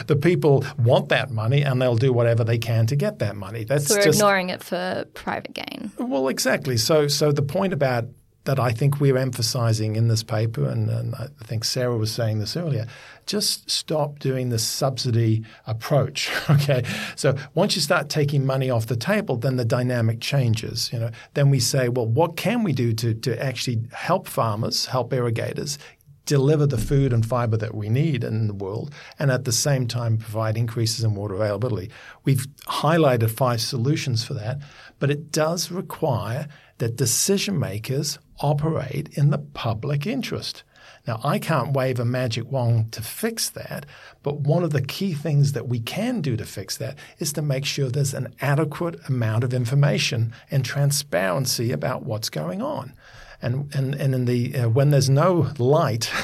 the 0.08 0.20
people 0.20 0.66
want 0.80 1.10
that 1.10 1.30
money 1.30 1.62
and 1.62 1.80
they'll 1.80 1.96
do 1.96 2.12
whatever 2.12 2.44
they 2.44 2.58
can 2.58 2.88
to 2.88 2.96
get 2.96 3.20
that 3.20 3.36
money. 3.36 3.64
That's 3.64 3.88
so 3.88 3.96
we're 3.96 4.04
just, 4.04 4.18
ignoring 4.18 4.50
it 4.50 4.64
for 4.64 5.06
private 5.14 5.54
gain. 5.54 5.92
Well, 6.00 6.28
exactly. 6.28 6.78
So, 6.78 7.08
so 7.08 7.32
the 7.32 7.44
point 7.44 7.74
about 7.74 8.06
that 8.46 8.60
I 8.60 8.72
think 8.72 9.00
we're 9.00 9.18
emphasizing 9.18 9.96
in 9.96 10.10
this 10.10 10.24
paper, 10.24 10.66
and, 10.68 10.90
and, 10.90 11.16
I 11.16 11.28
think 11.44 11.64
Sarah 11.64 11.98
was 11.98 12.12
saying 12.12 12.40
this 12.40 12.58
earlier, 12.58 12.88
just 13.26 13.70
stop 13.72 14.20
doing 14.20 14.50
the 14.50 14.60
subsidy 14.60 15.44
approach. 15.66 16.32
Okay, 16.54 16.84
so 17.16 17.36
once 17.56 17.76
you 17.76 17.82
start 17.82 18.10
taking 18.10 18.46
money 18.46 18.70
off 18.70 18.86
the 18.86 18.96
table, 18.96 19.38
then 19.38 19.56
the 19.56 19.66
dynamic 19.66 20.20
changes. 20.20 20.92
You 20.94 21.00
know, 21.00 21.10
then 21.34 21.50
we 21.50 21.60
say, 21.60 21.90
well, 21.90 22.06
what 22.06 22.38
can 22.38 22.64
we 22.64 22.74
do 22.74 22.94
to 22.94 23.14
to 23.14 23.44
actually 23.44 23.82
help 23.92 24.28
farmers, 24.28 24.86
help 24.86 25.14
irrigators? 25.14 25.80
Deliver 26.26 26.68
the 26.68 26.78
food 26.78 27.12
and 27.12 27.26
fiber 27.26 27.58
that 27.58 27.74
we 27.74 27.90
need 27.90 28.24
in 28.24 28.48
the 28.48 28.54
world, 28.54 28.94
and 29.20 29.32
at 29.32 29.46
the 29.46 29.52
same 29.52 29.88
time 29.88 30.18
provide 30.18 30.58
increases 30.58 31.04
in 31.04 31.16
water 31.16 31.36
availability. 31.36 31.90
We've 32.24 32.46
highlighted 32.68 33.32
five 33.32 33.62
solutions 33.62 34.24
for 34.24 34.36
that, 34.36 34.60
but 35.00 35.10
it 35.10 35.32
does 35.32 35.72
require 35.72 36.48
that 36.78 36.96
decision 36.96 37.60
makers 37.60 38.20
operate 38.40 39.10
in 39.14 39.30
the 39.30 39.38
public 39.38 40.06
interest. 40.06 40.64
Now, 41.06 41.20
I 41.24 41.38
can't 41.38 41.74
wave 41.74 42.00
a 42.00 42.06
magic 42.06 42.50
wand 42.50 42.94
to 42.94 43.02
fix 43.02 43.50
that, 43.50 43.86
but 44.22 44.40
one 44.40 44.64
of 44.64 44.72
the 44.72 44.82
key 44.82 45.14
things 45.14 45.52
that 45.52 45.68
we 45.68 45.80
can 45.80 46.22
do 46.22 46.38
to 46.38 46.46
fix 46.46 46.78
that 46.78 46.98
is 47.20 47.34
to 47.34 47.42
make 47.42 47.66
sure 47.66 47.90
there's 47.90 48.14
an 48.14 48.34
adequate 48.40 49.00
amount 49.10 49.44
of 49.44 49.54
information 49.54 50.34
and 50.50 50.64
transparency 50.64 51.72
about 51.72 52.04
what's 52.04 52.30
going 52.30 52.62
on. 52.62 52.94
and 53.42 53.76
and 53.76 53.96
and 53.96 54.16
in 54.16 54.26
the 54.26 54.56
uh, 54.56 54.70
when 54.70 54.90
there's 54.90 55.10
no 55.10 55.52
light. 55.58 56.10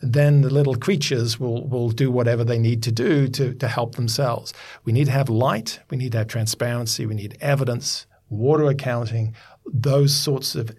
then 0.00 0.42
the 0.42 0.50
little 0.50 0.76
creatures 0.76 1.40
will, 1.40 1.66
will 1.66 1.90
do 1.90 2.08
whatever 2.10 2.44
they 2.44 2.58
need 2.58 2.84
to 2.84 2.92
do 2.92 3.26
to, 3.26 3.52
to 3.54 3.66
help 3.66 3.96
themselves. 3.96 4.54
We 4.84 4.92
need 4.92 5.06
to 5.06 5.10
have 5.10 5.28
light, 5.28 5.80
we 5.90 5.96
need 5.96 6.12
to 6.12 6.18
have 6.18 6.28
transparency, 6.28 7.04
we 7.04 7.16
need 7.16 7.36
evidence, 7.40 8.06
water 8.28 8.66
accounting, 8.66 9.34
those 9.66 10.14
sorts 10.14 10.54
of 10.54 10.70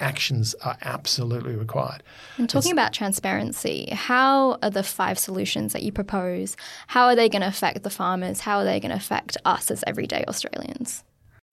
actions 0.00 0.54
are 0.62 0.76
absolutely 0.82 1.56
required. 1.56 2.02
And 2.36 2.48
talking 2.48 2.70
it's, 2.70 2.72
about 2.72 2.92
transparency, 2.92 3.88
how 3.92 4.58
are 4.62 4.70
the 4.70 4.82
five 4.82 5.18
solutions 5.18 5.72
that 5.72 5.82
you 5.82 5.92
propose, 5.92 6.56
how 6.88 7.06
are 7.06 7.16
they 7.16 7.28
going 7.28 7.42
to 7.42 7.48
affect 7.48 7.82
the 7.82 7.90
farmers? 7.90 8.40
How 8.40 8.58
are 8.58 8.64
they 8.64 8.80
going 8.80 8.90
to 8.90 8.96
affect 8.96 9.36
us 9.44 9.70
as 9.70 9.82
everyday 9.86 10.24
Australians? 10.28 11.04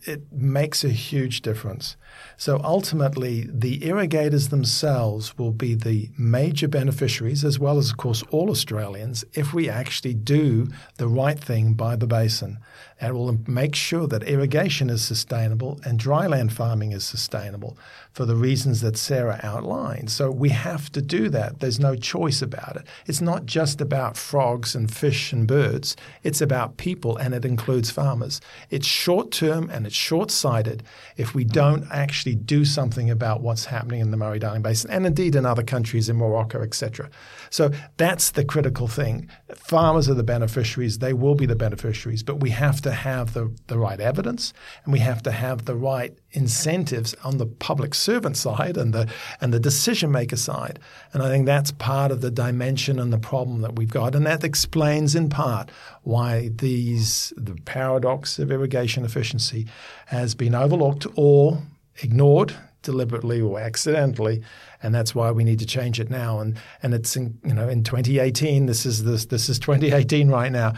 It 0.01 0.31
makes 0.31 0.83
a 0.83 0.89
huge 0.89 1.41
difference. 1.41 1.95
So 2.37 2.59
ultimately, 2.63 3.47
the 3.49 3.85
irrigators 3.85 4.49
themselves 4.49 5.37
will 5.37 5.51
be 5.51 5.75
the 5.75 6.09
major 6.17 6.67
beneficiaries, 6.67 7.45
as 7.45 7.59
well 7.59 7.77
as, 7.77 7.91
of 7.91 7.97
course, 7.97 8.23
all 8.31 8.49
Australians, 8.49 9.23
if 9.33 9.53
we 9.53 9.69
actually 9.69 10.13
do 10.13 10.67
the 10.97 11.07
right 11.07 11.39
thing 11.39 11.73
by 11.73 11.95
the 11.95 12.07
basin. 12.07 12.57
And 12.99 13.15
will 13.15 13.37
make 13.47 13.75
sure 13.75 14.07
that 14.07 14.23
irrigation 14.23 14.89
is 14.89 15.03
sustainable 15.03 15.79
and 15.83 15.99
dryland 15.99 16.53
farming 16.53 16.93
is 16.93 17.03
sustainable 17.03 17.77
for 18.13 18.25
the 18.25 18.35
reasons 18.35 18.79
that 18.79 18.95
Sarah 18.95 19.41
outlined. 19.43 20.09
So 20.09 20.31
we 20.31 20.49
have 20.49 20.89
to 20.93 21.01
do 21.01 21.27
that. 21.29 21.59
There's 21.59 21.79
no 21.79 21.95
choice 21.95 22.41
about 22.41 22.77
it. 22.77 22.87
It's 23.05 23.19
not 23.19 23.45
just 23.45 23.81
about 23.81 24.15
frogs 24.15 24.73
and 24.73 24.93
fish 24.93 25.33
and 25.33 25.45
birds, 25.45 25.97
it's 26.23 26.39
about 26.39 26.77
people, 26.77 27.17
and 27.17 27.33
it 27.33 27.43
includes 27.43 27.91
farmers. 27.91 28.39
It's 28.69 28.87
short 28.87 29.31
term 29.31 29.69
and 29.69 29.85
it's 29.85 29.95
short 29.95 30.31
sighted 30.31 30.83
if 31.17 31.35
we 31.35 31.43
don't 31.43 31.85
actually 32.03 32.35
do 32.35 32.65
something 32.65 33.09
about 33.09 33.41
what's 33.41 33.65
happening 33.65 34.01
in 34.01 34.11
the 34.11 34.17
Murray 34.17 34.37
Darling 34.37 34.61
Basin 34.61 34.91
and 34.91 35.05
indeed 35.05 35.35
in 35.35 35.45
other 35.45 35.63
countries 35.63 36.09
in 36.09 36.17
Morocco, 36.17 36.61
etc. 36.61 37.09
So 37.49 37.71
that's 37.97 38.31
the 38.31 38.43
critical 38.43 38.87
thing. 38.87 39.29
Farmers 39.55 40.09
are 40.09 40.13
the 40.13 40.23
beneficiaries, 40.23 40.99
they 40.99 41.13
will 41.13 41.35
be 41.35 41.45
the 41.45 41.55
beneficiaries, 41.55 42.21
but 42.21 42.41
we 42.41 42.49
have 42.49 42.81
to 42.81 42.91
have 42.91 43.33
the, 43.33 43.55
the 43.67 43.79
right 43.79 43.99
evidence 43.99 44.53
and 44.83 44.91
we 44.91 44.99
have 44.99 45.23
to 45.23 45.31
have 45.31 45.65
the 45.65 45.75
right 45.75 46.13
incentives 46.31 47.15
on 47.23 47.37
the 47.37 47.45
public 47.45 47.93
servant 47.93 48.35
side 48.35 48.75
and 48.75 48.93
the 48.93 49.07
and 49.39 49.53
the 49.53 49.59
decision 49.59 50.11
maker 50.11 50.35
side. 50.35 50.79
And 51.13 51.23
I 51.23 51.29
think 51.29 51.45
that's 51.45 51.71
part 51.71 52.11
of 52.11 52.21
the 52.21 52.31
dimension 52.31 52.99
and 52.99 53.13
the 53.13 53.19
problem 53.19 53.61
that 53.61 53.75
we've 53.75 53.89
got. 53.89 54.15
And 54.15 54.25
that 54.25 54.43
explains 54.43 55.15
in 55.15 55.29
part 55.29 55.71
why 56.01 56.49
these 56.55 57.31
the 57.37 57.55
paradox 57.65 58.39
of 58.39 58.51
irrigation 58.51 59.05
efficiency 59.05 59.67
has 60.07 60.35
been 60.35 60.55
overlooked 60.55 61.07
or 61.15 61.61
ignored 62.01 62.55
deliberately 62.81 63.39
or 63.39 63.59
accidentally, 63.59 64.43
and 64.81 64.93
that's 64.93 65.15
why 65.15 65.31
we 65.31 65.43
need 65.43 65.59
to 65.59 65.65
change 65.65 65.99
it 65.99 66.09
now. 66.09 66.39
And 66.39 66.57
and 66.81 66.93
it's 66.93 67.15
in, 67.15 67.37
you 67.45 67.53
know 67.53 67.69
in 67.69 67.83
2018. 67.83 68.65
This 68.65 68.85
is 68.85 69.03
this 69.03 69.25
this 69.25 69.49
is 69.49 69.59
2018 69.59 70.29
right 70.29 70.51
now 70.51 70.73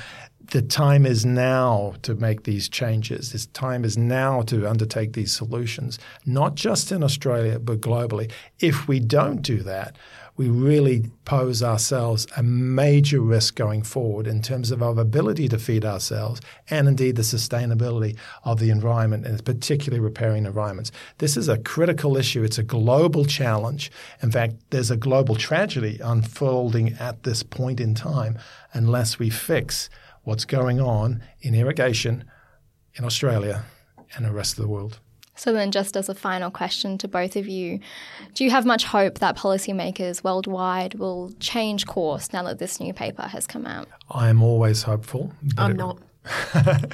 the 0.52 0.62
time 0.62 1.06
is 1.06 1.26
now 1.26 1.94
to 2.04 2.14
make 2.16 2.44
these 2.44 2.70
changes. 2.70 3.32
This 3.32 3.48
time 3.48 3.84
is 3.84 3.98
now 3.98 4.42
to 4.44 4.70
undertake 4.70 5.14
these 5.14 5.36
solutions, 5.36 5.98
not 6.26 6.56
just 6.56 6.92
in 6.92 7.04
Australia, 7.04 7.60
but 7.60 7.82
globally. 7.82 8.32
If 8.60 8.88
we 8.88 9.00
don't 9.00 9.42
do 9.42 9.64
that, 9.64 9.96
we 10.38 10.50
really 10.50 11.10
pose 11.24 11.64
ourselves 11.64 12.28
a 12.36 12.44
major 12.44 13.22
risk 13.22 13.56
going 13.56 13.82
forward 13.82 14.28
in 14.28 14.42
terms 14.42 14.70
of 14.70 14.84
our 14.84 15.00
ability 15.00 15.48
to 15.48 15.58
feed 15.58 15.86
ourselves 15.86 16.42
and 16.70 16.88
indeed 16.88 17.16
the 17.16 17.22
sustainability 17.22 18.18
of 18.44 18.60
the 18.60 18.70
environment 18.70 19.26
and 19.26 19.44
particularly 19.46 20.02
repairing 20.02 20.46
environments. 20.46 20.92
This 21.20 21.38
is 21.38 21.48
a 21.48 21.58
critical 21.58 22.18
issue. 22.18 22.44
It's 22.44 22.58
a 22.58 22.64
global 22.64 23.24
challenge. 23.24 23.92
In 24.22 24.30
fact, 24.30 24.56
there's 24.72 24.92
a 24.92 24.98
global 24.98 25.36
tragedy 25.36 26.00
unfolding 26.04 26.94
at 27.00 27.24
this 27.24 27.42
point 27.42 27.80
in 27.80 27.96
time 27.96 28.38
unless 28.74 29.18
we 29.18 29.30
fix 29.30 29.90
what's 30.24 30.46
going 30.46 30.82
on 30.82 31.24
in 31.42 31.56
irrigation 31.56 32.26
in 32.96 33.06
Australia 33.06 33.64
and 34.16 34.26
the 34.26 34.32
rest 34.32 34.58
of 34.58 34.64
the 34.64 34.70
world. 34.70 35.00
So, 35.36 35.52
then, 35.52 35.72
just 35.72 35.98
as 35.98 36.08
a 36.08 36.16
final 36.16 36.50
question 36.50 36.98
to 37.00 37.08
both 37.08 37.36
of 37.36 37.48
you, 37.48 37.80
do 38.34 38.44
you 38.44 38.52
have 38.52 38.66
much 38.66 38.86
hope 38.86 39.20
that 39.20 39.36
policymakers 39.36 40.24
worldwide 40.24 40.96
will 40.96 41.32
change 41.40 41.86
course 41.86 42.32
now 42.32 42.44
that 42.44 42.60
this 42.60 42.80
new 42.80 42.94
paper 42.94 43.24
has 43.24 43.46
come 43.46 43.66
out? 43.66 43.88
I 44.10 44.30
am 44.30 44.42
always 44.42 44.84
hopeful. 44.84 45.34
I'm 45.58 45.72
it, 45.72 45.78
not. 45.78 46.00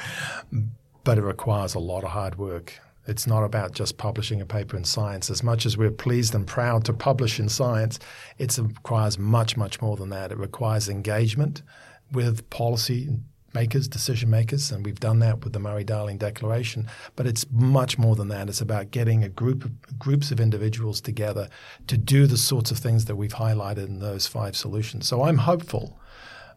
but 1.03 1.17
it 1.17 1.23
requires 1.23 1.75
a 1.75 1.79
lot 1.79 2.03
of 2.03 2.11
hard 2.11 2.37
work. 2.37 2.79
It's 3.07 3.25
not 3.25 3.43
about 3.43 3.73
just 3.73 3.97
publishing 3.97 4.41
a 4.41 4.45
paper 4.45 4.77
in 4.77 4.83
science. 4.83 5.29
As 5.29 5.43
much 5.43 5.65
as 5.65 5.77
we're 5.77 5.91
pleased 5.91 6.35
and 6.35 6.45
proud 6.45 6.85
to 6.85 6.93
publish 6.93 7.39
in 7.39 7.49
science, 7.49 7.99
it 8.37 8.57
requires 8.57 9.17
much, 9.17 9.57
much 9.57 9.81
more 9.81 9.97
than 9.97 10.09
that. 10.09 10.31
It 10.31 10.37
requires 10.37 10.87
engagement 10.87 11.63
with 12.11 12.47
policy 12.49 13.09
makers, 13.53 13.87
decision 13.87 14.29
makers, 14.29 14.71
and 14.71 14.85
we've 14.85 14.99
done 14.99 15.19
that 15.19 15.43
with 15.43 15.53
the 15.53 15.59
Murray 15.59 15.83
Darling 15.83 16.17
Declaration. 16.17 16.87
But 17.15 17.27
it's 17.27 17.45
much 17.51 17.97
more 17.97 18.15
than 18.15 18.27
that. 18.29 18.49
It's 18.49 18.61
about 18.61 18.91
getting 18.91 19.23
a 19.23 19.29
group 19.29 19.65
of, 19.65 19.99
groups 19.99 20.31
of 20.31 20.39
individuals 20.39 21.01
together 21.01 21.49
to 21.87 21.97
do 21.97 22.27
the 22.27 22.37
sorts 22.37 22.71
of 22.71 22.77
things 22.77 23.05
that 23.05 23.15
we've 23.15 23.33
highlighted 23.33 23.87
in 23.87 23.99
those 23.99 24.27
five 24.27 24.55
solutions. 24.55 25.07
So 25.07 25.23
I'm 25.23 25.37
hopeful. 25.37 25.97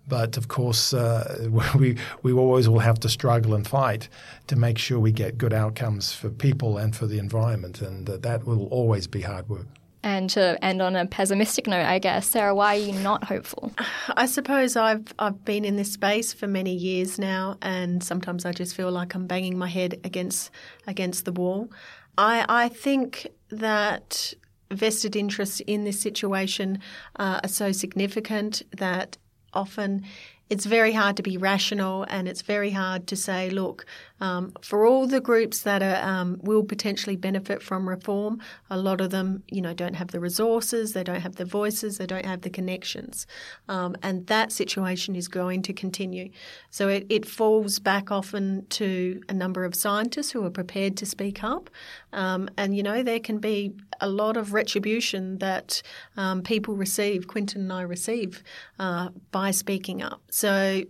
But 0.06 0.36
of 0.36 0.48
course, 0.48 0.92
uh, 0.92 1.48
we 1.74 1.96
we 2.22 2.32
always 2.32 2.68
will 2.68 2.80
have 2.80 3.00
to 3.00 3.08
struggle 3.08 3.54
and 3.54 3.66
fight 3.66 4.08
to 4.48 4.56
make 4.56 4.78
sure 4.78 4.98
we 5.00 5.12
get 5.12 5.38
good 5.38 5.52
outcomes 5.52 6.12
for 6.12 6.30
people 6.30 6.76
and 6.76 6.94
for 6.94 7.06
the 7.06 7.18
environment, 7.18 7.80
and 7.80 8.08
uh, 8.08 8.18
that 8.18 8.44
will 8.44 8.66
always 8.66 9.06
be 9.06 9.22
hard 9.22 9.48
work. 9.48 9.66
And 10.04 10.28
to 10.30 10.62
end 10.62 10.82
on 10.82 10.96
a 10.96 11.06
pessimistic 11.06 11.66
note, 11.66 11.86
I 11.86 11.98
guess, 11.98 12.26
Sarah, 12.26 12.54
why 12.54 12.76
are 12.76 12.78
you 12.78 12.92
not 12.92 13.24
hopeful? 13.24 13.72
I 14.16 14.26
suppose 14.26 14.76
I've 14.76 15.14
I've 15.18 15.46
been 15.46 15.64
in 15.64 15.76
this 15.76 15.92
space 15.92 16.34
for 16.34 16.46
many 16.46 16.74
years 16.74 17.18
now, 17.18 17.56
and 17.62 18.04
sometimes 18.04 18.44
I 18.44 18.52
just 18.52 18.76
feel 18.76 18.90
like 18.92 19.14
I'm 19.14 19.26
banging 19.26 19.56
my 19.56 19.68
head 19.68 19.98
against 20.04 20.50
against 20.86 21.24
the 21.24 21.32
wall. 21.32 21.70
I 22.18 22.44
I 22.48 22.68
think 22.68 23.28
that 23.48 24.34
vested 24.70 25.16
interests 25.16 25.60
in 25.66 25.84
this 25.84 26.00
situation 26.00 26.80
uh, 27.16 27.40
are 27.42 27.48
so 27.48 27.72
significant 27.72 28.62
that 28.76 29.16
often 29.54 30.04
it's 30.50 30.66
very 30.66 30.92
hard 30.92 31.16
to 31.16 31.22
be 31.22 31.36
rational 31.38 32.04
and 32.04 32.28
it's 32.28 32.42
very 32.42 32.70
hard 32.70 33.06
to 33.06 33.16
say, 33.16 33.48
look, 33.50 33.86
um, 34.20 34.52
for 34.60 34.86
all 34.86 35.06
the 35.06 35.20
groups 35.20 35.62
that 35.62 35.82
are, 35.82 36.02
um, 36.08 36.38
will 36.42 36.62
potentially 36.62 37.16
benefit 37.16 37.62
from 37.62 37.88
reform, 37.88 38.40
a 38.70 38.76
lot 38.76 39.00
of 39.00 39.10
them, 39.10 39.42
you 39.48 39.60
know, 39.60 39.74
don't 39.74 39.94
have 39.94 40.08
the 40.08 40.20
resources, 40.20 40.92
they 40.92 41.02
don't 41.02 41.20
have 41.20 41.36
the 41.36 41.44
voices, 41.44 41.98
they 41.98 42.06
don't 42.06 42.24
have 42.26 42.42
the 42.42 42.50
connections, 42.50 43.26
um, 43.68 43.96
and 44.02 44.26
that 44.28 44.52
situation 44.52 45.16
is 45.16 45.28
going 45.28 45.62
to 45.62 45.72
continue. 45.72 46.30
So 46.70 46.88
it, 46.88 47.06
it, 47.08 47.24
falls 47.24 47.78
back 47.78 48.12
often 48.12 48.66
to 48.68 49.20
a 49.28 49.34
number 49.34 49.64
of 49.64 49.74
scientists 49.74 50.30
who 50.30 50.44
are 50.44 50.50
prepared 50.50 50.96
to 50.98 51.06
speak 51.06 51.42
up, 51.42 51.70
um, 52.14 52.48
and 52.56 52.76
you 52.76 52.82
know 52.82 53.02
there 53.02 53.20
can 53.20 53.38
be 53.38 53.74
a 54.00 54.08
lot 54.08 54.36
of 54.36 54.52
retribution 54.54 55.38
that 55.38 55.82
um, 56.16 56.42
people 56.42 56.74
receive. 56.74 57.28
Quentin 57.28 57.62
and 57.62 57.72
I 57.72 57.82
receive 57.82 58.42
uh, 58.78 59.10
by 59.30 59.50
speaking 59.50 60.02
up. 60.02 60.22
So 60.30 60.82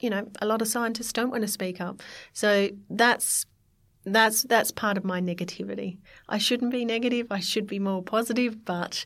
you 0.00 0.10
know, 0.10 0.26
a 0.40 0.46
lot 0.46 0.62
of 0.62 0.68
scientists 0.68 1.12
don't 1.12 1.30
want 1.30 1.42
to 1.42 1.48
speak 1.48 1.80
up. 1.80 2.02
So 2.32 2.70
that's 2.88 3.46
that's 4.04 4.42
that's 4.44 4.70
part 4.70 4.96
of 4.96 5.04
my 5.04 5.20
negativity. 5.20 5.98
I 6.28 6.38
shouldn't 6.38 6.72
be 6.72 6.84
negative. 6.84 7.26
I 7.30 7.40
should 7.40 7.66
be 7.66 7.78
more 7.78 8.02
positive, 8.02 8.64
but 8.64 9.04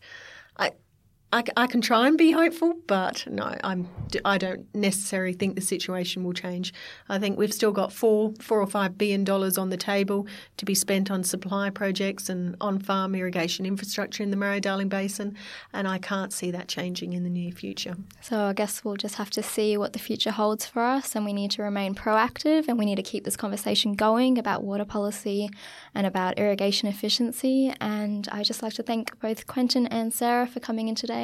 I 1.35 1.43
I, 1.57 1.67
can 1.67 1.81
try 1.81 2.07
and 2.07 2.17
be 2.17 2.31
hopeful, 2.31 2.75
but 2.87 3.27
no, 3.29 3.57
I'm 3.65 3.89
I 4.25 4.39
don't 4.39 4.73
necessarily 4.73 5.33
think 5.33 5.57
the 5.57 5.61
situation 5.61 6.23
will 6.23 6.33
change. 6.33 6.73
I 7.09 7.19
think 7.19 7.37
we've 7.37 7.53
still 7.53 7.73
got 7.73 7.93
four 7.93 8.33
four 8.41 8.61
or 8.61 8.69
five 8.69 8.97
billion 8.97 9.25
dollars 9.25 9.59
on 9.59 9.71
the 9.71 9.77
table 9.77 10.29
to 10.59 10.65
be 10.65 10.77
spent 10.77 11.11
on 11.11 11.25
supply 11.25 11.71
projects 11.71 12.29
and 12.29 12.55
on 12.61 12.79
farm 12.79 13.17
irrigation 13.17 13.67
infrastructure 13.67 14.23
in 14.23 14.31
the 14.31 14.37
Murray 14.37 14.61
Darling 14.61 14.89
Basin, 14.89 15.37
and 15.73 15.89
I 15.89 15.99
can't 15.99 16.33
see 16.33 16.53
that 16.53 16.69
changing 16.69 17.15
in 17.15 17.25
the 17.25 17.31
near 17.31 17.51
future. 17.51 17.97
So 18.21 18.45
I 18.45 18.53
guess 18.53 18.85
we'll 18.85 18.97
just 18.97 19.17
have 19.17 19.31
to 19.31 19.43
see 19.43 19.77
what 19.77 19.93
the 19.93 19.99
future 19.99 20.31
holds 20.31 20.67
for 20.67 20.83
us, 20.83 21.17
and 21.17 21.25
we 21.25 21.33
need 21.33 21.51
to 21.53 21.63
remain 21.63 21.97
proactive, 21.97 22.69
and 22.69 22.79
we 22.79 22.85
need 22.85 22.97
to 22.97 23.03
keep 23.03 23.25
this 23.25 23.37
conversation 23.37 23.95
going 23.95 24.39
about 24.39 24.63
water 24.63 24.85
policy 24.85 25.51
and 25.97 26.07
about 26.07 26.39
irrigation 26.39 26.87
efficiency. 26.87 27.75
And 27.81 28.29
I 28.31 28.45
just 28.45 28.63
like 28.63 28.75
to 28.75 28.85
thank 28.85 29.19
both 29.19 29.49
Quentin 29.49 29.89
and 29.89 30.15
Sarah 30.15 30.47
for 30.47 30.61
coming 30.61 30.87
in 30.87 30.95
today 30.95 31.24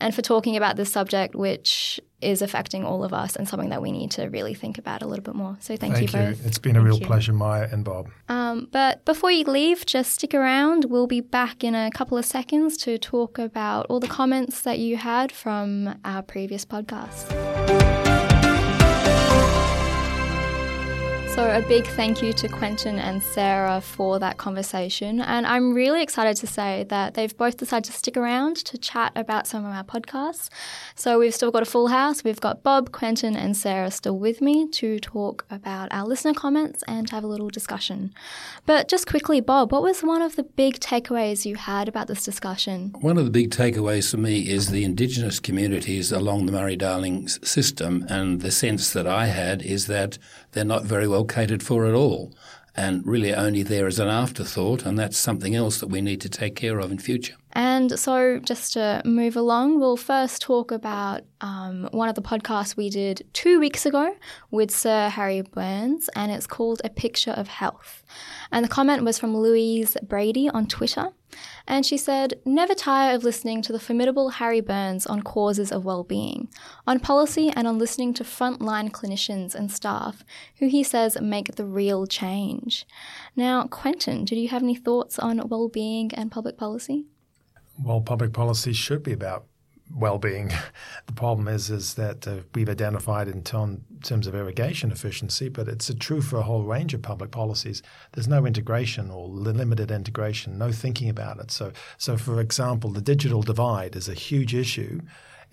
and 0.00 0.14
for 0.14 0.22
talking 0.22 0.56
about 0.56 0.76
this 0.76 0.90
subject, 0.90 1.34
which 1.34 2.00
is 2.22 2.40
affecting 2.40 2.84
all 2.84 3.04
of 3.04 3.12
us 3.12 3.36
and 3.36 3.46
something 3.46 3.68
that 3.68 3.82
we 3.82 3.92
need 3.92 4.10
to 4.10 4.24
really 4.26 4.54
think 4.54 4.78
about 4.78 5.02
a 5.02 5.06
little 5.06 5.22
bit 5.22 5.34
more. 5.34 5.56
So 5.60 5.76
thank, 5.76 5.94
thank 5.94 6.12
you, 6.12 6.20
you 6.20 6.26
both. 6.28 6.46
It's 6.46 6.58
been 6.58 6.76
a 6.76 6.78
thank 6.78 6.86
real 6.86 6.98
you. 6.98 7.06
pleasure, 7.06 7.32
Maya 7.32 7.68
and 7.70 7.84
Bob. 7.84 8.08
Um, 8.28 8.68
but 8.72 9.04
before 9.04 9.30
you 9.30 9.44
leave, 9.44 9.84
just 9.84 10.12
stick 10.12 10.32
around. 10.34 10.86
We'll 10.86 11.06
be 11.06 11.20
back 11.20 11.62
in 11.62 11.74
a 11.74 11.90
couple 11.90 12.16
of 12.16 12.24
seconds 12.24 12.76
to 12.78 12.96
talk 12.98 13.38
about 13.38 13.86
all 13.90 14.00
the 14.00 14.08
comments 14.08 14.62
that 14.62 14.78
you 14.78 14.96
had 14.96 15.30
from 15.30 15.98
our 16.04 16.22
previous 16.22 16.64
podcast. 16.64 18.05
So, 21.36 21.50
a 21.50 21.60
big 21.60 21.86
thank 21.88 22.22
you 22.22 22.32
to 22.32 22.48
Quentin 22.48 22.98
and 22.98 23.22
Sarah 23.22 23.82
for 23.82 24.18
that 24.20 24.38
conversation. 24.38 25.20
And 25.20 25.46
I'm 25.46 25.74
really 25.74 26.02
excited 26.02 26.38
to 26.38 26.46
say 26.46 26.86
that 26.88 27.12
they've 27.12 27.36
both 27.36 27.58
decided 27.58 27.84
to 27.84 27.92
stick 27.92 28.16
around 28.16 28.56
to 28.64 28.78
chat 28.78 29.12
about 29.14 29.46
some 29.46 29.62
of 29.66 29.70
our 29.70 29.84
podcasts. 29.84 30.48
So, 30.94 31.18
we've 31.18 31.34
still 31.34 31.50
got 31.50 31.60
a 31.62 31.66
full 31.66 31.88
house. 31.88 32.24
We've 32.24 32.40
got 32.40 32.62
Bob, 32.62 32.90
Quentin, 32.90 33.36
and 33.36 33.54
Sarah 33.54 33.90
still 33.90 34.18
with 34.18 34.40
me 34.40 34.66
to 34.70 34.98
talk 34.98 35.44
about 35.50 35.92
our 35.92 36.06
listener 36.06 36.32
comments 36.32 36.82
and 36.88 37.06
to 37.08 37.14
have 37.14 37.22
a 37.22 37.26
little 37.26 37.50
discussion. 37.50 38.14
But 38.64 38.88
just 38.88 39.06
quickly, 39.06 39.42
Bob, 39.42 39.72
what 39.72 39.82
was 39.82 40.02
one 40.02 40.22
of 40.22 40.36
the 40.36 40.42
big 40.42 40.80
takeaways 40.80 41.44
you 41.44 41.56
had 41.56 41.86
about 41.86 42.06
this 42.08 42.24
discussion? 42.24 42.94
One 43.02 43.18
of 43.18 43.26
the 43.26 43.30
big 43.30 43.50
takeaways 43.50 44.10
for 44.10 44.16
me 44.16 44.48
is 44.48 44.70
the 44.70 44.84
Indigenous 44.84 45.38
communities 45.38 46.12
along 46.12 46.46
the 46.46 46.52
Murray 46.52 46.76
Darling 46.76 47.28
system, 47.28 48.06
and 48.08 48.40
the 48.40 48.50
sense 48.50 48.90
that 48.94 49.06
I 49.06 49.26
had 49.26 49.60
is 49.60 49.86
that 49.88 50.16
they're 50.52 50.64
not 50.64 50.84
very 50.84 51.08
well 51.08 51.24
catered 51.24 51.62
for 51.62 51.86
at 51.86 51.94
all 51.94 52.32
and 52.76 53.06
really 53.06 53.34
only 53.34 53.62
there 53.62 53.86
as 53.86 53.98
an 53.98 54.08
afterthought, 54.08 54.84
and 54.84 54.98
that's 54.98 55.16
something 55.16 55.54
else 55.54 55.80
that 55.80 55.86
we 55.88 56.00
need 56.00 56.20
to 56.20 56.28
take 56.28 56.54
care 56.54 56.78
of 56.78 56.92
in 56.92 56.98
future. 56.98 57.34
And 57.52 57.98
so, 57.98 58.38
just 58.38 58.74
to 58.74 59.00
move 59.04 59.34
along, 59.34 59.80
we'll 59.80 59.96
first 59.96 60.42
talk 60.42 60.70
about 60.70 61.22
um, 61.40 61.88
one 61.92 62.10
of 62.10 62.14
the 62.14 62.22
podcasts 62.22 62.76
we 62.76 62.90
did 62.90 63.26
two 63.32 63.58
weeks 63.58 63.86
ago 63.86 64.14
with 64.50 64.70
Sir 64.70 65.08
Harry 65.08 65.40
Burns, 65.40 66.10
and 66.14 66.30
it's 66.30 66.46
called 66.46 66.82
A 66.84 66.90
Picture 66.90 67.30
of 67.30 67.48
Health. 67.48 68.04
And 68.52 68.62
the 68.62 68.68
comment 68.68 69.04
was 69.04 69.18
from 69.18 69.34
Louise 69.34 69.96
Brady 70.02 70.50
on 70.50 70.66
Twitter. 70.66 71.12
And 71.66 71.84
she 71.84 71.96
said, 71.96 72.40
Never 72.44 72.74
tire 72.74 73.14
of 73.14 73.24
listening 73.24 73.62
to 73.62 73.72
the 73.72 73.80
formidable 73.80 74.30
Harry 74.30 74.60
Burns 74.60 75.06
on 75.06 75.22
causes 75.22 75.72
of 75.72 75.84
well-being, 75.84 76.48
on 76.86 77.00
policy, 77.00 77.52
and 77.54 77.66
on 77.66 77.78
listening 77.78 78.14
to 78.14 78.24
frontline 78.24 78.90
clinicians 78.90 79.54
and 79.54 79.70
staff 79.70 80.24
who 80.58 80.68
he 80.68 80.82
says 80.82 81.20
make 81.20 81.56
the 81.56 81.64
real 81.64 82.06
change. 82.06 82.86
Now, 83.34 83.66
Quentin, 83.66 84.24
did 84.24 84.38
you 84.38 84.48
have 84.48 84.62
any 84.62 84.76
thoughts 84.76 85.18
on 85.18 85.48
well-being 85.48 86.12
and 86.14 86.30
public 86.30 86.56
policy? 86.56 87.06
Well, 87.82 88.00
public 88.00 88.32
policy 88.32 88.72
should 88.72 89.02
be 89.02 89.12
about 89.12 89.46
well-being. 89.94 90.52
The 91.06 91.12
problem 91.12 91.48
is 91.48 91.70
is 91.70 91.94
that 91.94 92.26
uh, 92.26 92.38
we've 92.54 92.68
identified 92.68 93.28
in 93.28 93.42
terms 93.42 94.26
of 94.26 94.34
irrigation 94.34 94.90
efficiency, 94.90 95.48
but 95.48 95.68
it's 95.68 95.92
true 96.00 96.20
for 96.20 96.38
a 96.38 96.42
whole 96.42 96.64
range 96.64 96.94
of 96.94 97.02
public 97.02 97.30
policies. 97.30 97.82
There's 98.12 98.28
no 98.28 98.46
integration 98.46 99.10
or 99.10 99.28
limited 99.28 99.90
integration, 99.90 100.58
no 100.58 100.72
thinking 100.72 101.08
about 101.08 101.38
it. 101.38 101.50
So, 101.50 101.72
so 101.98 102.16
for 102.16 102.40
example, 102.40 102.90
the 102.90 103.00
digital 103.00 103.42
divide 103.42 103.96
is 103.96 104.08
a 104.08 104.14
huge 104.14 104.54
issue 104.54 105.00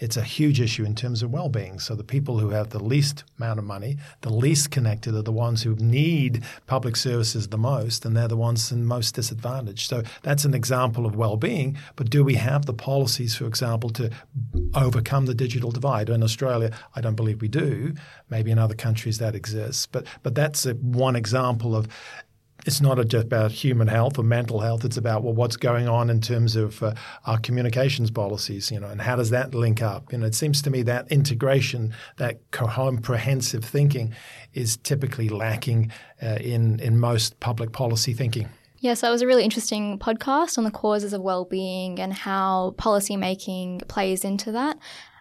it's 0.03 0.17
a 0.17 0.21
huge 0.21 0.59
issue 0.59 0.83
in 0.83 0.95
terms 0.95 1.23
of 1.23 1.31
well-being. 1.31 1.79
So 1.79 1.95
the 1.95 2.03
people 2.03 2.37
who 2.37 2.49
have 2.49 2.71
the 2.71 2.83
least 2.83 3.23
amount 3.37 3.59
of 3.59 3.63
money, 3.63 3.95
the 4.19 4.33
least 4.33 4.69
connected, 4.69 5.15
are 5.15 5.21
the 5.21 5.31
ones 5.31 5.63
who 5.63 5.75
need 5.75 6.43
public 6.67 6.97
services 6.97 7.47
the 7.47 7.57
most, 7.57 8.03
and 8.03 8.15
they're 8.15 8.27
the 8.27 8.35
ones 8.35 8.69
in 8.69 8.85
most 8.85 9.15
disadvantage. 9.15 9.87
So 9.87 10.03
that's 10.21 10.43
an 10.43 10.53
example 10.53 11.05
of 11.05 11.15
well-being. 11.15 11.77
But 11.95 12.09
do 12.09 12.21
we 12.21 12.35
have 12.35 12.65
the 12.65 12.73
policies, 12.73 13.35
for 13.37 13.45
example, 13.45 13.89
to 13.91 14.09
overcome 14.75 15.25
the 15.25 15.33
digital 15.33 15.71
divide? 15.71 16.09
In 16.09 16.21
Australia, 16.21 16.71
I 16.95 16.99
don't 16.99 17.15
believe 17.15 17.39
we 17.39 17.47
do. 17.47 17.93
Maybe 18.29 18.51
in 18.51 18.59
other 18.59 18.75
countries 18.75 19.19
that 19.19 19.35
exists. 19.35 19.85
But 19.85 20.05
but 20.21 20.35
that's 20.35 20.65
a, 20.65 20.73
one 20.73 21.15
example 21.15 21.77
of 21.77 21.87
it's 22.65 22.81
not 22.81 22.97
just 23.07 23.25
about 23.25 23.51
human 23.51 23.87
health 23.87 24.17
or 24.17 24.23
mental 24.23 24.59
health. 24.59 24.85
It's 24.85 24.97
about 24.97 25.23
well, 25.23 25.33
what's 25.33 25.57
going 25.57 25.87
on 25.87 26.09
in 26.09 26.21
terms 26.21 26.55
of 26.55 26.81
uh, 26.81 26.93
our 27.25 27.37
communications 27.39 28.11
policies, 28.11 28.71
you 28.71 28.79
know, 28.79 28.87
and 28.87 29.01
how 29.01 29.15
does 29.15 29.29
that 29.31 29.53
link 29.53 29.81
up? 29.81 30.11
You 30.11 30.19
know, 30.19 30.25
it 30.25 30.35
seems 30.35 30.61
to 30.63 30.69
me 30.69 30.83
that 30.83 31.11
integration, 31.11 31.93
that 32.17 32.39
comprehensive 32.51 33.65
thinking, 33.65 34.13
is 34.53 34.77
typically 34.77 35.29
lacking 35.29 35.91
uh, 36.21 36.37
in 36.39 36.79
in 36.79 36.99
most 36.99 37.39
public 37.39 37.71
policy 37.71 38.13
thinking. 38.13 38.49
Yes, 38.79 38.99
that 38.99 39.11
was 39.11 39.21
a 39.21 39.27
really 39.27 39.45
interesting 39.45 39.97
podcast 39.97 40.57
on 40.57 40.65
the 40.65 40.71
causes 40.71 41.13
of 41.13 41.21
well-being 41.21 42.01
and 42.01 42.11
how 42.11 42.75
policymaking 42.77 43.87
plays 43.87 44.25
into 44.25 44.51
that. 44.51 44.77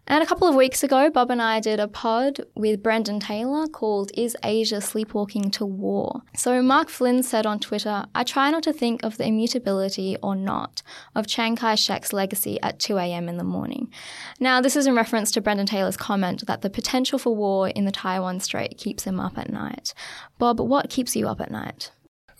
And 0.09 0.23
a 0.23 0.27
couple 0.27 0.49
of 0.49 0.57
weeks 0.57 0.83
ago, 0.83 1.11
Bob 1.11 1.31
and 1.31 1.41
I 1.41 1.61
did 1.61 1.79
a 1.79 1.87
pod 1.87 2.41
with 2.57 2.83
Brendan 2.83 3.21
Taylor 3.21 3.69
called 3.69 4.11
Is 4.15 4.37
Asia 4.43 4.81
Sleepwalking 4.81 5.53
to 5.53 5.65
War? 5.65 6.23
So 6.37 6.61
Mark 6.61 6.89
Flynn 6.89 7.23
said 7.23 7.47
on 7.47 7.61
Twitter, 7.61 8.05
I 8.13 8.25
try 8.25 8.51
not 8.51 8.65
to 8.65 8.73
think 8.73 9.05
of 9.05 9.17
the 9.17 9.27
immutability 9.27 10.17
or 10.21 10.35
not 10.35 10.83
of 11.15 11.29
Chiang 11.29 11.55
Kai 11.55 11.77
shek's 11.77 12.13
legacy 12.13 12.61
at 12.63 12.81
2 12.81 12.99
a.m. 12.99 13.29
in 13.29 13.37
the 13.37 13.45
morning. 13.45 13.93
Now, 14.41 14.61
this 14.61 14.75
is 14.75 14.89
in 14.89 14.97
reference 14.97 15.31
to 15.33 15.41
Brendan 15.41 15.67
Taylor's 15.67 15.97
comment 15.97 16.47
that 16.49 16.63
the 16.63 16.71
potential 16.71 17.19
for 17.19 17.35
war 17.35 17.69
in 17.69 17.85
the 17.85 17.93
Taiwan 17.93 18.41
Strait 18.41 18.77
keeps 18.79 19.05
him 19.05 19.21
up 19.21 19.39
at 19.39 19.51
night. 19.51 19.95
Bob, 20.37 20.59
what 20.59 20.91
keeps 20.91 21.15
you 21.15 21.29
up 21.29 21.41
at 21.41 21.53
night? 21.53 21.93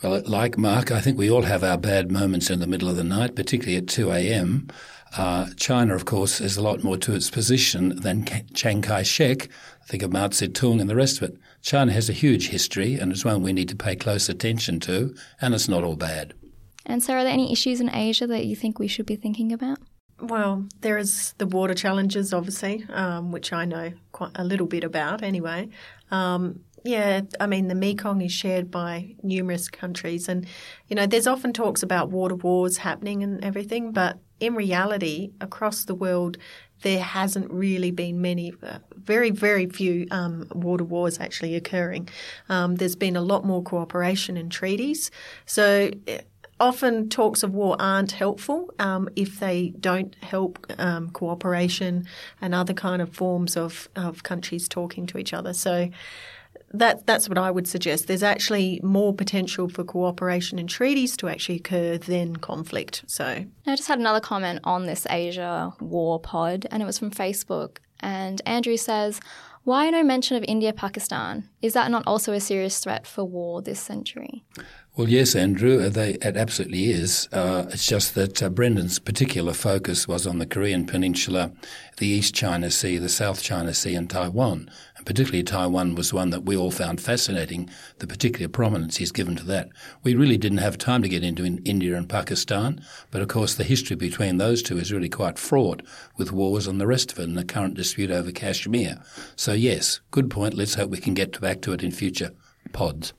Well, 0.03 0.21
like 0.27 0.59
Mark, 0.59 0.91
I 0.91 1.01
think 1.01 1.17
we 1.17 1.31
all 1.31 1.43
have 1.43 1.63
our 1.63 1.79
bad 1.79 2.11
moments 2.11 2.51
in 2.51 2.59
the 2.59 2.67
middle 2.67 2.89
of 2.89 2.97
the 2.97 3.05
night, 3.05 3.37
particularly 3.37 3.77
at 3.77 3.87
2 3.87 4.11
a.m. 4.11 4.67
Uh, 5.17 5.47
China, 5.57 5.95
of 5.95 6.07
course, 6.07 6.41
is 6.41 6.57
a 6.57 6.63
lot 6.63 6.83
more 6.83 6.97
to 6.97 7.15
its 7.15 7.31
position 7.31 8.01
than 8.01 8.25
Chiang 8.55 8.81
Kai 8.81 9.03
shek. 9.03 9.49
Think 9.87 10.03
of 10.03 10.13
Mao 10.13 10.29
Zedong 10.29 10.81
and 10.81 10.89
the 10.89 10.97
rest 10.97 11.21
of 11.21 11.31
it. 11.31 11.39
China 11.61 11.93
has 11.93 12.09
a 12.09 12.15
huge 12.15 12.49
history, 12.49 12.95
and 12.95 13.13
it's 13.13 13.25
one 13.25 13.43
we 13.43 13.53
need 13.53 13.69
to 13.69 13.77
pay 13.77 13.95
close 13.95 14.29
attention 14.29 14.81
to, 14.81 15.15
and 15.41 15.55
it's 15.55 15.69
not 15.69 15.85
all 15.85 15.97
bad. 15.97 16.35
And 16.87 17.03
so, 17.03 17.15
are 17.15 17.25
there 17.25 17.33
any 17.33 17.53
issues 17.53 17.81
in 17.81 17.95
Asia 17.95 18.27
that 18.27 18.47
you 18.47 18.57
think 18.57 18.79
we 18.79 18.89
should 18.89 19.07
be 19.07 19.17
thinking 19.17 19.53
about? 19.53 19.79
Well, 20.21 20.67
there 20.81 20.99
is 20.99 21.35
the 21.39 21.47
water 21.47 21.75
challenges, 21.75 22.33
obviously, 22.33 22.87
um, 22.91 23.33
which 23.33 23.53
I 23.53 23.65
know 23.65 23.93
quite 24.13 24.31
a 24.35 24.45
little 24.45 24.67
bit 24.67 24.85
about 24.85 25.23
anyway. 25.23 25.69
Um, 26.11 26.61
yeah, 26.85 27.23
I 27.39 27.47
mean, 27.47 27.69
the 27.69 27.75
Mekong 27.75 28.23
is 28.23 28.33
shared 28.33 28.71
by 28.71 29.15
numerous 29.23 29.69
countries. 29.69 30.29
And, 30.29 30.47
you 30.89 30.97
know, 30.97 31.07
there's 31.07 31.27
often 31.27 31.53
talks 31.53 31.83
about 31.83 32.11
water 32.11 32.35
wars 32.35 32.79
happening 32.79 33.23
and 33.23 33.45
everything, 33.45 33.93
but 33.93 34.19
in 34.43 34.57
reality, 34.57 35.31
across 35.41 35.85
the 35.85 35.95
world, 35.95 36.37
there 36.83 37.01
hasn't 37.01 37.49
really 37.49 37.93
been 37.93 38.21
many, 38.21 38.53
uh, 38.61 38.79
very, 38.97 39.31
very 39.31 39.67
few 39.67 40.09
um, 40.11 40.49
water 40.53 40.83
wars 40.83 41.21
actually 41.21 41.55
occurring. 41.55 42.09
Um, 42.49 42.75
there's 42.75 42.97
been 42.97 43.15
a 43.15 43.21
lot 43.21 43.45
more 43.45 43.63
cooperation 43.63 44.37
and 44.37 44.51
treaties. 44.51 45.13
So 45.47 45.93
eh, 46.09 46.23
often 46.59 47.09
talks 47.09 47.45
of 47.45 47.55
war 47.55 47.77
aren't 47.79 48.11
helpful 48.11 48.69
um, 48.81 49.09
if 49.15 49.39
they 49.39 49.75
don't 49.79 50.17
help 50.25 50.67
um, 50.79 51.11
cooperation 51.11 52.05
and 52.41 52.53
other 52.53 52.75
kind 52.75 53.01
of 53.01 53.15
forms 53.15 53.57
of, 53.57 53.89
of 53.95 54.25
countries 54.25 54.69
talking 54.69 55.07
to 55.07 55.19
each 55.19 55.33
other. 55.33 55.55
So 55.55 55.89
that 56.73 57.07
that's 57.07 57.29
what 57.29 57.39
I 57.39 57.51
would 57.51 57.69
suggest. 57.69 58.07
There's 58.07 58.23
actually 58.23 58.81
more 58.83 59.15
potential 59.15 59.69
for 59.69 59.85
cooperation 59.85 60.59
and 60.59 60.69
treaties 60.69 61.17
to 61.19 61.29
actually 61.29 61.57
occur 61.57 61.99
than 61.99 62.37
conflict. 62.37 63.05
So 63.07 63.45
I 63.67 63.77
just 63.77 63.89
had 63.89 63.99
another 63.99 64.21
comment 64.21 64.61
on 64.65 64.87
this 64.87 65.07
Asia 65.11 65.73
war 65.81 66.21
pod, 66.21 66.67
and 66.71 66.83
it 66.83 66.87
was 66.87 66.99
from 66.99 67.11
Facebook. 67.11 67.79
And 68.01 68.43
Andrew 68.47 68.77
says, 68.77 69.21
"Why 69.65 69.91
no 69.91 70.03
mention 70.03 70.37
of 70.37 70.45
India 70.49 70.73
Pakistan? 70.73 71.49
Is 71.63 71.73
that 71.75 71.91
not 71.91 72.03
also 72.07 72.33
a 72.33 72.41
serious 72.41 72.79
threat 72.81 73.07
for 73.07 73.25
war 73.25 73.63
this 73.63 73.81
century?" 73.81 74.45
Well, 74.95 75.09
yes, 75.09 75.35
Andrew, 75.35 75.83
uh, 75.83 75.89
they, 75.89 76.17
it 76.21 76.37
absolutely 76.37 76.91
is. 76.91 77.27
Uh, 77.33 77.65
it's 77.71 77.87
just 77.87 78.15
that 78.15 78.43
uh, 78.43 78.51
Brendan's 78.51 78.99
particular 78.99 79.55
focus 79.55 80.07
was 80.07 80.27
on 80.27 80.37
the 80.37 80.45
Korean 80.45 80.85
Peninsula, 80.85 81.51
the 81.97 82.09
East 82.09 82.35
China 82.35 82.71
Sea, 82.71 82.99
the 82.99 83.09
South 83.09 83.43
China 83.43 83.73
Sea, 83.73 83.95
and 83.95 84.11
Taiwan. 84.11 84.71
And 84.99 85.07
particularly 85.07 85.45
Taiwan 85.45 85.95
was 85.95 86.13
one 86.13 86.29
that 86.29 86.45
we 86.45 86.59
all 86.59 86.71
found 86.71 87.01
fascinating, 87.01 87.71
the 88.01 88.07
particular 88.07 88.49
prominence 88.49 88.99
he's 88.99 89.13
given 89.13 89.35
to 89.37 89.45
that. 89.45 89.71
We 90.03 90.15
really 90.15 90.37
didn't 90.37 90.59
have 90.59 90.77
time 90.77 91.01
to 91.01 91.09
get 91.09 91.25
into 91.25 91.47
India 91.47 91.97
and 91.97 92.07
Pakistan, 92.07 92.85
but 93.11 93.23
of 93.23 93.29
course 93.29 93.55
the 93.55 93.65
history 93.65 93.97
between 93.97 94.37
those 94.37 94.63
two 94.63 94.77
is 94.77 94.93
really 94.93 95.09
quite 95.09 95.39
fraught 95.39 95.83
with 96.19 96.33
wars 96.33 96.67
and 96.67 96.79
the 96.79 96.87
rest 96.87 97.13
of 97.13 97.19
it 97.19 97.29
and 97.29 97.39
the 97.39 97.45
current 97.45 97.75
dispute 97.75 98.11
over 98.11 98.31
Kashmir. 98.31 99.01
So, 99.37 99.55
yes, 99.55 100.01
good 100.11 100.31
point. 100.31 100.53
Let's 100.53 100.75
hope 100.75 100.91
we 100.91 100.99
can 100.99 101.15
get 101.15 101.33
back 101.53 101.61
to 101.61 101.73
it 101.73 101.83
in 101.83 101.91
future 101.91 102.31
pods. 102.73 103.13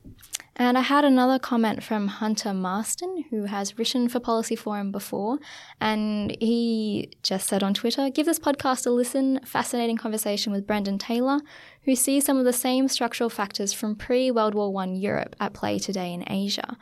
And 0.56 0.78
I 0.78 0.82
had 0.82 1.04
another 1.04 1.38
comment 1.40 1.84
from 1.84 2.08
Hunter 2.08 2.54
Marston, 2.54 3.26
who 3.30 3.46
has 3.46 3.78
written 3.78 4.08
for 4.08 4.20
Policy 4.20 4.56
Forum 4.56 4.92
before, 4.92 5.40
and 5.80 6.36
he 6.40 7.12
just 7.24 7.48
said 7.48 7.64
on 7.64 7.74
Twitter, 7.74 8.10
Give 8.10 8.26
this 8.26 8.40
podcast 8.40 8.88
a 8.88 8.92
listen. 8.92 9.40
Fascinating 9.46 9.98
conversation 9.98 10.52
with 10.52 10.66
Brendan 10.66 10.98
Taylor, 11.00 11.42
who 11.84 11.96
sees 11.96 12.26
some 12.26 12.38
of 12.38 12.46
the 12.46 12.54
same 12.54 12.88
structural 12.88 13.30
factors 13.30 13.74
from 13.74 13.96
pre 13.96 14.32
World 14.32 14.56
War 14.56 14.72
I 14.82 14.86
Europe 14.88 15.36
at 15.40 15.54
play 15.54 15.78
today 15.78 16.12
in 16.14 16.24
Asia. 16.28 16.78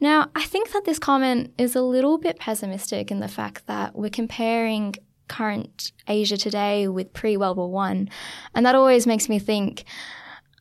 Now, 0.00 0.30
I 0.34 0.44
think 0.44 0.72
that 0.72 0.84
this 0.84 0.98
comment 0.98 1.52
is 1.56 1.74
a 1.74 1.82
little 1.82 2.18
bit 2.18 2.38
pessimistic 2.38 3.10
in 3.10 3.20
the 3.20 3.28
fact 3.28 3.66
that 3.66 3.94
we're 3.94 4.10
comparing 4.10 4.94
current 5.28 5.92
Asia 6.08 6.36
today 6.36 6.88
with 6.88 7.12
pre 7.12 7.36
World 7.36 7.58
War 7.58 7.84
I, 7.84 8.06
and 8.54 8.66
that 8.66 8.74
always 8.74 9.06
makes 9.06 9.28
me 9.28 9.38
think, 9.38 9.84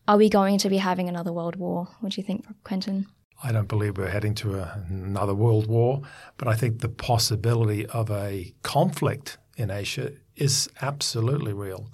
are 0.08 0.18
we 0.18 0.30
going 0.30 0.58
to 0.60 0.70
be 0.70 0.78
having 0.78 1.08
another 1.08 1.32
world 1.32 1.56
war? 1.56 1.88
What 2.00 2.14
do 2.14 2.22
you 2.22 2.26
think, 2.26 2.46
Quentin? 2.64 3.08
I 3.44 3.52
don't 3.52 3.68
believe 3.68 3.98
we're 3.98 4.10
heading 4.10 4.36
to 4.36 4.60
a, 4.60 4.86
another 4.90 5.34
world 5.34 5.68
war, 5.68 6.02
but 6.38 6.48
I 6.48 6.56
think 6.56 6.80
the 6.80 6.90
possibility 6.90 7.86
of 7.88 8.12
a 8.12 8.54
conflict 8.62 9.38
in 9.58 9.72
Asia 9.72 10.12
is 10.36 10.70
absolutely 10.82 11.54
real. 11.54 11.90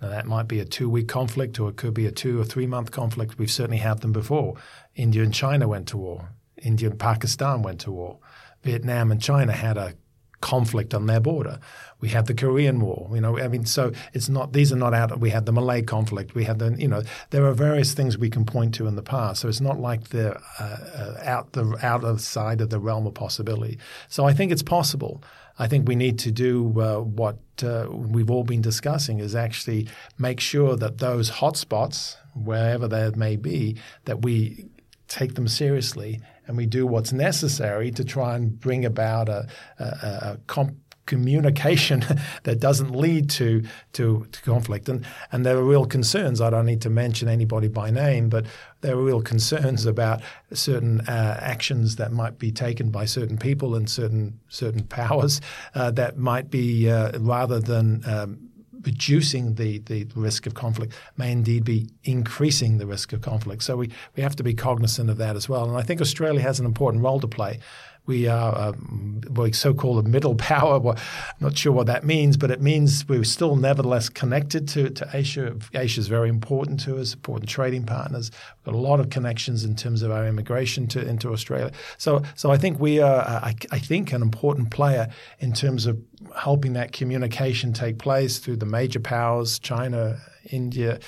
Now, 0.00 0.08
that 0.08 0.26
might 0.26 0.48
be 0.48 0.60
a 0.60 0.64
two 0.64 0.88
week 0.88 1.08
conflict 1.08 1.58
or 1.60 1.70
it 1.70 1.76
could 1.76 1.94
be 1.94 2.06
a 2.06 2.12
two 2.12 2.40
or 2.40 2.44
three 2.44 2.66
month 2.66 2.90
conflict. 2.90 3.38
We've 3.38 3.50
certainly 3.50 3.78
had 3.78 4.00
them 4.00 4.12
before. 4.12 4.54
India 4.94 5.22
and 5.22 5.34
China 5.34 5.68
went 5.68 5.88
to 5.88 5.96
war. 5.96 6.30
India 6.56 6.90
and 6.90 6.98
Pakistan 6.98 7.62
went 7.62 7.80
to 7.80 7.92
war. 7.92 8.18
Vietnam 8.62 9.10
and 9.10 9.20
China 9.20 9.52
had 9.52 9.76
a 9.76 9.94
conflict 10.42 10.92
on 10.92 11.06
their 11.06 11.20
border. 11.20 11.58
We 12.00 12.08
had 12.10 12.26
the 12.26 12.34
Korean 12.34 12.80
War. 12.80 13.08
You 13.14 13.20
know, 13.22 13.38
I 13.38 13.48
mean, 13.48 13.64
so 13.64 13.92
it's 14.12 14.28
not 14.28 14.52
these 14.52 14.72
are 14.72 14.76
not 14.76 14.92
out. 14.92 15.18
We 15.18 15.30
had 15.30 15.46
the 15.46 15.52
Malay 15.52 15.82
conflict. 15.82 16.34
We 16.34 16.44
had 16.44 16.58
the 16.58 16.74
you 16.78 16.88
know 16.88 17.02
there 17.30 17.46
are 17.46 17.54
various 17.54 17.94
things 17.94 18.18
we 18.18 18.28
can 18.28 18.44
point 18.44 18.74
to 18.74 18.86
in 18.86 18.96
the 18.96 19.02
past. 19.02 19.40
So 19.40 19.48
it's 19.48 19.60
not 19.60 19.80
like 19.80 20.08
they're 20.08 20.38
uh, 20.58 21.14
out 21.22 21.52
the 21.52 21.78
out 21.82 22.04
of 22.04 22.20
side 22.20 22.60
of 22.60 22.68
the 22.68 22.78
realm 22.78 23.06
of 23.06 23.14
possibility. 23.14 23.78
So 24.08 24.26
I 24.26 24.34
think 24.34 24.52
it's 24.52 24.62
possible. 24.62 25.22
I 25.58 25.68
think 25.68 25.86
we 25.86 25.94
need 25.94 26.18
to 26.20 26.32
do 26.32 26.80
uh, 26.80 27.00
what 27.00 27.38
uh, 27.62 27.86
we've 27.90 28.30
all 28.30 28.44
been 28.44 28.62
discussing 28.62 29.20
is 29.20 29.34
actually 29.34 29.86
make 30.18 30.40
sure 30.40 30.76
that 30.76 30.98
those 30.98 31.30
hotspots, 31.30 32.16
wherever 32.34 32.88
they 32.88 33.10
may 33.10 33.36
be, 33.36 33.76
that 34.06 34.22
we 34.22 34.66
take 35.08 35.34
them 35.34 35.46
seriously 35.46 36.20
and 36.46 36.56
we 36.56 36.66
do 36.66 36.86
what's 36.86 37.12
necessary 37.12 37.90
to 37.92 38.04
try 38.04 38.34
and 38.34 38.58
bring 38.58 38.84
about 38.84 39.28
a, 39.28 39.46
a, 39.78 39.84
a 39.84 40.40
comp- 40.46 40.76
communication 41.06 42.04
that 42.44 42.60
doesn't 42.60 42.94
lead 42.94 43.28
to, 43.28 43.62
to, 43.92 44.26
to 44.30 44.42
conflict. 44.42 44.88
And, 44.88 45.04
and 45.30 45.44
there 45.44 45.56
are 45.56 45.64
real 45.64 45.84
concerns. 45.84 46.40
I 46.40 46.50
don't 46.50 46.66
need 46.66 46.80
to 46.82 46.90
mention 46.90 47.28
anybody 47.28 47.68
by 47.68 47.90
name, 47.90 48.28
but 48.28 48.46
there 48.80 48.96
are 48.96 49.02
real 49.02 49.22
concerns 49.22 49.86
about 49.86 50.22
certain 50.52 51.00
uh, 51.02 51.38
actions 51.40 51.96
that 51.96 52.12
might 52.12 52.38
be 52.38 52.50
taken 52.50 52.90
by 52.90 53.04
certain 53.04 53.36
people 53.36 53.74
and 53.74 53.88
certain 53.88 54.40
certain 54.48 54.84
powers 54.84 55.40
uh, 55.74 55.90
that 55.92 56.18
might 56.18 56.50
be 56.50 56.90
uh, 56.90 57.18
rather 57.18 57.60
than 57.60 58.02
um, 58.06 58.41
reducing 58.84 59.54
the, 59.54 59.78
the 59.78 60.06
risk 60.14 60.46
of 60.46 60.54
conflict 60.54 60.92
may 61.16 61.32
indeed 61.32 61.64
be 61.64 61.88
increasing 62.04 62.78
the 62.78 62.86
risk 62.86 63.12
of 63.12 63.20
conflict. 63.20 63.62
So 63.62 63.76
we, 63.76 63.90
we 64.16 64.22
have 64.22 64.36
to 64.36 64.42
be 64.42 64.54
cognizant 64.54 65.10
of 65.10 65.18
that 65.18 65.36
as 65.36 65.48
well. 65.48 65.68
And 65.68 65.76
I 65.76 65.82
think 65.82 66.00
Australia 66.00 66.40
has 66.40 66.60
an 66.60 66.66
important 66.66 67.02
role 67.02 67.20
to 67.20 67.28
play. 67.28 67.60
We 68.06 68.26
are 68.26 68.74
um, 68.74 69.20
so-called 69.52 70.04
a 70.04 70.08
middle 70.08 70.34
power. 70.34 70.78
Well, 70.78 70.98
not 71.40 71.56
sure 71.56 71.72
what 71.72 71.86
that 71.86 72.04
means, 72.04 72.36
but 72.36 72.50
it 72.50 72.60
means 72.60 73.08
we're 73.08 73.22
still 73.22 73.54
nevertheless 73.54 74.08
connected 74.08 74.66
to, 74.68 74.90
to 74.90 75.08
Asia. 75.12 75.56
Asia 75.72 76.00
is 76.00 76.08
very 76.08 76.28
important 76.28 76.80
to 76.80 76.98
us, 76.98 77.14
important 77.14 77.48
trading 77.48 77.84
partners. 77.84 78.30
We've 78.58 78.72
got 78.72 78.78
a 78.78 78.82
lot 78.82 78.98
of 78.98 79.10
connections 79.10 79.64
in 79.64 79.76
terms 79.76 80.02
of 80.02 80.10
our 80.10 80.26
immigration 80.26 80.88
to, 80.88 81.06
into 81.06 81.32
Australia. 81.32 81.70
So, 81.96 82.22
so 82.34 82.50
I 82.50 82.56
think 82.56 82.80
we 82.80 83.00
are, 83.00 83.20
I, 83.20 83.54
I 83.70 83.78
think, 83.78 84.12
an 84.12 84.22
important 84.22 84.70
player 84.70 85.08
in 85.38 85.52
terms 85.52 85.86
of 85.86 86.00
helping 86.36 86.72
that 86.72 86.92
communication 86.92 87.72
take 87.72 87.98
place 87.98 88.38
through 88.38 88.56
the 88.56 88.66
major 88.66 89.00
powers, 89.00 89.58
China, 89.58 90.18
India, 90.50 90.98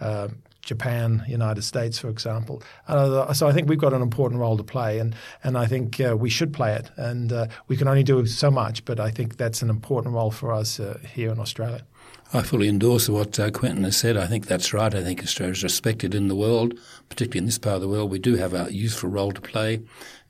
uh, 0.00 0.28
Japan, 0.64 1.22
United 1.28 1.62
States, 1.62 1.98
for 1.98 2.08
example. 2.08 2.62
Uh, 2.88 3.32
so 3.32 3.46
I 3.46 3.52
think 3.52 3.68
we've 3.68 3.78
got 3.78 3.92
an 3.92 4.02
important 4.02 4.40
role 4.40 4.56
to 4.56 4.64
play, 4.64 4.98
and 4.98 5.14
and 5.42 5.56
I 5.56 5.66
think 5.66 6.00
uh, 6.00 6.16
we 6.16 6.30
should 6.30 6.52
play 6.52 6.74
it. 6.74 6.90
And 6.96 7.32
uh, 7.32 7.46
we 7.68 7.76
can 7.76 7.88
only 7.88 8.02
do 8.02 8.24
so 8.26 8.50
much, 8.50 8.84
but 8.84 8.98
I 8.98 9.10
think 9.10 9.36
that's 9.36 9.62
an 9.62 9.70
important 9.70 10.14
role 10.14 10.30
for 10.30 10.52
us 10.52 10.80
uh, 10.80 10.98
here 11.14 11.30
in 11.30 11.38
Australia. 11.38 11.84
I 12.32 12.42
fully 12.42 12.68
endorse 12.68 13.08
what 13.08 13.38
uh, 13.38 13.50
Quentin 13.50 13.84
has 13.84 13.96
said. 13.96 14.16
I 14.16 14.26
think 14.26 14.46
that's 14.46 14.72
right. 14.72 14.92
I 14.92 15.04
think 15.04 15.22
Australia 15.22 15.52
is 15.52 15.62
respected 15.62 16.14
in 16.14 16.28
the 16.28 16.34
world, 16.34 16.74
particularly 17.08 17.38
in 17.38 17.46
this 17.46 17.58
part 17.58 17.76
of 17.76 17.82
the 17.82 17.88
world. 17.88 18.10
We 18.10 18.18
do 18.18 18.34
have 18.36 18.54
a 18.54 18.72
useful 18.72 19.08
role 19.10 19.30
to 19.32 19.40
play, 19.40 19.82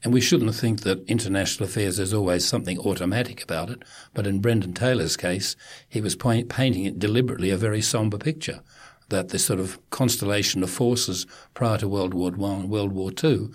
and 0.03 0.13
we 0.13 0.21
shouldn't 0.21 0.55
think 0.55 0.83
that 0.83 1.05
international 1.09 1.69
affairs 1.69 1.99
is 1.99 2.13
always 2.13 2.47
something 2.47 2.79
automatic 2.79 3.43
about 3.43 3.71
it. 3.71 3.83
But 4.13 4.27
in 4.27 4.41
Brendan 4.41 4.75
Taylor's 4.75 5.17
case, 5.17 5.57
he 5.89 6.01
was 6.01 6.15
painting 6.17 6.85
it 6.85 6.99
deliberately 6.99 7.51
a 7.51 7.57
very 7.57 7.81
somber 7.81 8.19
picture 8.19 8.61
that 9.15 9.29
the 9.29 9.39
sort 9.39 9.61
of 9.61 9.79
constellation 9.91 10.65
of 10.65 10.71
forces 10.71 11.27
prior 11.55 11.79
to 11.79 11.89
World 11.89 12.15
War 12.15 12.33
One 12.33 12.61
and 12.63 12.71
World 12.71 12.93
War 12.93 13.13
Two 13.13 13.53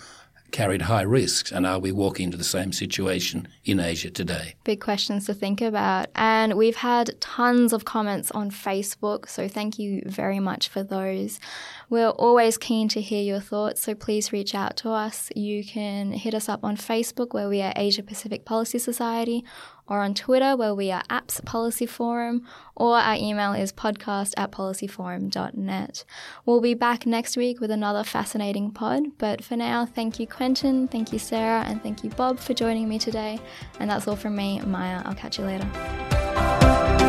carried 0.51 0.83
high 0.83 1.03
risks, 1.03 1.51
and 1.51 1.65
are 1.65 1.77
we 1.77 1.91
walking 1.91 2.25
into 2.25 2.37
the 2.37 2.43
same 2.43 2.71
situation 2.71 3.47
in 3.65 3.79
Asia 3.79 4.09
today? 4.09 4.55
Big 4.63 4.81
questions 4.81 5.25
to 5.25 5.33
think 5.33 5.61
about. 5.61 6.07
And 6.15 6.55
we've 6.55 6.77
had 6.77 7.19
tons 7.21 7.71
of 7.71 7.85
comments 7.85 8.31
on 8.31 8.49
Facebook, 8.49 9.29
so 9.29 9.47
thank 9.47 9.77
you 9.77 10.01
very 10.05 10.39
much 10.39 10.67
for 10.67 10.81
those. 10.81 11.39
We're 11.89 12.09
always 12.09 12.57
keen 12.57 12.87
to 12.89 13.01
hear 13.01 13.21
your 13.21 13.39
thoughts, 13.39 13.81
so 13.81 13.93
please 13.93 14.31
reach 14.31 14.55
out 14.55 14.75
to 14.77 14.89
us. 14.89 15.29
You 15.35 15.63
can 15.63 16.13
hit 16.13 16.33
us 16.33 16.49
up 16.49 16.63
on 16.63 16.77
Facebook, 16.77 17.33
where 17.33 17.49
we 17.49 17.61
are 17.61 17.73
Asia 17.75 18.01
Pacific 18.01 18.45
Policy 18.45 18.79
Society, 18.79 19.43
or 19.89 20.01
on 20.01 20.13
Twitter, 20.13 20.55
where 20.55 20.75
we 20.75 20.91
are 20.91 21.03
Apps 21.09 21.43
Policy 21.43 21.85
Forum, 21.85 22.45
or 22.75 22.97
our 22.97 23.15
email 23.15 23.53
is 23.53 23.73
podcast 23.73 24.33
at 24.37 24.51
policyforum.net. 24.51 26.05
We'll 26.45 26.61
be 26.61 26.75
back 26.75 27.05
next 27.05 27.35
week 27.35 27.59
with 27.59 27.71
another 27.71 28.03
fascinating 28.03 28.71
pod, 28.71 29.03
but 29.17 29.43
for 29.43 29.57
now, 29.57 29.85
thank 29.85 30.19
you, 30.19 30.27
Quentin, 30.27 30.87
thank 30.87 31.11
you, 31.11 31.19
Sarah, 31.19 31.63
and 31.67 31.81
thank 31.81 32.03
you, 32.03 32.11
Bob, 32.11 32.39
for 32.39 32.53
joining 32.53 32.87
me 32.87 32.99
today. 32.99 33.39
And 33.79 33.89
that's 33.89 34.07
all 34.07 34.15
from 34.15 34.35
me, 34.35 34.61
Maya. 34.61 35.01
I'll 35.03 35.15
catch 35.15 35.39
you 35.39 35.45
later. 35.45 37.08